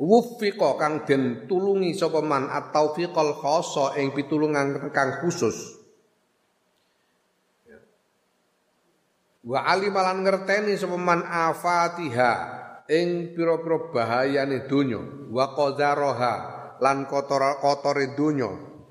Wufiqa 0.03 0.81
kang 0.81 1.05
den 1.05 1.45
tulungi 1.45 1.93
sapa 1.93 2.25
man 2.25 2.49
atau 2.49 2.97
fiqal 2.97 3.37
khassa 3.37 3.93
ing 4.01 4.11
pitulungan 4.17 4.89
kang 4.89 5.21
khusus. 5.21 5.77
Wa 9.45 9.61
alimalan 9.69 10.25
ngerteni 10.25 10.73
sapa 10.73 10.97
man 10.97 11.21
afatiha 11.21 12.62
ing 12.91 13.36
pira-pira 13.36 13.91
bahayane 13.91 14.67
donya 14.67 14.99
wa 15.31 15.55
qadaraha 15.55 16.34
lan 16.84 17.07
kotor 17.07 17.59
kotore 17.63 18.15
donya 18.17 18.49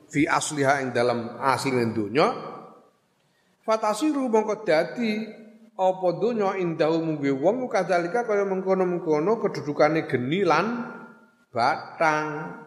fi 0.09 0.25
asliha 0.25 0.81
ing 0.85 0.97
dalam 0.97 1.37
asline 1.41 1.93
donya 1.93 2.33
fatasiru 3.65 4.29
mongko 4.33 4.65
dadi 4.65 5.43
apa 5.73 6.09
donya 6.21 6.57
indahu 6.61 7.01
munggu 7.01 7.33
wong 7.41 7.67
kadzalika 7.67 8.29
kaya 8.29 8.45
mengkono-mengkono 8.45 9.41
kedudukane 9.41 10.05
geni 10.05 10.45
lan 10.45 10.93
batang. 11.53 12.59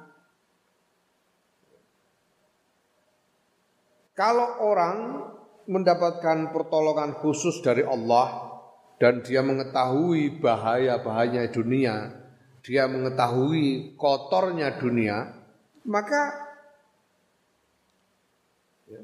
Kalau 4.15 4.63
orang 4.63 4.97
mendapatkan 5.67 6.55
pertolongan 6.55 7.19
khusus 7.19 7.59
dari 7.59 7.84
Allah 7.84 8.55
dan 8.95 9.19
dia 9.23 9.43
mengetahui 9.43 10.39
bahaya-bahaya 10.39 11.51
dunia, 11.51 12.15
dia 12.63 12.87
mengetahui 12.87 13.93
kotornya 13.99 14.79
dunia, 14.79 15.35
maka 15.83 16.21
ya, 18.87 19.03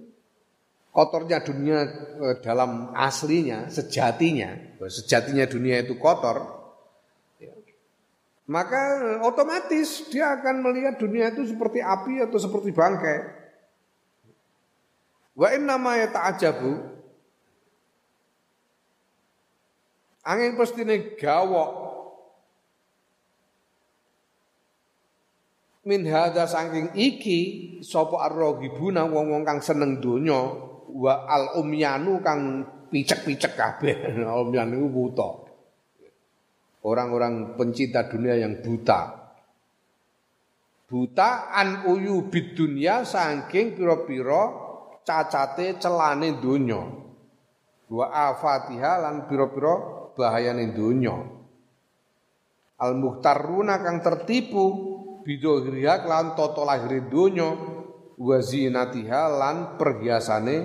kotornya 0.95 1.43
dunia 1.43 1.79
e, 2.17 2.27
dalam 2.39 2.95
aslinya, 2.95 3.67
sejatinya, 3.67 4.79
sejatinya 4.87 5.43
dunia 5.43 5.83
itu 5.83 5.99
kotor, 5.99 6.39
ya, 7.43 7.51
maka 8.47 8.81
otomatis 9.27 10.07
dia 10.07 10.39
akan 10.39 10.63
melihat 10.63 10.95
dunia 10.95 11.35
itu 11.35 11.51
seperti 11.51 11.83
api 11.83 12.23
atau 12.23 12.39
seperti 12.39 12.71
bangkai. 12.71 13.43
Wa 15.35 15.51
inna 15.51 15.75
ma 15.75 15.99
yata'ajabu 15.99 17.01
Angin 20.22 20.53
pestine 20.53 21.17
gawok. 21.17 21.69
Min 25.82 26.05
hadza 26.05 26.45
saking 26.45 26.93
iki 26.93 27.39
sapa 27.82 28.30
arrohibuna 28.30 29.09
wong-wong 29.09 29.41
kang 29.41 29.65
seneng 29.65 29.97
donya 29.97 30.38
wa 30.93 31.26
al 31.26 31.57
umyanu 31.57 32.22
kang 32.22 32.61
picek-picek 32.93 33.57
kabeh. 33.57 34.13
Umyan 34.45 34.78
iku 34.78 34.88
buta. 34.93 35.30
Orang-orang 36.86 37.57
pencinta 37.57 38.05
dunia 38.05 38.38
yang 38.38 38.61
buta. 38.61 39.22
Buta 40.86 41.49
an 41.49 41.88
uyu 41.89 42.30
bid 42.30 42.53
dunya 42.53 43.01
saking 43.01 43.74
pira-pira 43.74 44.53
cacate 45.01 45.82
celane 45.82 46.38
donya. 46.38 46.84
Wa 47.89 48.05
afatiha 48.30 49.01
lan 49.01 49.26
pira-pira 49.26 50.01
bahayane 50.18 50.74
donya. 50.74 51.16
Al 52.82 52.97
muhtaruna 52.97 53.78
kang 53.82 54.01
tertipu 54.01 54.66
bidohriha 55.22 56.05
lan 56.09 56.34
toto 56.34 56.66
lahir 56.66 57.05
donya 57.05 57.53
wa 58.18 58.38
zinatiha 58.41 59.22
lan 59.30 59.78
perhiasane 59.78 60.57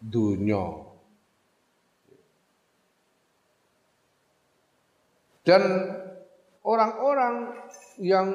donya. 0.00 0.86
Dan 5.46 5.62
orang-orang 6.66 7.54
yang 8.02 8.28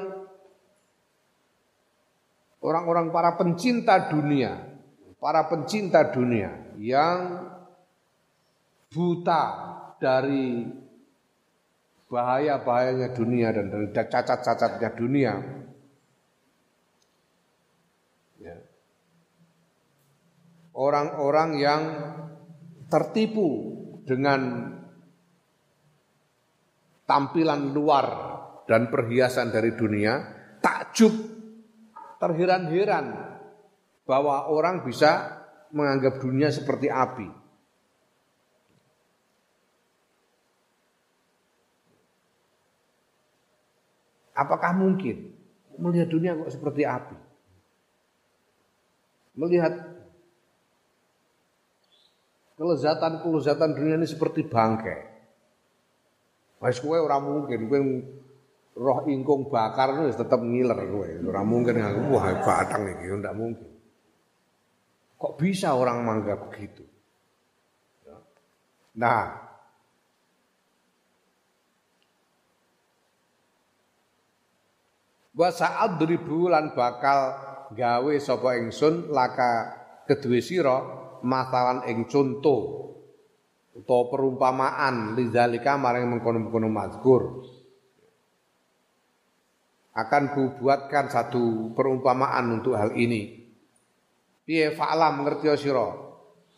orang-orang 2.64 3.12
para 3.12 3.36
pencinta 3.36 4.08
dunia, 4.08 4.80
para 5.20 5.44
pencinta 5.52 6.08
dunia 6.08 6.72
yang 6.80 7.52
buta 8.96 9.44
dari 10.02 10.66
bahaya-bahayanya 12.10 13.14
dunia 13.14 13.54
dan 13.54 13.70
dari 13.70 13.88
cacat-cacatnya 13.94 14.90
dunia. 14.98 15.34
Ya. 18.42 18.58
Orang-orang 20.74 21.50
yang 21.62 21.82
tertipu 22.90 23.78
dengan 24.04 24.74
tampilan 27.06 27.72
luar 27.72 28.08
dan 28.66 28.90
perhiasan 28.90 29.54
dari 29.54 29.78
dunia, 29.78 30.20
takjub, 30.60 31.14
terheran-heran 32.20 33.38
bahwa 34.04 34.52
orang 34.52 34.84
bisa 34.84 35.40
menganggap 35.72 36.20
dunia 36.20 36.52
seperti 36.52 36.92
api. 36.92 37.41
Apakah 44.32 44.72
mungkin 44.76 45.36
melihat 45.76 46.08
dunia 46.08 46.38
kok 46.38 46.52
seperti 46.52 46.88
api? 46.88 47.18
Melihat 49.36 49.74
kelezatan-kelezatan 52.56 53.74
dunia 53.74 53.96
ini 53.98 54.08
seperti 54.08 54.46
bangkai. 54.46 55.02
Wes 56.62 56.78
kowe 56.78 56.94
ora 56.94 57.18
mungkin 57.18 57.66
kowe 57.66 57.82
roh 58.78 59.00
ingkung 59.10 59.50
bakar 59.50 59.98
itu 59.98 60.14
tetap 60.14 60.40
ngiler 60.40 60.78
kowe. 60.88 61.10
Ora 61.26 61.42
mungkin 61.42 61.82
aku 61.82 62.00
wah 62.14 62.30
batang 62.46 62.86
iki 62.86 63.12
ndak 63.18 63.34
mungkin. 63.34 63.72
Kok 65.18 65.34
bisa 65.42 65.74
orang 65.74 66.06
menganggap 66.06 66.50
begitu? 66.50 66.86
Nah, 68.98 69.51
wa 75.32 75.48
sa'adribu 75.48 76.52
lan 76.52 76.76
bakal 76.76 77.20
gawe 77.72 78.14
sapa 78.20 78.60
ingsun 78.60 79.12
laka 79.16 79.80
kedue 80.04 80.44
sira 80.44 80.84
masalan 81.24 81.88
ing 81.88 82.04
conto 82.10 82.82
utawa 83.72 84.12
perumpamaan 84.12 85.16
lidzalika 85.16 85.80
maring 85.80 86.12
mengkono-mengkono 86.12 86.68
mazkur. 86.68 87.48
Akan 89.92 90.32
kubuatkan 90.32 91.12
satu 91.12 91.76
perumpamaan 91.76 92.60
untuk 92.60 92.80
hal 92.80 92.96
ini. 92.96 93.44
Piye 94.48 94.72
fa'lam 94.76 95.24
ngerti 95.24 95.52
sira? 95.60 95.92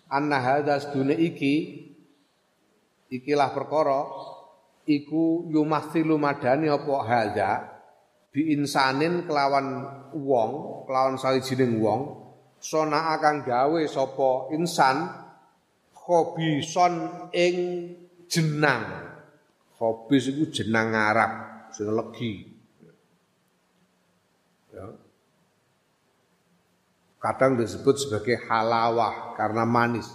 Anna 0.09 0.37
hadas 0.37 0.93
dune 0.93 1.17
iki 1.17 1.85
ikilah 3.09 3.49
perkara 3.53 4.05
iku 4.85 5.49
yumathilu 5.49 6.21
madani 6.21 6.69
apa 6.69 6.93
hadza 7.01 7.72
bi 8.33 8.49
insanin 8.49 9.29
kelawan 9.29 9.85
wong, 10.17 10.83
kelawan 10.89 11.21
sawijining 11.21 11.77
wong, 11.77 12.17
sona 12.57 13.13
akan 13.13 13.45
gawe 13.45 13.81
sapa 13.85 14.49
insan 14.57 15.05
khobison 15.93 17.29
ing 17.29 17.55
jenang. 18.25 19.05
Khobis 19.77 20.33
iku 20.33 20.49
jenang 20.49 20.97
Arab 20.97 21.31
sing 21.69 21.93
legi. 21.93 22.49
Ya. 24.73 24.89
Kadang 27.21 27.61
disebut 27.61 28.01
sebagai 28.01 28.41
halawah 28.49 29.37
karena 29.37 29.61
manis. 29.63 30.09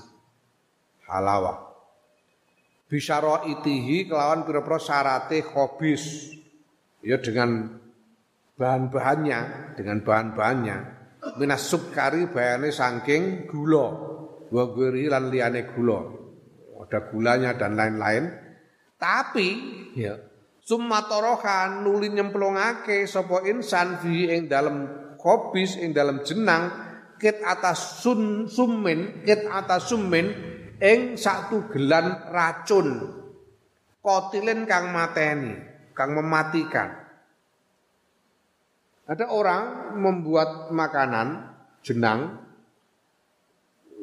Halawah. 1.06 1.70
Bisyara 2.90 3.46
itihi 3.46 4.10
kelawan 4.10 4.42
pira-pira 4.42 4.82
syarate 4.82 5.44
khobis. 5.44 6.34
Ya 6.98 7.20
dengan 7.22 7.77
bahan-bahannya 8.58 9.40
dengan 9.78 10.02
bahan-bahannya. 10.02 10.76
Minas 11.38 11.70
sukari 11.70 12.26
bayane 12.28 12.74
saking 12.74 13.46
gula. 13.46 13.86
Wa 14.50 14.64
lan 14.74 15.30
liyane 15.30 15.70
gula. 15.70 16.00
Ada 16.82 16.98
gulanya 17.14 17.54
dan 17.54 17.78
lain-lain. 17.78 18.24
Tapi 18.98 19.48
ya. 19.94 20.18
Summa 20.68 21.08
torohan 21.08 21.80
nuli 21.80 22.12
nyemplungake 22.12 23.08
sapa 23.08 23.40
insan 23.48 24.04
fi 24.04 24.28
ing 24.28 24.52
dalam 24.52 24.84
kopis 25.16 25.80
ing 25.80 25.96
dalam 25.96 26.20
jenang 26.20 26.68
kit 27.16 27.40
atas 27.40 28.04
sun 28.04 28.44
sumin 28.52 29.24
kit 29.24 29.48
atas 29.48 29.88
sumin 29.88 30.28
ing 30.76 31.16
satu 31.16 31.72
gelan 31.72 32.28
racun. 32.28 33.16
Kotilen 34.04 34.68
kang 34.68 34.92
mateni 34.92 35.56
kang 35.96 36.12
mematikan 36.12 37.07
ada 39.08 39.24
orang 39.32 39.96
membuat 39.96 40.68
makanan 40.68 41.48
jenang 41.80 42.44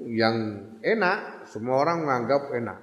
yang 0.10 0.36
enak, 0.82 1.45
semua 1.45 1.86
orang 1.86 2.02
menganggap 2.02 2.49
enak. 2.57 2.80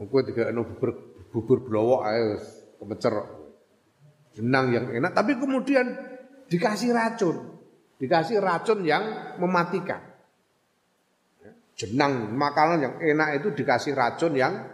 Mungkin 0.00 0.22
tiga 0.32 0.50
anu 0.50 0.66
bubur 0.66 0.90
bubur 1.30 1.58
blowo 1.62 2.02
ayo 2.02 2.40
kemecer 2.80 3.14
jenang 4.34 4.72
yang 4.72 4.86
enak, 4.90 5.12
tapi 5.12 5.36
kemudian 5.36 5.86
dikasih 6.48 6.90
racun, 6.90 7.36
dikasih 8.00 8.40
racun 8.40 8.80
yang 8.82 9.36
mematikan. 9.36 10.00
Jenang 11.76 12.32
makanan 12.32 12.78
yang 12.80 12.94
enak 12.98 13.44
itu 13.44 13.48
dikasih 13.52 13.92
racun 13.92 14.32
yang 14.34 14.72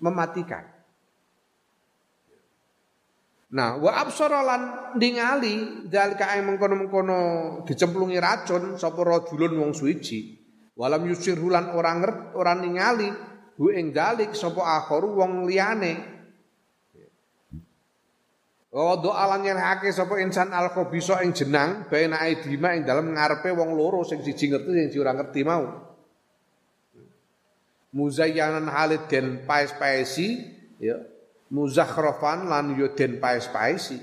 mematikan. 0.00 0.75
Nah, 3.46 3.78
wa 3.78 3.94
absara 3.94 4.42
lan 4.42 4.62
ningali 4.98 5.86
dalika 5.86 6.34
ing 6.34 6.50
mengkono-mengkono 6.50 7.18
dicemplungi 7.62 8.18
racun 8.18 8.74
sapa 8.74 9.06
rajulun 9.06 9.54
wong 9.62 9.70
suwiji. 9.70 10.34
Walam 10.74 11.06
yusir 11.06 11.38
hulan 11.38 11.70
ora 11.70 11.94
ngert 11.94 12.34
ora 12.34 12.58
ningali 12.58 13.06
hu 13.54 13.70
ing 13.70 13.94
dalik 13.94 14.34
sapa 14.34 14.82
akharu 14.82 15.14
wong 15.14 15.46
liyane. 15.46 15.94
Wa 18.74 18.98
doa 18.98 19.24
lan 19.30 19.46
nyerahake 19.46 19.94
sapa 19.94 20.18
insan 20.18 20.50
al 20.50 20.74
khabisa 20.74 21.22
ing 21.22 21.30
jenang 21.30 21.86
baina 21.86 22.18
aidima 22.26 22.74
ing 22.74 22.82
dalem 22.82 23.14
ngarepe 23.14 23.54
wong 23.54 23.78
loro 23.78 24.02
sing 24.02 24.26
siji 24.26 24.50
ngerti 24.50 24.90
sing 24.90 25.00
ora 25.00 25.14
ngerti 25.14 25.40
mau. 25.46 25.64
Muzayyanan 27.94 28.66
halid 28.68 29.06
den 29.06 29.46
paes-paesi 29.46 30.28
ya 30.82 30.98
muzakhrafan 31.50 32.50
lan 32.50 32.74
yoden 32.74 33.22
paes-paesi. 33.22 33.98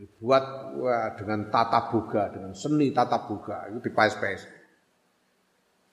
Dibuat 0.00 0.44
wah, 0.80 1.12
dengan 1.12 1.52
tata 1.52 1.92
boga, 1.92 2.32
dengan 2.32 2.56
seni 2.56 2.88
tata 2.88 3.20
boga, 3.28 3.68
itu 3.68 3.84
dipaes-paes. 3.84 4.48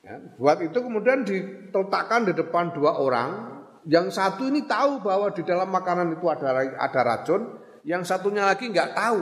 Ya, 0.07 0.15
buat 0.39 0.63
itu 0.63 0.79
kemudian 0.79 1.27
diletakkan 1.27 2.23
di 2.23 2.31
depan 2.31 2.71
dua 2.71 2.95
orang, 2.95 3.59
yang 3.83 4.07
satu 4.07 4.47
ini 4.47 4.63
tahu 4.63 5.03
bahwa 5.03 5.27
di 5.35 5.43
dalam 5.43 5.67
makanan 5.67 6.15
itu 6.15 6.23
ada 6.31 6.55
ada 6.79 7.01
racun, 7.03 7.59
yang 7.83 8.07
satunya 8.07 8.47
lagi 8.47 8.71
nggak 8.71 8.95
tahu. 8.95 9.21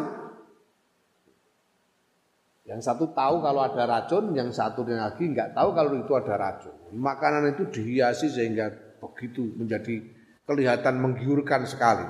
Yang 2.69 2.81
satu 2.85 3.09
tahu 3.13 3.41
kalau 3.41 3.61
ada 3.65 3.83
racun, 3.89 4.37
yang 4.37 4.53
satu 4.53 4.85
lagi 4.85 5.25
nggak 5.25 5.57
tahu 5.57 5.69
kalau 5.73 5.97
itu 5.97 6.13
ada 6.13 6.33
racun. 6.37 6.73
Makanan 6.93 7.57
itu 7.57 7.65
dihiasi 7.73 8.29
sehingga 8.29 8.84
begitu 9.01 9.55
menjadi 9.55 10.01
kelihatan 10.45 11.01
menggiurkan 11.01 11.65
sekali. 11.65 12.05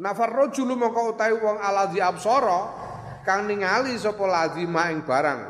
Nafar 0.00 0.32
rojulu 0.32 0.74
mongko 0.74 1.14
utawi 1.14 1.36
wong 1.36 1.60
alazi 1.60 2.00
absara 2.00 2.60
kang 3.22 3.46
ningali 3.46 3.94
sapa 4.00 4.24
lazi 4.24 4.64
maing 4.64 5.04
barang. 5.04 5.40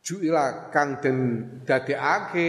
Juila 0.00 0.72
kang 0.72 1.02
den 1.02 1.18
dadekake 1.66 2.48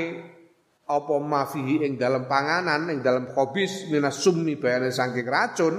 apa 0.90 1.16
mafihi 1.20 1.86
ing 1.86 2.00
dalam 2.00 2.30
panganan 2.30 2.88
ing 2.90 3.04
dalam 3.04 3.30
khobis 3.30 3.90
minas 3.92 4.22
summi 4.22 4.58
bayane 4.58 4.90
saking 4.90 5.28
racun 5.28 5.76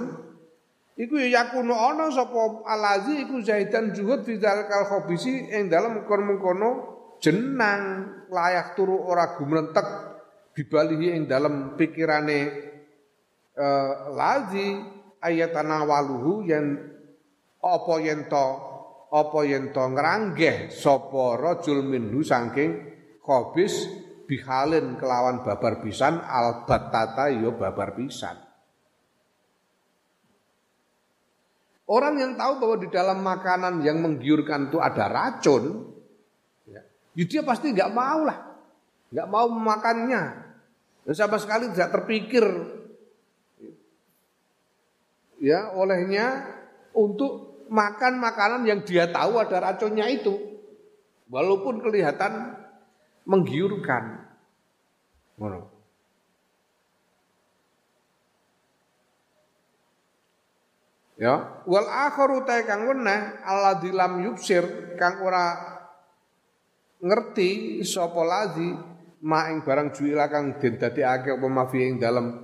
Iku 1.01 1.17
ya 1.17 1.41
yakunu 1.41 1.73
ana 1.73 2.13
sapa 2.13 2.61
alazi 2.69 3.25
iku 3.25 3.41
zaidan 3.41 3.97
juhud 3.97 4.21
fi 4.21 4.37
kal 4.37 4.69
khabisi 4.69 5.49
ing 5.49 5.73
dalem 5.73 6.05
mengkono 6.05 6.71
jenang 7.25 8.05
layak 8.29 8.77
turu 8.77 9.09
ora 9.09 9.33
gumrentek 9.33 10.10
dibalihi 10.61 11.17
ing 11.17 11.25
dalem 11.25 11.73
pikirane 11.81 12.41
uh, 13.57 14.13
lazi 14.13 14.77
ayatana 15.25 15.89
waluhu 15.89 16.45
yen 16.45 16.77
apa 17.65 17.95
yen 18.05 18.29
to 18.29 18.47
apa 19.09 19.41
yen 19.49 19.73
to 19.73 19.81
ngranggeh 19.81 20.69
sapa 20.69 21.41
minhu 21.81 22.21
saking 22.21 22.77
khabis 23.25 23.89
bihalin 24.29 25.01
kelawan 25.01 25.41
babar 25.41 25.81
pisan 25.81 26.21
albatata 26.21 27.33
yo 27.33 27.49
ya 27.49 27.51
babar 27.57 27.97
pisan 27.97 28.37
Orang 31.91 32.23
yang 32.23 32.39
tahu 32.39 32.63
bahwa 32.63 32.77
di 32.79 32.87
dalam 32.87 33.19
makanan 33.19 33.83
yang 33.83 33.99
menggiurkan 33.99 34.71
itu 34.71 34.79
ada 34.79 35.11
racun, 35.11 35.91
ya, 36.71 36.87
ya 37.19 37.25
dia 37.27 37.43
pasti 37.43 37.75
nggak 37.75 37.91
mau 37.91 38.23
lah, 38.23 38.39
nggak 39.11 39.27
mau 39.27 39.51
memakannya. 39.51 40.50
Dan 41.05 41.15
sama 41.17 41.41
sekali 41.41 41.73
tidak 41.73 41.97
terpikir 41.97 42.45
ya 45.41 45.73
olehnya 45.73 46.45
untuk 46.93 47.65
makan 47.73 48.21
makanan 48.21 48.63
yang 48.69 48.85
dia 48.85 49.09
tahu 49.09 49.41
ada 49.41 49.63
racunnya 49.63 50.05
itu, 50.11 50.37
walaupun 51.33 51.81
kelihatan 51.81 52.59
menggiurkan. 53.25 54.27
Ya, 61.21 61.65
wal 61.69 61.89
akharu 61.89 62.45
kang 62.45 62.89
weneh 62.89 63.45
alladzi 63.45 63.93
lam 63.93 64.25
yubsir 64.25 64.97
kang 64.97 65.21
ora 65.21 65.57
ngerti 67.01 67.81
sapa 67.85 68.21
ma 69.21 69.53
ing 69.53 69.61
barang 69.61 69.93
juila 69.93 70.33
kang 70.33 70.57
den 70.57 70.81
dadekake 70.81 71.37
apa 71.37 71.47
mafi 71.49 71.79
ing 71.85 72.01
dalem. 72.01 72.41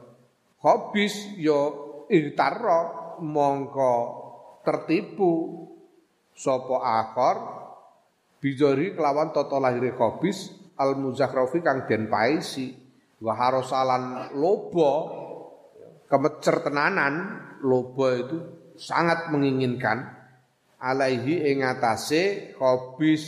Hobis 0.60 1.36
ya 1.40 1.72
irtarra 2.12 3.16
mongko 3.22 3.94
tertipu. 4.66 5.64
Sapa 6.36 6.76
akhar 6.84 7.36
bijori 8.44 8.92
kelawan 8.92 9.32
tata 9.32 9.56
lahire 9.56 9.96
hobis 9.96 10.52
al 10.76 11.00
muzakhrafi 11.00 11.64
kang 11.64 11.88
den 11.88 12.12
paisi. 12.12 12.76
Wa 13.16 13.32
harosalan 13.32 14.36
loba 14.36 14.92
kemecer 16.04 16.60
tenanan 16.60 17.14
loba 17.64 18.20
itu 18.20 18.38
sangat 18.76 19.32
menginginkan. 19.32 20.12
Alaihi 20.76 21.48
ing 21.48 21.64
atase 21.64 22.52
hobis 22.60 23.24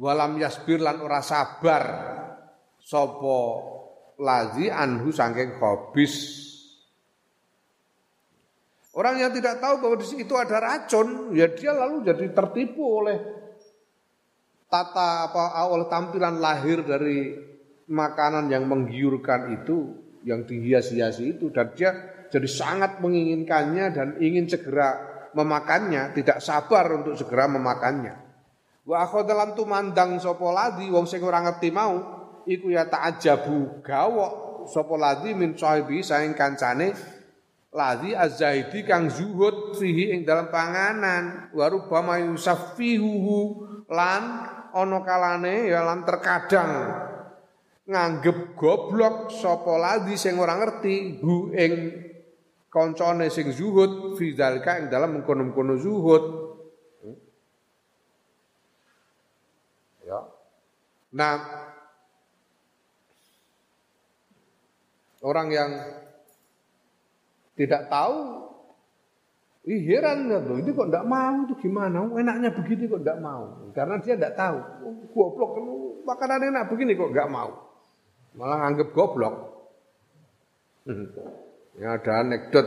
walam 0.00 0.40
yasbir 0.40 0.80
lan 0.80 1.04
ora 1.04 1.20
sabar 1.20 1.84
sapa 2.80 3.40
lazi 4.16 4.72
anhu 4.72 5.12
saking 5.12 5.60
hobis 5.60 6.48
Orang 8.90 9.22
yang 9.22 9.30
tidak 9.30 9.62
tahu 9.62 9.86
bahwa 9.86 10.02
di 10.02 10.06
situ 10.10 10.34
ada 10.34 10.58
racun, 10.58 11.30
ya 11.30 11.46
dia 11.46 11.70
lalu 11.70 12.02
jadi 12.02 12.26
tertipu 12.34 12.82
oleh 12.82 13.22
tata 14.66 15.30
apa 15.30 15.70
oleh 15.70 15.86
tampilan 15.86 16.42
lahir 16.42 16.82
dari 16.82 17.38
makanan 17.86 18.50
yang 18.50 18.66
menggiurkan 18.66 19.62
itu, 19.62 19.94
yang 20.26 20.42
dihias-hiasi 20.42 21.38
itu 21.38 21.54
dan 21.54 21.70
dia 21.78 21.94
jadi 22.34 22.50
sangat 22.50 22.98
menginginkannya 22.98 23.94
dan 23.94 24.08
ingin 24.18 24.50
segera 24.50 24.98
memakannya, 25.38 26.10
tidak 26.10 26.42
sabar 26.42 26.90
untuk 26.90 27.14
segera 27.14 27.46
memakannya. 27.46 28.19
Wa 28.90 29.06
akhadalan 29.06 29.54
tumandang 29.54 30.18
sapa 30.18 30.50
ladi 30.50 30.90
wong 30.90 31.06
sing 31.06 31.22
ora 31.22 31.38
ngerti 31.46 31.70
mau 31.70 31.94
iku 32.42 32.74
ya 32.74 32.90
ta'ajabu 32.90 33.86
gawok 33.86 34.66
sapa 34.66 34.94
ladi 34.98 35.30
min 35.30 35.54
sahibi 35.54 36.02
saing 36.02 36.34
kancane 36.34 36.90
ladi 37.70 38.18
azzaidi 38.18 38.82
kang 38.82 39.06
zuhud 39.06 39.78
fihi 39.78 40.10
ing 40.18 40.26
dalam 40.26 40.50
panganan. 40.50 41.54
Wa 41.54 41.70
rubama 41.70 42.18
yusaffihuhu 42.18 43.38
lan 43.86 44.22
ana 44.74 44.98
kalane 45.06 45.70
ya 45.70 45.86
lan 45.86 46.02
terkadang 46.02 46.70
nganggep 47.86 48.58
goblok 48.58 49.30
sapa 49.30 49.74
ladi 49.78 50.18
sing 50.18 50.34
ora 50.34 50.58
ngerti 50.58 51.22
hu 51.22 51.54
ing 51.54 51.74
kancane 52.70 53.30
sing 53.30 53.54
zuhud 53.54 54.18
fi 54.18 54.34
zalika 54.34 54.82
ing 54.82 54.90
dalam 54.90 55.14
mengkono-mengkono 55.18 55.74
zuhud 55.78 56.50
ya 60.06 60.22
nah 61.10 61.36
orang 65.20 65.48
yang 65.50 65.70
tidak 67.58 67.90
tahu 67.90 68.46
Ih 69.60 69.84
heran 69.84 70.24
loh, 70.24 70.56
ini 70.56 70.72
kok 70.72 70.88
enggak 70.88 71.04
mau 71.04 71.44
itu 71.44 71.68
gimana? 71.68 72.08
Enaknya 72.16 72.48
begini 72.48 72.88
kok 72.88 73.04
enggak 73.04 73.20
mau? 73.20 73.68
Karena 73.76 74.00
dia 74.00 74.16
enggak 74.16 74.32
tahu. 74.32 74.56
Oh, 74.88 74.96
goblok, 75.12 75.52
makanan 76.08 76.48
enak 76.48 76.64
begini 76.72 76.96
kok 76.96 77.12
enggak 77.12 77.28
mau? 77.28 77.70
malah 78.34 78.70
anggap 78.70 78.94
goblok. 78.94 79.34
Ya 81.80 81.96
ada 81.96 82.26
anekdot 82.26 82.66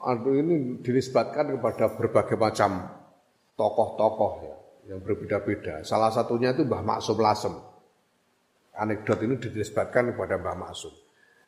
Aduh 0.00 0.38
ini 0.38 0.80
dinisbatkan 0.80 1.58
kepada 1.58 1.92
berbagai 1.92 2.40
macam 2.40 2.88
tokoh-tokoh 3.58 4.32
ya 4.48 4.56
yang 4.86 5.02
berbeda-beda. 5.02 5.82
Salah 5.82 6.14
satunya 6.14 6.54
itu 6.54 6.62
Mbah 6.62 6.82
Maksum 6.82 7.18
Lasem. 7.18 7.54
Anekdot 8.76 9.18
ini 9.26 9.34
dinisbatkan 9.38 10.14
kepada 10.14 10.38
Mbah 10.38 10.56
Maksum. 10.56 10.94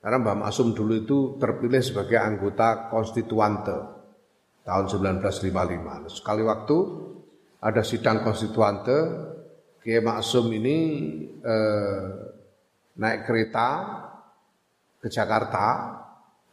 Karena 0.03 0.19
Mbah 0.19 0.37
Maksum 0.47 0.75
dulu 0.75 0.95
itu 0.99 1.19
terpilih 1.39 1.83
sebagai 1.83 2.19
anggota 2.19 2.91
konstituante 2.91 3.75
tahun 4.67 4.87
1955. 4.91 6.19
Sekali 6.19 6.43
waktu 6.43 6.77
ada 7.63 7.83
sidang 7.83 8.27
konstituante 8.27 8.97
Kiai 9.83 10.03
Maksum 10.03 10.51
ini 10.53 10.77
eh, 11.39 12.05
naik 12.99 13.23
kereta 13.25 13.69
ke 14.99 15.07
Jakarta 15.07 15.67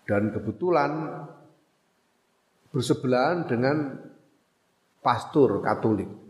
dan 0.06 0.30
kebetulan 0.30 0.92
bersebelahan 2.70 3.50
dengan 3.50 3.98
pastor 5.02 5.66
Katolik. 5.66 6.25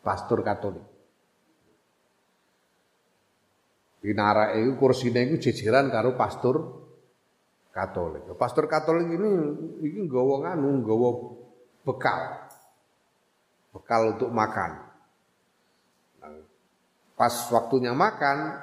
Pastor 0.00 0.40
Katolik. 0.40 0.86
Di 4.00 4.16
nara 4.16 4.56
itu 4.56 4.80
kursinya 4.80 5.20
itu 5.20 5.36
jejeran 5.36 5.92
karo 5.92 6.16
pastor 6.16 6.56
Katolik. 7.68 8.24
Pastor 8.34 8.64
Katolik 8.64 9.12
ini 9.12 9.30
ini 9.84 9.98
nggawa 10.08 10.48
nganu, 10.48 10.80
nggawa 10.80 11.08
bekal. 11.84 12.20
Bekal 13.76 14.16
untuk 14.16 14.32
makan. 14.32 14.88
Pas 17.14 17.34
waktunya 17.52 17.92
makan, 17.92 18.56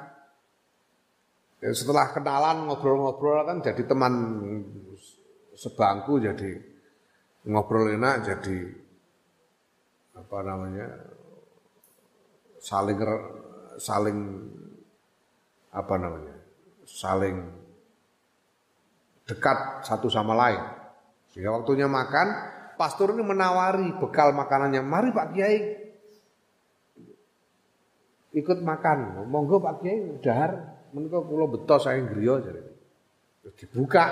ya 1.61 1.69
setelah 1.73 2.09
kenalan 2.13 2.65
ngobrol-ngobrol 2.65 3.45
kan 3.45 3.61
jadi 3.61 3.81
teman 3.85 4.13
sebangku 5.57 6.21
jadi 6.21 6.57
ngobrol 7.49 7.89
enak 7.93 8.25
jadi 8.25 8.57
apa 10.17 10.37
namanya 10.45 11.16
saling 12.67 12.99
saling 13.79 14.19
apa 15.71 15.95
namanya 15.95 16.35
saling 16.83 17.47
dekat 19.23 19.87
satu 19.87 20.11
sama 20.11 20.35
lain 20.35 20.59
sehingga 21.31 21.55
waktunya 21.55 21.87
makan 21.87 22.27
pastor 22.75 23.15
ini 23.15 23.23
menawari 23.23 23.95
bekal 24.03 24.35
makanannya 24.35 24.83
mari 24.83 25.15
Pak 25.15 25.27
Kiai 25.31 25.87
ikut 28.37 28.59
makan. 28.61 29.25
Monggo 29.25 29.57
Pak 29.57 29.81
Kiai 29.81 30.21
dahar 30.21 30.77
menika 30.93 31.17
kula 31.25 31.49
beto 31.49 31.81
saya 31.81 32.05
griya 32.05 32.37
jadi. 32.45 32.61
Terus 33.43 33.55
dibuka 33.57 34.05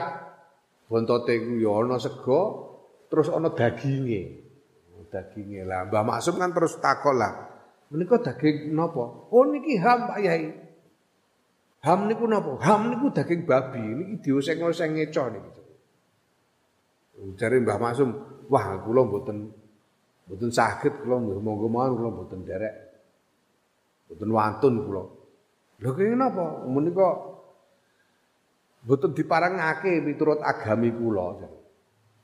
Bontote 0.85 1.33
iku 1.33 1.57
ya 1.57 1.97
sego, 1.97 2.41
terus 3.09 3.33
ana 3.33 3.49
daginge. 3.49 4.45
Daginge 5.09 5.65
lah. 5.65 5.89
Mbah 5.89 6.05
Maksum 6.05 6.37
kan 6.37 6.53
terus 6.53 6.77
takon. 6.77 7.17
Menika 7.93 8.17
daging 8.17 8.73
napa? 8.73 9.29
Oh 9.29 9.45
niki 9.45 9.77
ham 9.77 10.09
Pak 10.09 10.19
Yai. 10.25 10.49
Ham 11.85 12.09
niku 12.09 12.25
napa? 12.25 12.57
Ham 12.65 12.89
niku 12.89 13.13
daging 13.13 13.45
babi. 13.45 13.81
Niki 13.81 14.15
dioseng-oseng 14.25 14.97
ngeco 14.97 15.23
niki. 15.29 15.51
Jare 17.37 17.61
Mbah 17.61 17.79
Maksum, 17.79 18.09
wah 18.51 18.75
kula 18.83 19.07
mboten 19.07 19.47
mboten 20.27 20.49
saged 20.51 20.99
kula 21.05 21.15
monggo 21.21 21.69
mawon 21.71 21.93
kula 21.95 22.09
mboten 22.11 22.41
derek. 22.43 22.75
Mboten 24.09 24.29
wantun 24.33 24.75
kula. 24.83 25.03
Lho 25.79 25.89
kene 25.93 26.17
napa? 26.17 26.65
Menika 26.65 27.07
mboten 28.83 29.13
diparengake 29.13 30.01
miturut 30.01 30.41
agami 30.41 30.89
kula. 30.89 31.37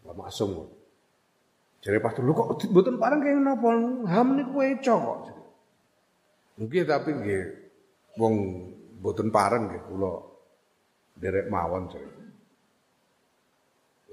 Mbah 0.03 0.15
Maksum. 0.17 0.67
Jare 1.85 1.97
pastor, 2.01 2.25
lho 2.25 2.33
kok 2.33 2.65
mboten 2.65 2.97
pareng 2.97 3.21
kene 3.21 3.45
napa? 3.45 3.69
Ham 4.09 4.27
niku 4.35 4.57
eco 4.65 4.95
kok. 4.97 5.40
Mungkin 6.61 6.85
tapi 6.85 7.09
nggih 7.17 7.43
wong 8.21 8.35
mboten 9.01 9.33
pareng 9.33 9.65
nggih 9.65 9.81
kula 9.89 10.13
derek 11.17 11.49
mawon 11.49 11.89
saya. 11.89 12.21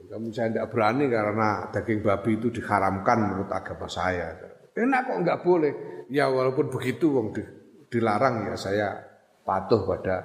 Kamu 0.09 0.33
saya 0.33 0.49
tidak 0.49 0.73
berani 0.73 1.13
karena 1.13 1.69
daging 1.69 2.01
babi 2.01 2.41
itu 2.41 2.49
diharamkan 2.49 3.29
menurut 3.29 3.53
agama 3.53 3.85
saya. 3.85 4.33
Enak 4.73 5.01
kok 5.05 5.19
nggak 5.21 5.41
boleh. 5.45 5.73
Ya 6.09 6.33
walaupun 6.33 6.73
begitu 6.73 7.13
wong 7.13 7.37
di, 7.37 7.45
dilarang 7.93 8.49
ya 8.49 8.57
saya 8.57 8.97
patuh 9.45 9.85
pada 9.85 10.25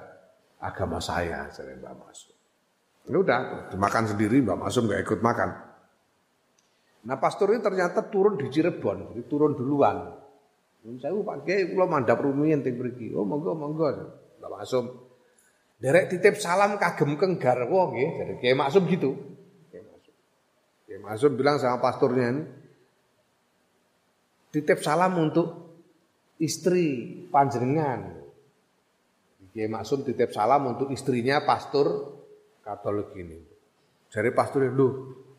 agama 0.64 1.04
saya, 1.04 1.52
saya 1.52 1.76
Mbak 1.76 1.94
Masum. 2.00 2.36
Ya 3.12 3.18
udah, 3.20 3.40
dimakan 3.76 4.08
sendiri 4.08 4.40
Mbak 4.40 4.64
Masum 4.64 4.88
nggak 4.88 5.04
ikut 5.04 5.20
makan. 5.20 5.50
Nah 7.04 7.20
pastor 7.20 7.52
ini 7.52 7.60
ternyata 7.60 8.08
turun 8.08 8.40
di 8.40 8.48
Cirebon, 8.48 9.12
jadi 9.12 9.28
turun 9.28 9.60
duluan. 9.60 10.23
Saya 10.84 11.16
Pak 11.16 11.48
Kiai 11.48 11.72
kula 11.72 11.88
mandap 11.88 12.20
rumiyin 12.20 12.60
teng 12.60 12.76
mriki. 12.76 13.16
Oh 13.16 13.24
monggo 13.24 13.56
monggo. 13.56 13.88
Mbak 14.40 14.50
Maksum. 14.52 14.86
Derek 15.80 16.12
titip 16.12 16.36
salam 16.40 16.76
kagem 16.76 17.16
keng 17.16 17.40
garwa 17.40 17.92
nggih, 17.92 18.10
dari 18.20 18.34
Kiai 18.44 18.56
Maksum 18.56 18.84
gitu. 18.92 19.16
Kiai 19.72 19.84
Maksum. 19.84 20.16
Kiai 20.88 21.00
Maksum 21.00 21.32
bilang 21.40 21.56
sama 21.60 21.80
pastornya 21.80 22.26
ini 22.36 22.44
titip 24.54 24.86
salam 24.86 25.18
untuk 25.18 25.48
istri 26.38 27.26
panjenengan. 27.32 28.22
Kiai 29.56 29.72
Maksum 29.72 30.04
titip 30.04 30.30
salam 30.36 30.68
untuk 30.68 30.92
istrinya 30.92 31.42
pastor 31.48 32.20
Katolik 32.64 33.12
ini. 33.20 33.44
Dari 34.08 34.32
pastor 34.32 34.72
itu, 34.72 34.88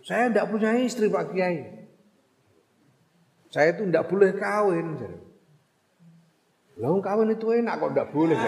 saya 0.04 0.28
tidak 0.28 0.52
punya 0.52 0.76
istri 0.76 1.08
Pak 1.08 1.32
Kiai. 1.32 1.56
Saya 3.48 3.72
itu 3.72 3.88
tidak 3.88 4.12
boleh 4.12 4.36
kawin. 4.36 5.00
Jadi. 5.00 5.23
Lah 6.74 6.90
kawin 6.98 7.30
itu 7.30 7.46
enak 7.54 7.74
kok 7.78 7.90
ndak 7.94 8.08
boleh. 8.10 8.38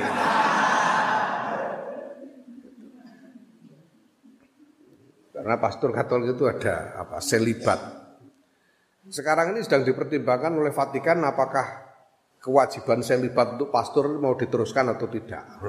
Karena 5.36 5.62
pastor 5.62 5.94
Katolik 5.94 6.34
itu 6.34 6.44
ada 6.48 6.96
apa? 7.06 7.22
Selibat. 7.22 7.78
Sekarang 9.06 9.54
ini 9.54 9.62
sedang 9.62 9.86
dipertimbangkan 9.86 10.58
oleh 10.58 10.74
Vatikan 10.74 11.22
apakah 11.22 11.86
kewajiban 12.42 13.06
selibat 13.06 13.54
untuk 13.54 13.70
pastor 13.70 14.10
mau 14.18 14.34
diteruskan 14.34 14.90
atau 14.96 15.06
tidak. 15.06 15.62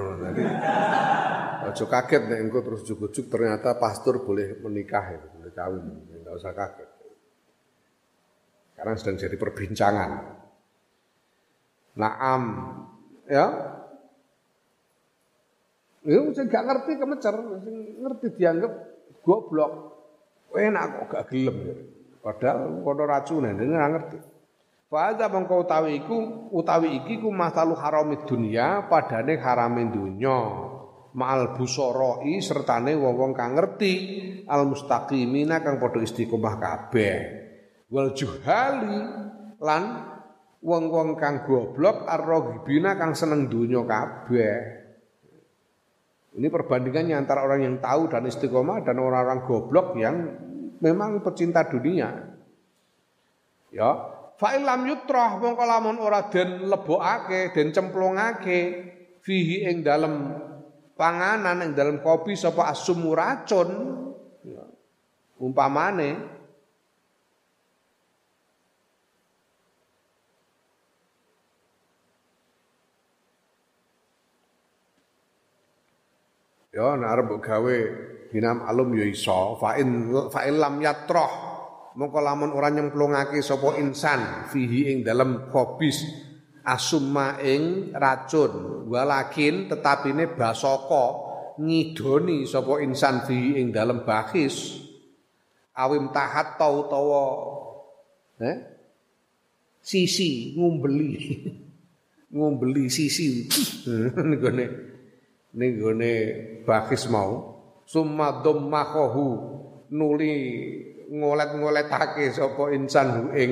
Ojo 1.68 1.86
kaget 1.86 2.22
nek 2.26 2.40
engko 2.42 2.66
terus 2.66 2.82
jujuk 2.88 3.30
ternyata 3.30 3.78
pastor 3.78 4.26
boleh 4.26 4.58
menikah 4.64 5.14
itu, 5.14 5.28
boleh 5.36 5.54
kawin. 5.54 5.86
Enggak 6.10 6.34
usah 6.42 6.54
kaget. 6.58 6.90
Sekarang 8.74 8.96
sedang 8.98 9.18
jadi 9.20 9.36
perbincangan. 9.38 10.12
Naam. 11.98 12.44
Ya. 13.26 13.46
Ya 16.08 16.20
sing 16.32 16.48
gak 16.48 16.64
ngerti 16.64 16.96
kemecer, 16.96 17.36
sing 17.68 17.76
ngerti 18.00 18.28
dianggap 18.40 18.72
goblok. 19.26 19.74
Enak 20.56 21.04
kok 21.04 21.08
gak 21.12 21.26
gelem. 21.28 21.58
Padahal 22.24 22.80
kono 22.86 23.04
racune 23.04 23.52
dene 23.58 23.76
ngerti. 23.76 24.18
Fa'adza 24.88 25.28
mengko 25.28 25.68
utawi 25.68 26.00
iku 26.00 26.48
utawi 26.56 27.04
iki 27.04 27.20
ku 27.20 27.28
masalu 27.28 27.76
haramid 27.76 28.24
dunya 28.24 28.88
padane 28.88 29.36
harame 29.36 29.92
dunya. 29.92 30.40
Ma'al 31.12 31.60
busoroi 31.60 32.40
sertane 32.40 32.96
wong-wong 32.96 33.36
kang 33.36 33.60
ngerti 33.60 33.94
al 34.48 34.64
mustaqimina 34.64 35.60
kang 35.60 35.76
padha 35.76 36.00
istiqomah 36.00 36.56
kabeh. 36.56 37.16
Wal 37.92 38.16
juhali 38.16 38.96
lan 39.60 39.84
wong-wong 40.62 41.18
kang 41.18 41.46
goblok 41.46 42.10
arrohibina 42.10 42.98
kang 42.98 43.14
seneng 43.14 43.46
dunia 43.50 43.86
kabeh. 43.86 44.58
Ini 46.38 46.48
perbandingannya 46.54 47.18
antara 47.18 47.42
orang 47.42 47.66
yang 47.66 47.76
tahu 47.82 48.14
dan 48.14 48.30
istiqomah 48.30 48.86
dan 48.86 49.02
orang-orang 49.02 49.42
goblok 49.50 49.98
yang 49.98 50.38
memang 50.78 51.26
pecinta 51.26 51.66
dunia. 51.66 52.14
Ya, 53.74 53.90
fa'ilam 54.38 54.86
yutrah 54.86 55.42
mongko 55.42 55.66
lamun 55.66 55.98
ora 55.98 56.30
den 56.30 56.70
lebokake, 56.70 57.58
den 57.58 57.74
cemplungake 57.74 58.60
fihi 59.26 59.66
ing 59.66 59.82
dalem 59.82 60.38
panganan 60.94 61.66
ing 61.66 61.72
dalem 61.74 62.06
kopi 62.06 62.38
sapa 62.38 62.70
asum 62.70 63.02
racun. 63.18 63.70
Ya. 64.46 64.64
Umpamane 65.42 66.37
Ya 76.78 76.94
arep 76.94 77.42
gawe 77.42 77.78
binam 78.30 78.62
alum 78.70 78.94
ya 78.94 79.10
iso. 79.10 79.58
Fa 79.58 79.82
in 79.82 80.14
fa 80.30 80.46
lam 80.46 80.78
yatroh. 80.78 81.58
Mongko 81.98 82.22
lamun 82.22 82.54
ora 82.54 82.70
nyemplungake 82.70 83.42
sapa 83.42 83.82
insan 83.82 84.46
fihi 84.54 84.94
ing 84.94 85.02
dalem 85.02 85.50
khobis 85.50 86.06
asumma 86.62 87.42
ing 87.42 87.90
racun. 87.98 88.86
Walakin 88.94 89.66
tetapine 89.66 90.30
basaka 90.38 91.18
ngidoni 91.58 92.46
sapa 92.46 92.78
insan 92.86 93.26
fihi 93.26 93.58
ing 93.58 93.74
dalem 93.74 94.06
bakhis. 94.06 94.78
Awim 95.74 96.14
tahat 96.14 96.62
tau 96.62 96.86
utawa 96.86 97.26
eh? 98.46 98.58
Sisi 99.82 100.54
ngumbeli. 100.54 101.10
Ngumbeli 102.38 102.86
sisi. 102.86 103.50
Ngene 104.30 104.97
ning 105.58 105.82
gone 105.82 106.14
bakis 106.64 107.10
mau 107.10 107.58
summa 107.90 108.46
dhammaqahu 108.46 109.28
nuli 109.90 110.34
ngolet-ngoletake 111.10 112.30
sapa 112.30 112.70
insan 112.78 113.08
hu 113.16 113.24
ing 113.34 113.52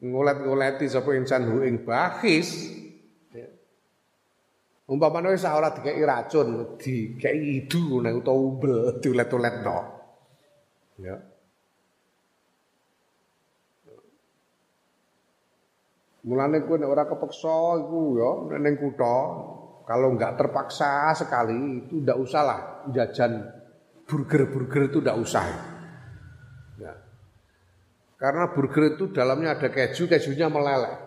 ngolet-ngoleti 0.00 0.86
sapa 0.88 1.12
insan 1.12 1.52
hu 1.52 1.60
ing 1.66 1.84
bakis 1.84 2.72
umpamane 4.86 5.34
wis 5.34 5.44
ora 5.44 5.74
dikeki 5.74 6.02
racun 6.06 6.78
dikeki 6.78 7.66
idu 7.66 7.98
nek 8.00 8.22
utawa 8.22 8.38
umbel 8.38 8.74
diulet-uletno 9.02 9.78
ya. 11.02 11.16
Mulane 16.26 16.58
kowe 16.66 16.78
nek 16.78 16.90
ora 16.90 17.04
kepeksa 17.10 17.82
iku 17.82 18.00
ya 18.18 18.30
ning 18.62 18.74
kutha 18.78 19.18
kalau 19.86 20.18
nggak 20.18 20.34
terpaksa 20.34 21.14
sekali 21.14 21.86
itu 21.86 22.02
tidak 22.02 22.18
usahlah 22.18 22.60
jajan 22.90 23.46
burger-burger 24.10 24.90
itu 24.90 24.98
tidak 24.98 25.16
usah. 25.22 25.46
Ya. 26.82 26.92
Karena 28.18 28.50
burger 28.50 28.98
itu 28.98 29.14
dalamnya 29.14 29.54
ada 29.54 29.70
keju, 29.70 30.10
kejunya 30.10 30.50
meleleh. 30.50 30.98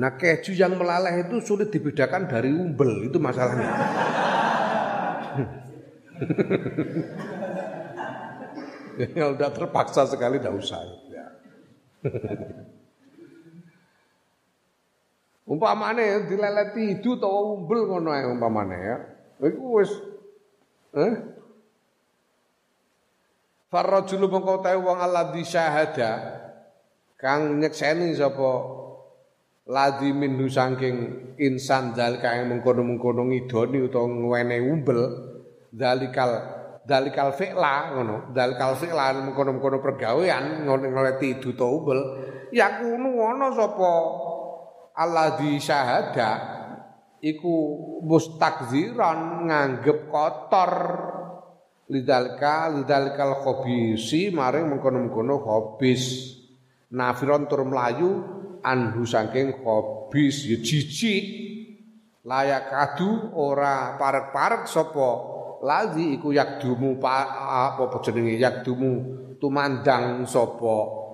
Nah 0.00 0.16
keju 0.16 0.56
yang 0.56 0.80
meleleh 0.80 1.28
itu 1.28 1.36
sulit 1.44 1.68
dibedakan 1.68 2.24
dari 2.24 2.52
umbel, 2.56 3.04
itu 3.04 3.20
masalahnya. 3.20 3.68
Kalau 8.96 9.32
udah 9.36 9.50
terpaksa 9.52 10.08
sekali 10.08 10.40
tidak 10.40 10.56
usah. 10.56 10.80
Ya. 11.12 11.26
Umpamane 15.46 16.26
dileleti 16.26 16.98
itu 16.98 17.14
utawa 17.14 17.54
umbel 17.54 17.86
ngono 17.86 18.10
ae 18.10 18.26
umpamane 18.26 18.76
ya. 18.82 18.96
Iku 19.46 19.64
wis 19.78 19.92
eh 20.98 21.14
Farrajulu 23.66 24.30
mengko 24.30 24.62
tae 24.62 24.78
wong 24.78 24.98
alladzi 24.98 25.42
syahada 25.42 26.10
kang 27.18 27.58
nyekseni 27.58 28.14
sapa 28.14 28.50
ladzi 29.66 30.14
minhu 30.14 30.46
saking 30.46 30.96
insan 31.42 31.90
dal 31.90 32.22
kang 32.22 32.46
mengkono-mengkono 32.46 33.26
ngidoni 33.26 33.90
utawa 33.90 34.06
ngwene 34.06 34.56
umbel 34.62 35.00
zalikal 35.74 36.30
dalikal 36.86 37.34
fi'la 37.34 37.98
ngono 37.98 38.30
dalikal 38.30 38.78
fi'la 38.78 39.26
mengkono-mengkono 39.26 39.82
pergawean 39.82 40.62
ngoleti 40.62 41.42
duta 41.42 41.66
ubel 41.66 41.98
ya 42.54 42.78
kuno 42.78 43.10
ana 43.26 43.50
sapa 43.50 43.90
Allah 44.96 45.36
di 45.36 45.60
syahada 45.60 46.56
iku 47.20 47.54
mustakziran 48.00 49.44
nganggep 49.44 50.08
kotor. 50.08 50.72
Lidalka 51.86 52.66
lidalikal 52.74 53.46
khobisi 53.46 54.34
maring 54.34 54.74
mengkono-mengkono 54.74 55.38
khobis 55.38 56.34
nafiron 56.90 57.46
tur 57.46 57.62
mlayu 57.62 58.26
anhu 58.58 59.06
saking 59.06 59.62
khobis 59.62 60.50
ya 60.50 60.58
jijik. 60.58 61.24
Layak 62.26 62.74
adu 62.74 63.30
ora 63.38 63.94
parek-parek 63.94 64.66
sapa. 64.66 65.10
Lazi 65.62 66.18
iku 66.18 66.34
yakdumu 66.34 66.98
apa 66.98 67.86
jenenge? 68.02 68.34
Yakdumu 68.34 68.92
tumandang 69.38 70.26
sapa 70.26 71.05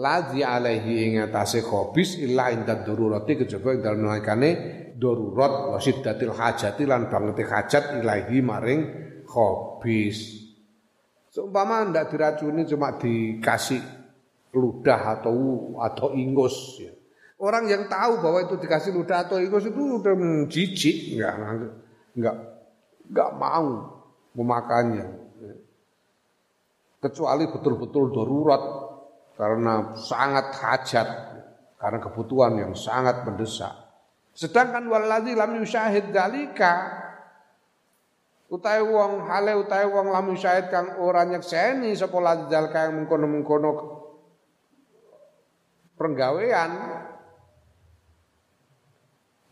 lazi 0.00 0.40
alaihi 0.40 1.12
ing 1.12 1.12
atase 1.20 1.60
khobis 1.60 2.16
illa 2.24 2.48
inda 2.48 2.80
darurati 2.80 3.36
kejaba 3.36 3.76
ing 3.76 3.80
dalem 3.84 4.08
nalikane 4.08 4.50
darurat 4.96 5.76
wasiddatil 5.76 6.32
hajati 6.32 6.88
lan 6.88 7.12
bangete 7.12 7.44
hajat 7.44 8.00
ilahi 8.00 8.40
maring 8.40 8.80
khobis. 9.28 10.48
Seumpama 11.30 11.86
ndak 11.92 12.10
diracuni 12.10 12.66
cuma 12.66 12.96
dikasih 12.96 13.78
ludah 14.56 15.20
atau 15.20 15.36
atau 15.78 16.16
ingus 16.16 16.80
ya. 16.80 16.90
Orang 17.40 17.70
yang 17.70 17.88
tahu 17.88 18.20
bahwa 18.20 18.44
itu 18.44 18.60
dikasih 18.60 18.92
ludah 18.92 19.24
atau 19.24 19.40
ingus 19.40 19.64
itu 19.64 19.80
udah 19.80 20.12
jijik, 20.50 21.16
enggak 21.16 21.34
enggak 22.12 22.36
enggak 23.08 23.30
mau 23.40 23.68
memakannya. 24.36 25.06
Kecuali 27.00 27.48
betul-betul 27.48 28.12
darurat 28.12 28.62
karena 29.40 29.96
sangat 29.96 30.52
hajat, 30.52 31.08
karena 31.80 31.98
kebutuhan 32.04 32.60
yang 32.60 32.76
sangat 32.76 33.24
mendesak. 33.24 33.72
Sedangkan 34.36 34.84
waladzi 34.84 35.32
lam 35.32 35.56
yusyahid 35.56 36.12
dalika 36.12 37.00
utahe 38.52 38.84
wong 38.84 39.24
hale 39.24 39.56
utahe 39.56 39.88
wong 39.88 40.12
lam 40.12 40.36
yusyahid 40.36 40.68
kang 40.68 41.00
ora 41.00 41.24
nyekseni 41.24 41.96
sapa 41.96 42.20
dalika 42.52 42.84
yang 42.84 43.00
mengkono-mengkono 43.00 43.70
penggawean 45.96 46.70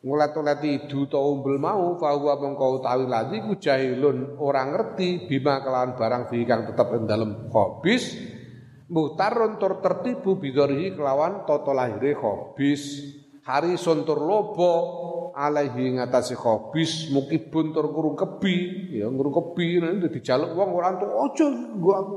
ngulat-ulati 0.04 0.84
duta 0.84 1.16
umbel 1.16 1.56
mau 1.56 1.96
fahuwa 1.96 2.38
mengkau 2.38 2.84
tawi 2.84 3.08
lagi 3.08 3.40
ku 3.40 3.56
jahilun 3.56 4.36
orang 4.36 4.76
ngerti 4.76 5.26
bima 5.26 5.64
kelawan 5.64 5.96
barang 5.96 6.28
fi 6.28 6.44
kang 6.44 6.68
tetep 6.68 6.86
ing 6.92 7.08
dalem 7.08 7.48
muhtarun 8.88 9.60
tur 9.60 9.84
tertibu 9.84 10.40
bidorihi 10.40 10.96
kelawan 10.96 11.44
toto 11.44 11.76
lahire 11.76 12.16
khobis. 12.16 13.14
Hari 13.48 13.80
suntur 13.80 14.20
lobo 14.20 14.72
alaihi 15.32 15.96
ngatasi 15.96 16.36
khobis. 16.36 17.08
Mukibun 17.12 17.72
tur 17.72 17.88
kurung 17.92 18.16
kebi. 18.16 18.88
Ya 18.96 19.08
kurung 19.08 19.32
kebi 19.32 19.80
nanti 19.80 20.20
dijaluk 20.20 20.52
wong 20.52 20.68
ora 20.76 20.88
entuk 20.96 21.12
aja 21.12 21.46
gua 21.76 21.94
aku 22.04 22.16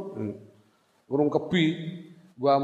kurung 1.08 1.28
kebi 1.28 1.64
gua 2.40 2.56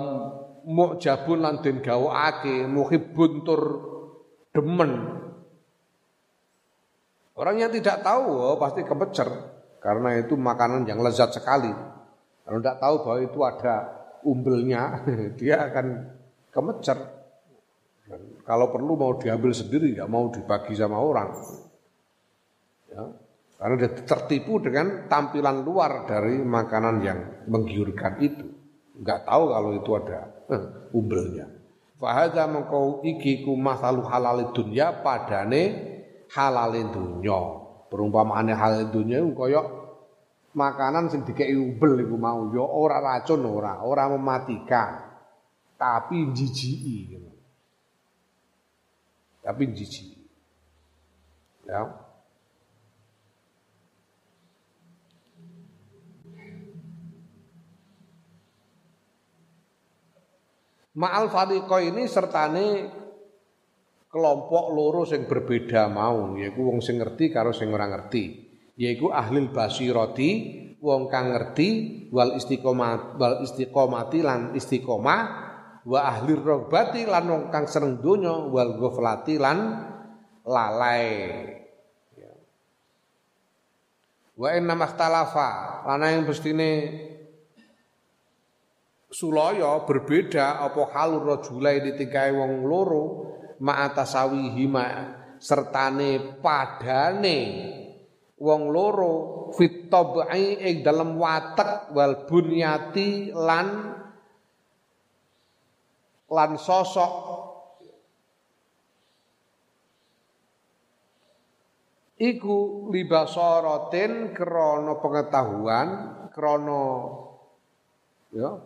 mau 0.68 1.00
jabun 1.00 1.40
lan 1.44 1.64
den 1.64 1.80
gawakake 1.80 2.68
muhibun 2.68 3.44
tur 3.48 3.62
demen. 4.52 5.24
Orang 7.38 7.62
yang 7.62 7.70
tidak 7.70 8.02
tahu 8.02 8.34
oh, 8.34 8.58
pasti 8.58 8.82
kepecer. 8.82 9.30
Karena 9.78 10.18
itu 10.18 10.34
makanan 10.34 10.90
yang 10.90 11.00
lezat 11.06 11.38
sekali. 11.38 11.70
Kalau 12.42 12.60
tidak 12.60 12.78
tahu 12.82 12.96
bahwa 13.06 13.20
itu 13.22 13.40
ada 13.46 13.76
umbelnya, 14.28 15.08
dia 15.40 15.72
akan 15.72 15.88
kemecer. 16.52 16.99
Dan 18.08 18.44
kalau 18.44 18.72
perlu 18.72 18.99
mau 18.99 19.16
diambil 19.16 19.56
sendiri, 19.56 19.95
nggak 19.95 20.12
mau 20.12 20.28
dibagi 20.28 20.76
sama 20.76 20.99
orang. 20.99 21.32
Ya, 22.91 23.04
karena 23.58 23.76
dia 23.80 23.91
tertipu 24.06 24.60
dengan 24.60 25.10
tampilan 25.10 25.64
luar 25.64 26.06
dari 26.06 26.40
makanan 26.40 26.95
yang 27.04 27.20
menggiurkan 27.48 28.20
itu. 28.20 28.45
Nggak 29.02 29.26
tahu 29.26 29.44
kalau 29.49 29.72
itu 29.76 29.91
ada 29.98 30.20
eh, 30.52 30.64
umbelnya. 30.94 31.45
Fahadha 31.98 32.45
mengkau 32.45 33.02
iki 33.02 33.41
ku 33.41 33.58
masalu 33.58 34.06
halal 34.06 34.54
dunya 34.54 35.02
padane 35.02 35.64
halal 36.30 36.74
dunya. 36.94 37.40
Perumpamaane 37.90 38.54
halal 38.54 38.94
dunya 38.94 39.26
kaya 39.34 39.87
makanan 40.58 41.14
sing 41.14 41.22
dikeki 41.22 41.54
ubel 41.54 42.02
iku 42.02 42.18
mau 42.18 42.50
ya 42.50 42.66
ora 42.66 42.98
racun 42.98 43.46
ora, 43.46 43.86
ora 43.86 44.10
mematikan. 44.10 45.06
Tapi 45.78 46.34
jijiki. 46.34 47.14
Tapi 49.46 49.64
jijiki. 49.70 50.18
Ya. 51.70 51.86
Ma'al 60.98 61.30
fariqo 61.30 61.78
ini 61.78 62.10
sertane 62.10 62.90
kelompok 64.10 64.74
loro 64.74 65.06
sing 65.06 65.30
berbeda 65.30 65.86
mau 65.94 66.34
yaiku 66.34 66.74
wong 66.74 66.82
sing 66.82 66.98
ngerti 66.98 67.30
karo 67.30 67.54
sing 67.54 67.70
ora 67.70 67.86
ngerti 67.86 68.47
yaiku 68.78 69.10
ahli 69.10 69.49
basirati 69.49 70.30
wong 70.78 71.10
kang 71.10 71.34
ngerti 71.34 71.70
wal 72.14 72.38
istiqomah 72.38 73.18
wal 73.18 73.41
istiqomati 73.41 74.22
lan 74.22 74.54
istiqomah 74.54 75.22
wa 75.88 75.99
ahli 76.06 76.38
rogbati 76.38 77.10
lan 77.10 77.26
wong 77.26 77.44
kang 77.49 77.66
seneng 77.66 77.98
donya 77.98 78.38
wal 78.48 78.78
ghaflati 78.78 79.36
lan 79.41 79.58
lalai 80.45 81.10
ya. 82.14 82.32
wa 84.38 84.49
inna 84.54 84.78
makhtalafa 84.78 85.49
lan 85.90 86.06
yang 86.06 86.24
bestine 86.30 86.72
sulaya 89.10 89.82
berbeda 89.88 90.62
apa 90.62 90.94
halur 90.94 91.36
rajulai 91.36 91.82
ditingkai 91.82 92.36
wong 92.36 92.68
loro 92.68 93.06
ma'atasawihi 93.58 94.64
ma 94.70 94.86
sertane 95.41 96.38
padane 96.44 97.40
wong 98.38 98.70
loro 98.70 99.14
fit 99.58 99.90
tabai 99.90 100.62
ing 100.62 100.86
dalem 100.86 101.18
watek 101.18 101.90
wal 101.94 102.30
bunyati 102.30 103.34
lan 103.34 103.68
lan 106.30 106.52
sosok. 106.60 107.14
Iku 112.18 112.90
libasaratin 112.90 114.34
krana 114.34 114.98
pengetahuan 114.98 115.88
krana 116.34 116.86
ya 118.34 118.58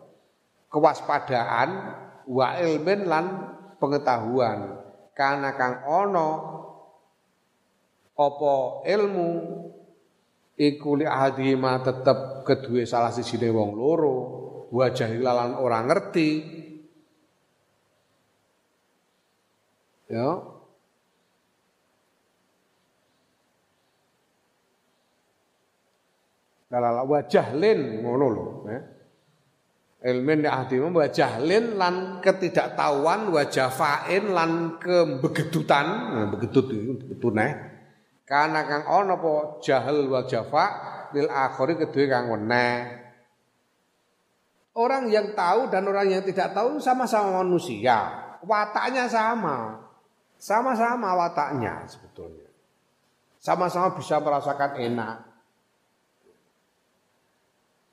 kewaspadaan 0.72 1.70
wa 2.32 2.48
ilmin 2.64 3.12
lan 3.12 3.26
pengetahuan. 3.76 4.80
Karena 5.12 5.52
kang 5.60 5.84
ono 5.84 6.30
apa 8.22 8.54
ilmu? 8.86 9.32
Iku 10.62 10.90
li 10.94 11.06
tetep 11.82 12.46
kedue 12.46 12.86
salah 12.86 13.10
siji 13.10 13.42
wong 13.50 13.74
loro. 13.74 14.18
Wajah 14.72 15.10
lan 15.20 15.58
orang 15.58 15.90
ngerti. 15.90 16.30
Ya. 20.12 20.30
Kalau 26.72 27.04
wajah 27.04 27.52
lin 27.52 28.00
ngono 28.00 28.26
lho, 28.32 28.48
eh 28.72 28.82
ilmin 30.02 30.50
ahdi 30.50 30.82
wa 30.82 31.06
jahlin 31.06 31.78
lan 31.78 32.26
ketidaktahuan 32.26 33.30
wa 33.30 33.46
jafain 33.46 34.34
lan 34.34 34.82
kebegedutan 34.82 35.86
nah, 35.86 36.26
begedut 36.34 36.66
itu 37.06 37.28
neh 37.30 37.71
karena 38.24 38.64
kang 38.64 38.84
ono 38.88 39.20
apa 39.20 39.32
jahil 39.60 40.08
wa 40.08 40.24
jafa 40.24 40.66
lil 41.12 41.28
akhiri 41.28 41.76
kedue 41.82 42.08
kang 42.08 42.32
weneh 42.32 43.02
Orang 44.72 45.12
yang 45.12 45.36
tahu 45.36 45.68
dan 45.68 45.84
orang 45.84 46.08
yang 46.08 46.24
tidak 46.24 46.56
tahu 46.56 46.80
sama-sama 46.80 47.44
manusia. 47.44 48.08
Wataknya 48.40 49.04
sama. 49.12 49.84
Sama-sama 50.40 51.12
wataknya 51.12 51.84
sebetulnya. 51.92 52.48
Sama-sama 53.36 53.92
bisa 54.00 54.24
merasakan 54.24 54.80
enak. 54.80 55.18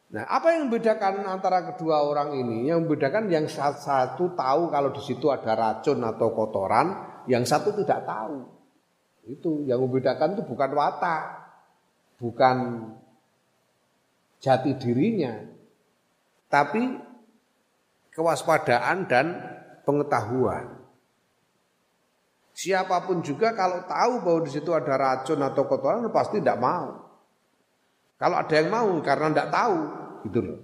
Nah, 0.08 0.24
apa 0.24 0.56
yang 0.56 0.70
membedakan 0.70 1.20
antara 1.26 1.68
kedua 1.74 2.00
orang 2.00 2.32
ini? 2.38 2.70
Yang 2.70 2.86
membedakan 2.86 3.28
yang 3.28 3.44
satu 3.50 4.32
tahu 4.32 4.72
kalau 4.72 4.94
di 4.94 5.02
situ 5.04 5.28
ada 5.28 5.52
racun 5.52 6.00
atau 6.00 6.32
kotoran, 6.32 6.86
yang 7.28 7.44
satu 7.44 7.74
tidak 7.76 8.08
tahu. 8.08 8.57
Itu 9.28 9.68
yang 9.68 9.84
membedakan 9.84 10.40
itu 10.40 10.42
bukan 10.48 10.70
watak, 10.72 11.24
bukan 12.16 12.56
jati 14.40 14.72
dirinya. 14.80 15.44
Tapi 16.48 16.96
kewaspadaan 18.16 19.04
dan 19.04 19.26
pengetahuan. 19.84 20.80
Siapa 22.56 23.06
pun 23.06 23.22
juga 23.22 23.54
kalau 23.54 23.86
tahu 23.86 24.12
bahwa 24.24 24.40
di 24.42 24.50
situ 24.50 24.74
ada 24.74 24.98
racun 24.98 25.38
atau 25.44 25.62
kotoran 25.68 26.08
pasti 26.10 26.42
tidak 26.42 26.58
mau. 26.58 27.06
Kalau 28.18 28.34
ada 28.34 28.50
yang 28.50 28.66
mau 28.66 28.90
karena 28.98 29.30
tidak 29.30 29.48
tahu, 29.54 29.78
gitu 30.26 30.40
loh. 30.42 30.58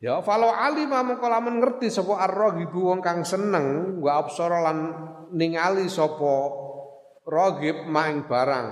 Ya 0.00 0.24
falau 0.24 0.48
alima 0.48 1.04
mongko 1.04 1.28
lamun 1.28 1.60
ngerti 1.60 1.92
sapa 1.92 2.24
arragibu 2.24 2.88
wong 2.88 3.04
kang 3.04 3.20
seneng 3.20 4.00
wa 4.00 4.16
absara 4.16 4.64
lan 4.64 4.78
ningali 5.28 5.92
sapa 5.92 6.56
ragib 7.28 7.84
maing 7.84 8.24
barang. 8.24 8.68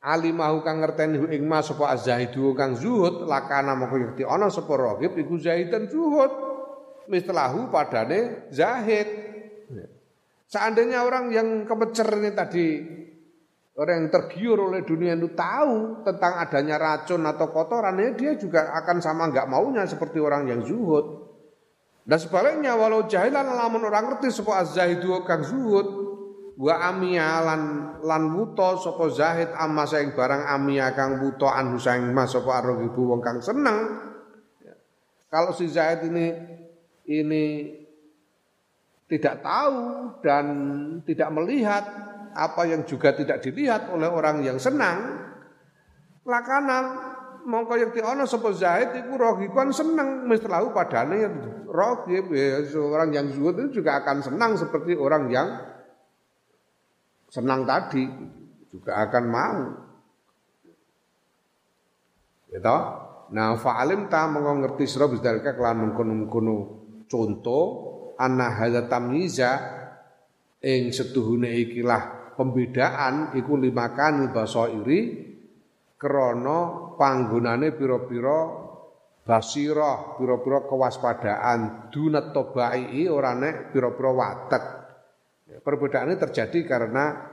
Alimahu 0.00 0.62
kang 0.62 0.78
ngerteni 0.78 1.18
ing 1.34 1.50
ma 1.50 1.66
sapa 1.66 1.90
azzahidu 1.90 2.54
kang 2.54 2.78
zuhud 2.78 3.26
lakana 3.26 3.74
mongko 3.74 3.96
ngerti 3.98 4.22
ana 4.22 4.46
sapa 4.54 4.70
ragib 4.78 5.18
iku 5.18 5.34
zahidan 5.34 5.90
zuhud 5.90 6.30
mislahu 7.10 7.74
padane 7.74 8.46
zahid. 8.54 9.10
Seandainya 10.46 11.02
orang 11.02 11.34
yang 11.34 11.48
kemecer 11.66 12.06
ini 12.22 12.30
tadi 12.38 12.66
orang 13.80 14.04
yang 14.04 14.10
tergiur 14.12 14.60
oleh 14.60 14.84
dunia 14.84 15.16
itu 15.16 15.32
tahu 15.32 16.04
tentang 16.04 16.36
adanya 16.36 16.76
racun 16.76 17.24
atau 17.24 17.48
kotoran 17.48 17.96
ya 17.96 18.12
dia 18.12 18.32
juga 18.36 18.76
akan 18.76 19.00
sama 19.00 19.32
nggak 19.32 19.48
maunya 19.48 19.88
seperti 19.88 20.20
orang 20.20 20.52
yang 20.52 20.60
zuhud. 20.60 21.32
Dan 22.04 22.20
sebaliknya 22.20 22.76
walau 22.76 23.08
jahilan 23.08 23.56
lamun 23.56 23.88
orang 23.88 24.12
ngerti 24.12 24.28
sapa 24.28 24.60
az-zahidu 24.68 25.24
kang 25.24 25.40
zuhud 25.40 25.88
wa 26.60 26.74
amia 26.92 27.40
lan 27.40 27.62
lan 28.04 28.22
wuto 28.36 28.76
sapa 28.84 29.08
zahid 29.08 29.48
amma 29.56 29.88
saing 29.88 30.12
barang 30.12 30.44
amia 30.44 30.92
kang 30.92 31.24
wuto 31.24 31.48
anhu 31.48 31.80
saing 31.80 32.12
mas 32.12 32.36
sapa 32.36 32.60
arghibu 32.60 33.16
wong 33.16 33.24
kang 33.24 33.40
seneng. 33.40 34.12
Kalau 35.30 35.54
si 35.54 35.70
Zahid 35.70 36.10
ini 36.10 36.26
ini 37.06 37.44
tidak 39.06 39.46
tahu 39.46 39.78
dan 40.26 40.46
tidak 41.06 41.30
melihat 41.30 41.86
apa 42.34 42.62
yang 42.68 42.86
juga 42.86 43.14
tidak 43.14 43.42
dilihat 43.42 43.90
oleh 43.90 44.06
orang 44.06 44.42
yang 44.44 44.56
senang 44.56 45.30
lakanan 46.24 46.84
mongko 47.48 47.74
yang 47.80 47.90
ono 48.04 48.24
sapa 48.28 48.52
Zaid 48.52 48.94
iku 49.00 49.16
rogiban 49.16 49.72
seneng 49.72 50.28
mislahu 50.28 50.70
padane 50.70 51.26
rogib 51.66 52.30
ya 52.30 52.62
seorang 52.68 53.10
yang 53.14 53.26
zuhud 53.32 53.56
itu 53.56 53.80
juga 53.80 54.04
akan 54.04 54.20
senang 54.20 54.52
seperti 54.60 54.94
orang 54.94 55.24
yang 55.32 55.48
senang 57.30 57.62
tadi 57.62 58.04
juga 58.70 59.06
akan 59.06 59.24
mau. 59.30 59.60
Gitu 62.50 62.78
nah 63.30 63.54
fa'alim 63.54 64.10
ta 64.10 64.26
mongko 64.26 64.52
ngerti 64.66 64.84
sira 64.90 65.06
bisdalika 65.06 65.54
kelan 65.54 65.86
mengkono-mengkono 65.86 66.80
Contoh 67.10 67.66
anna 68.14 68.54
hadza 68.54 68.86
tamyiza 68.86 69.50
ing 70.62 70.94
setuhune 70.94 71.50
ikilah 71.66 72.19
pembedaan 72.40 73.36
iku 73.36 73.60
limakan 73.60 74.32
basairi 74.32 75.28
krana 76.00 76.96
panggonane 76.96 77.76
pira-pira 77.76 78.48
basirah 79.28 80.16
pira-pira 80.16 80.64
kewaspadaan. 80.64 81.92
Dunat 81.92 82.32
tobai 82.32 83.04
ora 83.12 83.36
nek 83.36 83.76
pira-pira 83.76 84.10
watek. 84.16 84.64
Ya, 85.52 85.58
perbedaan 85.60 86.08
ini 86.08 86.16
terjadi 86.16 86.64
karena 86.64 87.28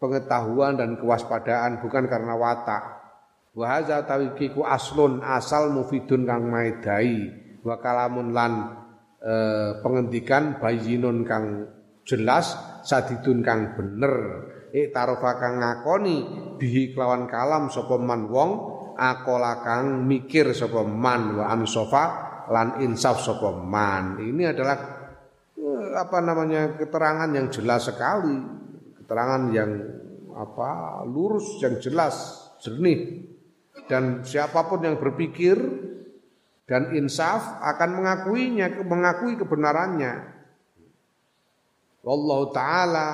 pengetahuan 0.00 0.80
dan 0.80 0.96
kewaspadaan 0.96 1.84
bukan 1.84 2.08
karena 2.08 2.32
watak. 2.32 2.82
Wa 3.52 3.76
hadza 3.76 4.00
tawikiku 4.08 4.64
aslun 4.64 5.20
asal 5.20 5.68
mufidun 5.76 6.24
kang 6.24 6.48
maidai 6.48 7.28
wa 7.60 7.76
kalamun 7.76 8.32
lan 8.32 8.52
eh, 9.20 9.76
pengendikan 9.84 10.56
bayinun 10.56 11.28
kang 11.28 11.68
jelas 12.08 12.71
sadidun 12.82 13.40
kang 13.40 13.78
bener. 13.78 14.14
Iktarofa 14.72 15.36
kang 15.36 15.60
ngakoni 15.60 16.16
bihi 16.56 16.96
kelawan 16.96 17.28
kalam 17.28 17.68
sapa 17.68 18.00
man 18.00 18.28
wong 18.32 18.50
akola 18.96 19.60
kang 19.60 20.08
mikir 20.08 20.56
sapa 20.56 20.80
man 20.84 21.36
wa 21.36 21.44
ansofa 21.52 22.04
lan 22.48 22.80
insaf 22.82 23.22
sapa 23.22 23.52
man. 23.52 24.18
Ini 24.18 24.56
adalah 24.56 24.76
eh, 25.56 25.92
apa 25.96 26.18
namanya 26.24 26.76
keterangan 26.76 27.30
yang 27.30 27.52
jelas 27.52 27.88
sekali. 27.88 28.38
Keterangan 29.02 29.42
yang 29.52 29.70
apa 30.32 31.04
lurus 31.04 31.60
yang 31.60 31.76
jelas 31.76 32.48
jernih. 32.64 33.28
Dan 33.88 34.24
siapa 34.24 34.64
pun 34.72 34.80
yang 34.80 34.96
berpikir 34.96 35.58
dan 36.64 36.96
insaf 36.96 37.60
akan 37.60 38.00
mengakuinya 38.00 38.72
mengakui 38.88 39.36
kebenarannya 39.36 40.31
wallahu 42.02 42.50
taala 42.50 43.06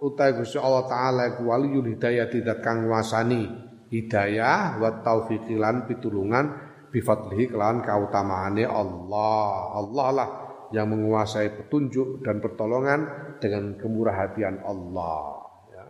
utai 0.00 0.32
Gusti 0.38 0.56
Allah 0.56 0.86
taala 0.88 1.22
iku 1.36 1.50
waliyul 1.50 1.90
hidayah 1.94 2.30
tidak 2.32 2.64
kang 2.64 2.88
wasani 2.88 3.46
hidayah 3.90 4.78
wa 4.78 5.02
taufiqilan 5.02 5.84
pitulungan 5.90 6.70
bifadlihi 6.90 7.54
kelawan 7.54 7.80
kautamaane 7.82 8.66
Allah. 8.66 9.78
Allah 9.78 10.08
lah 10.10 10.28
yang 10.70 10.90
menguasai 10.90 11.58
petunjuk 11.58 12.22
dan 12.22 12.38
pertolongan 12.38 13.06
dengan 13.42 13.74
kemurah 13.78 14.14
hatian 14.26 14.62
Allah. 14.62 15.42
Ya. 15.74 15.84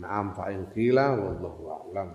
Naam 0.00 0.32
fa'in 0.32 0.72
qila 0.72 1.16
wallahu 1.16 1.62
a'lam 1.68 2.08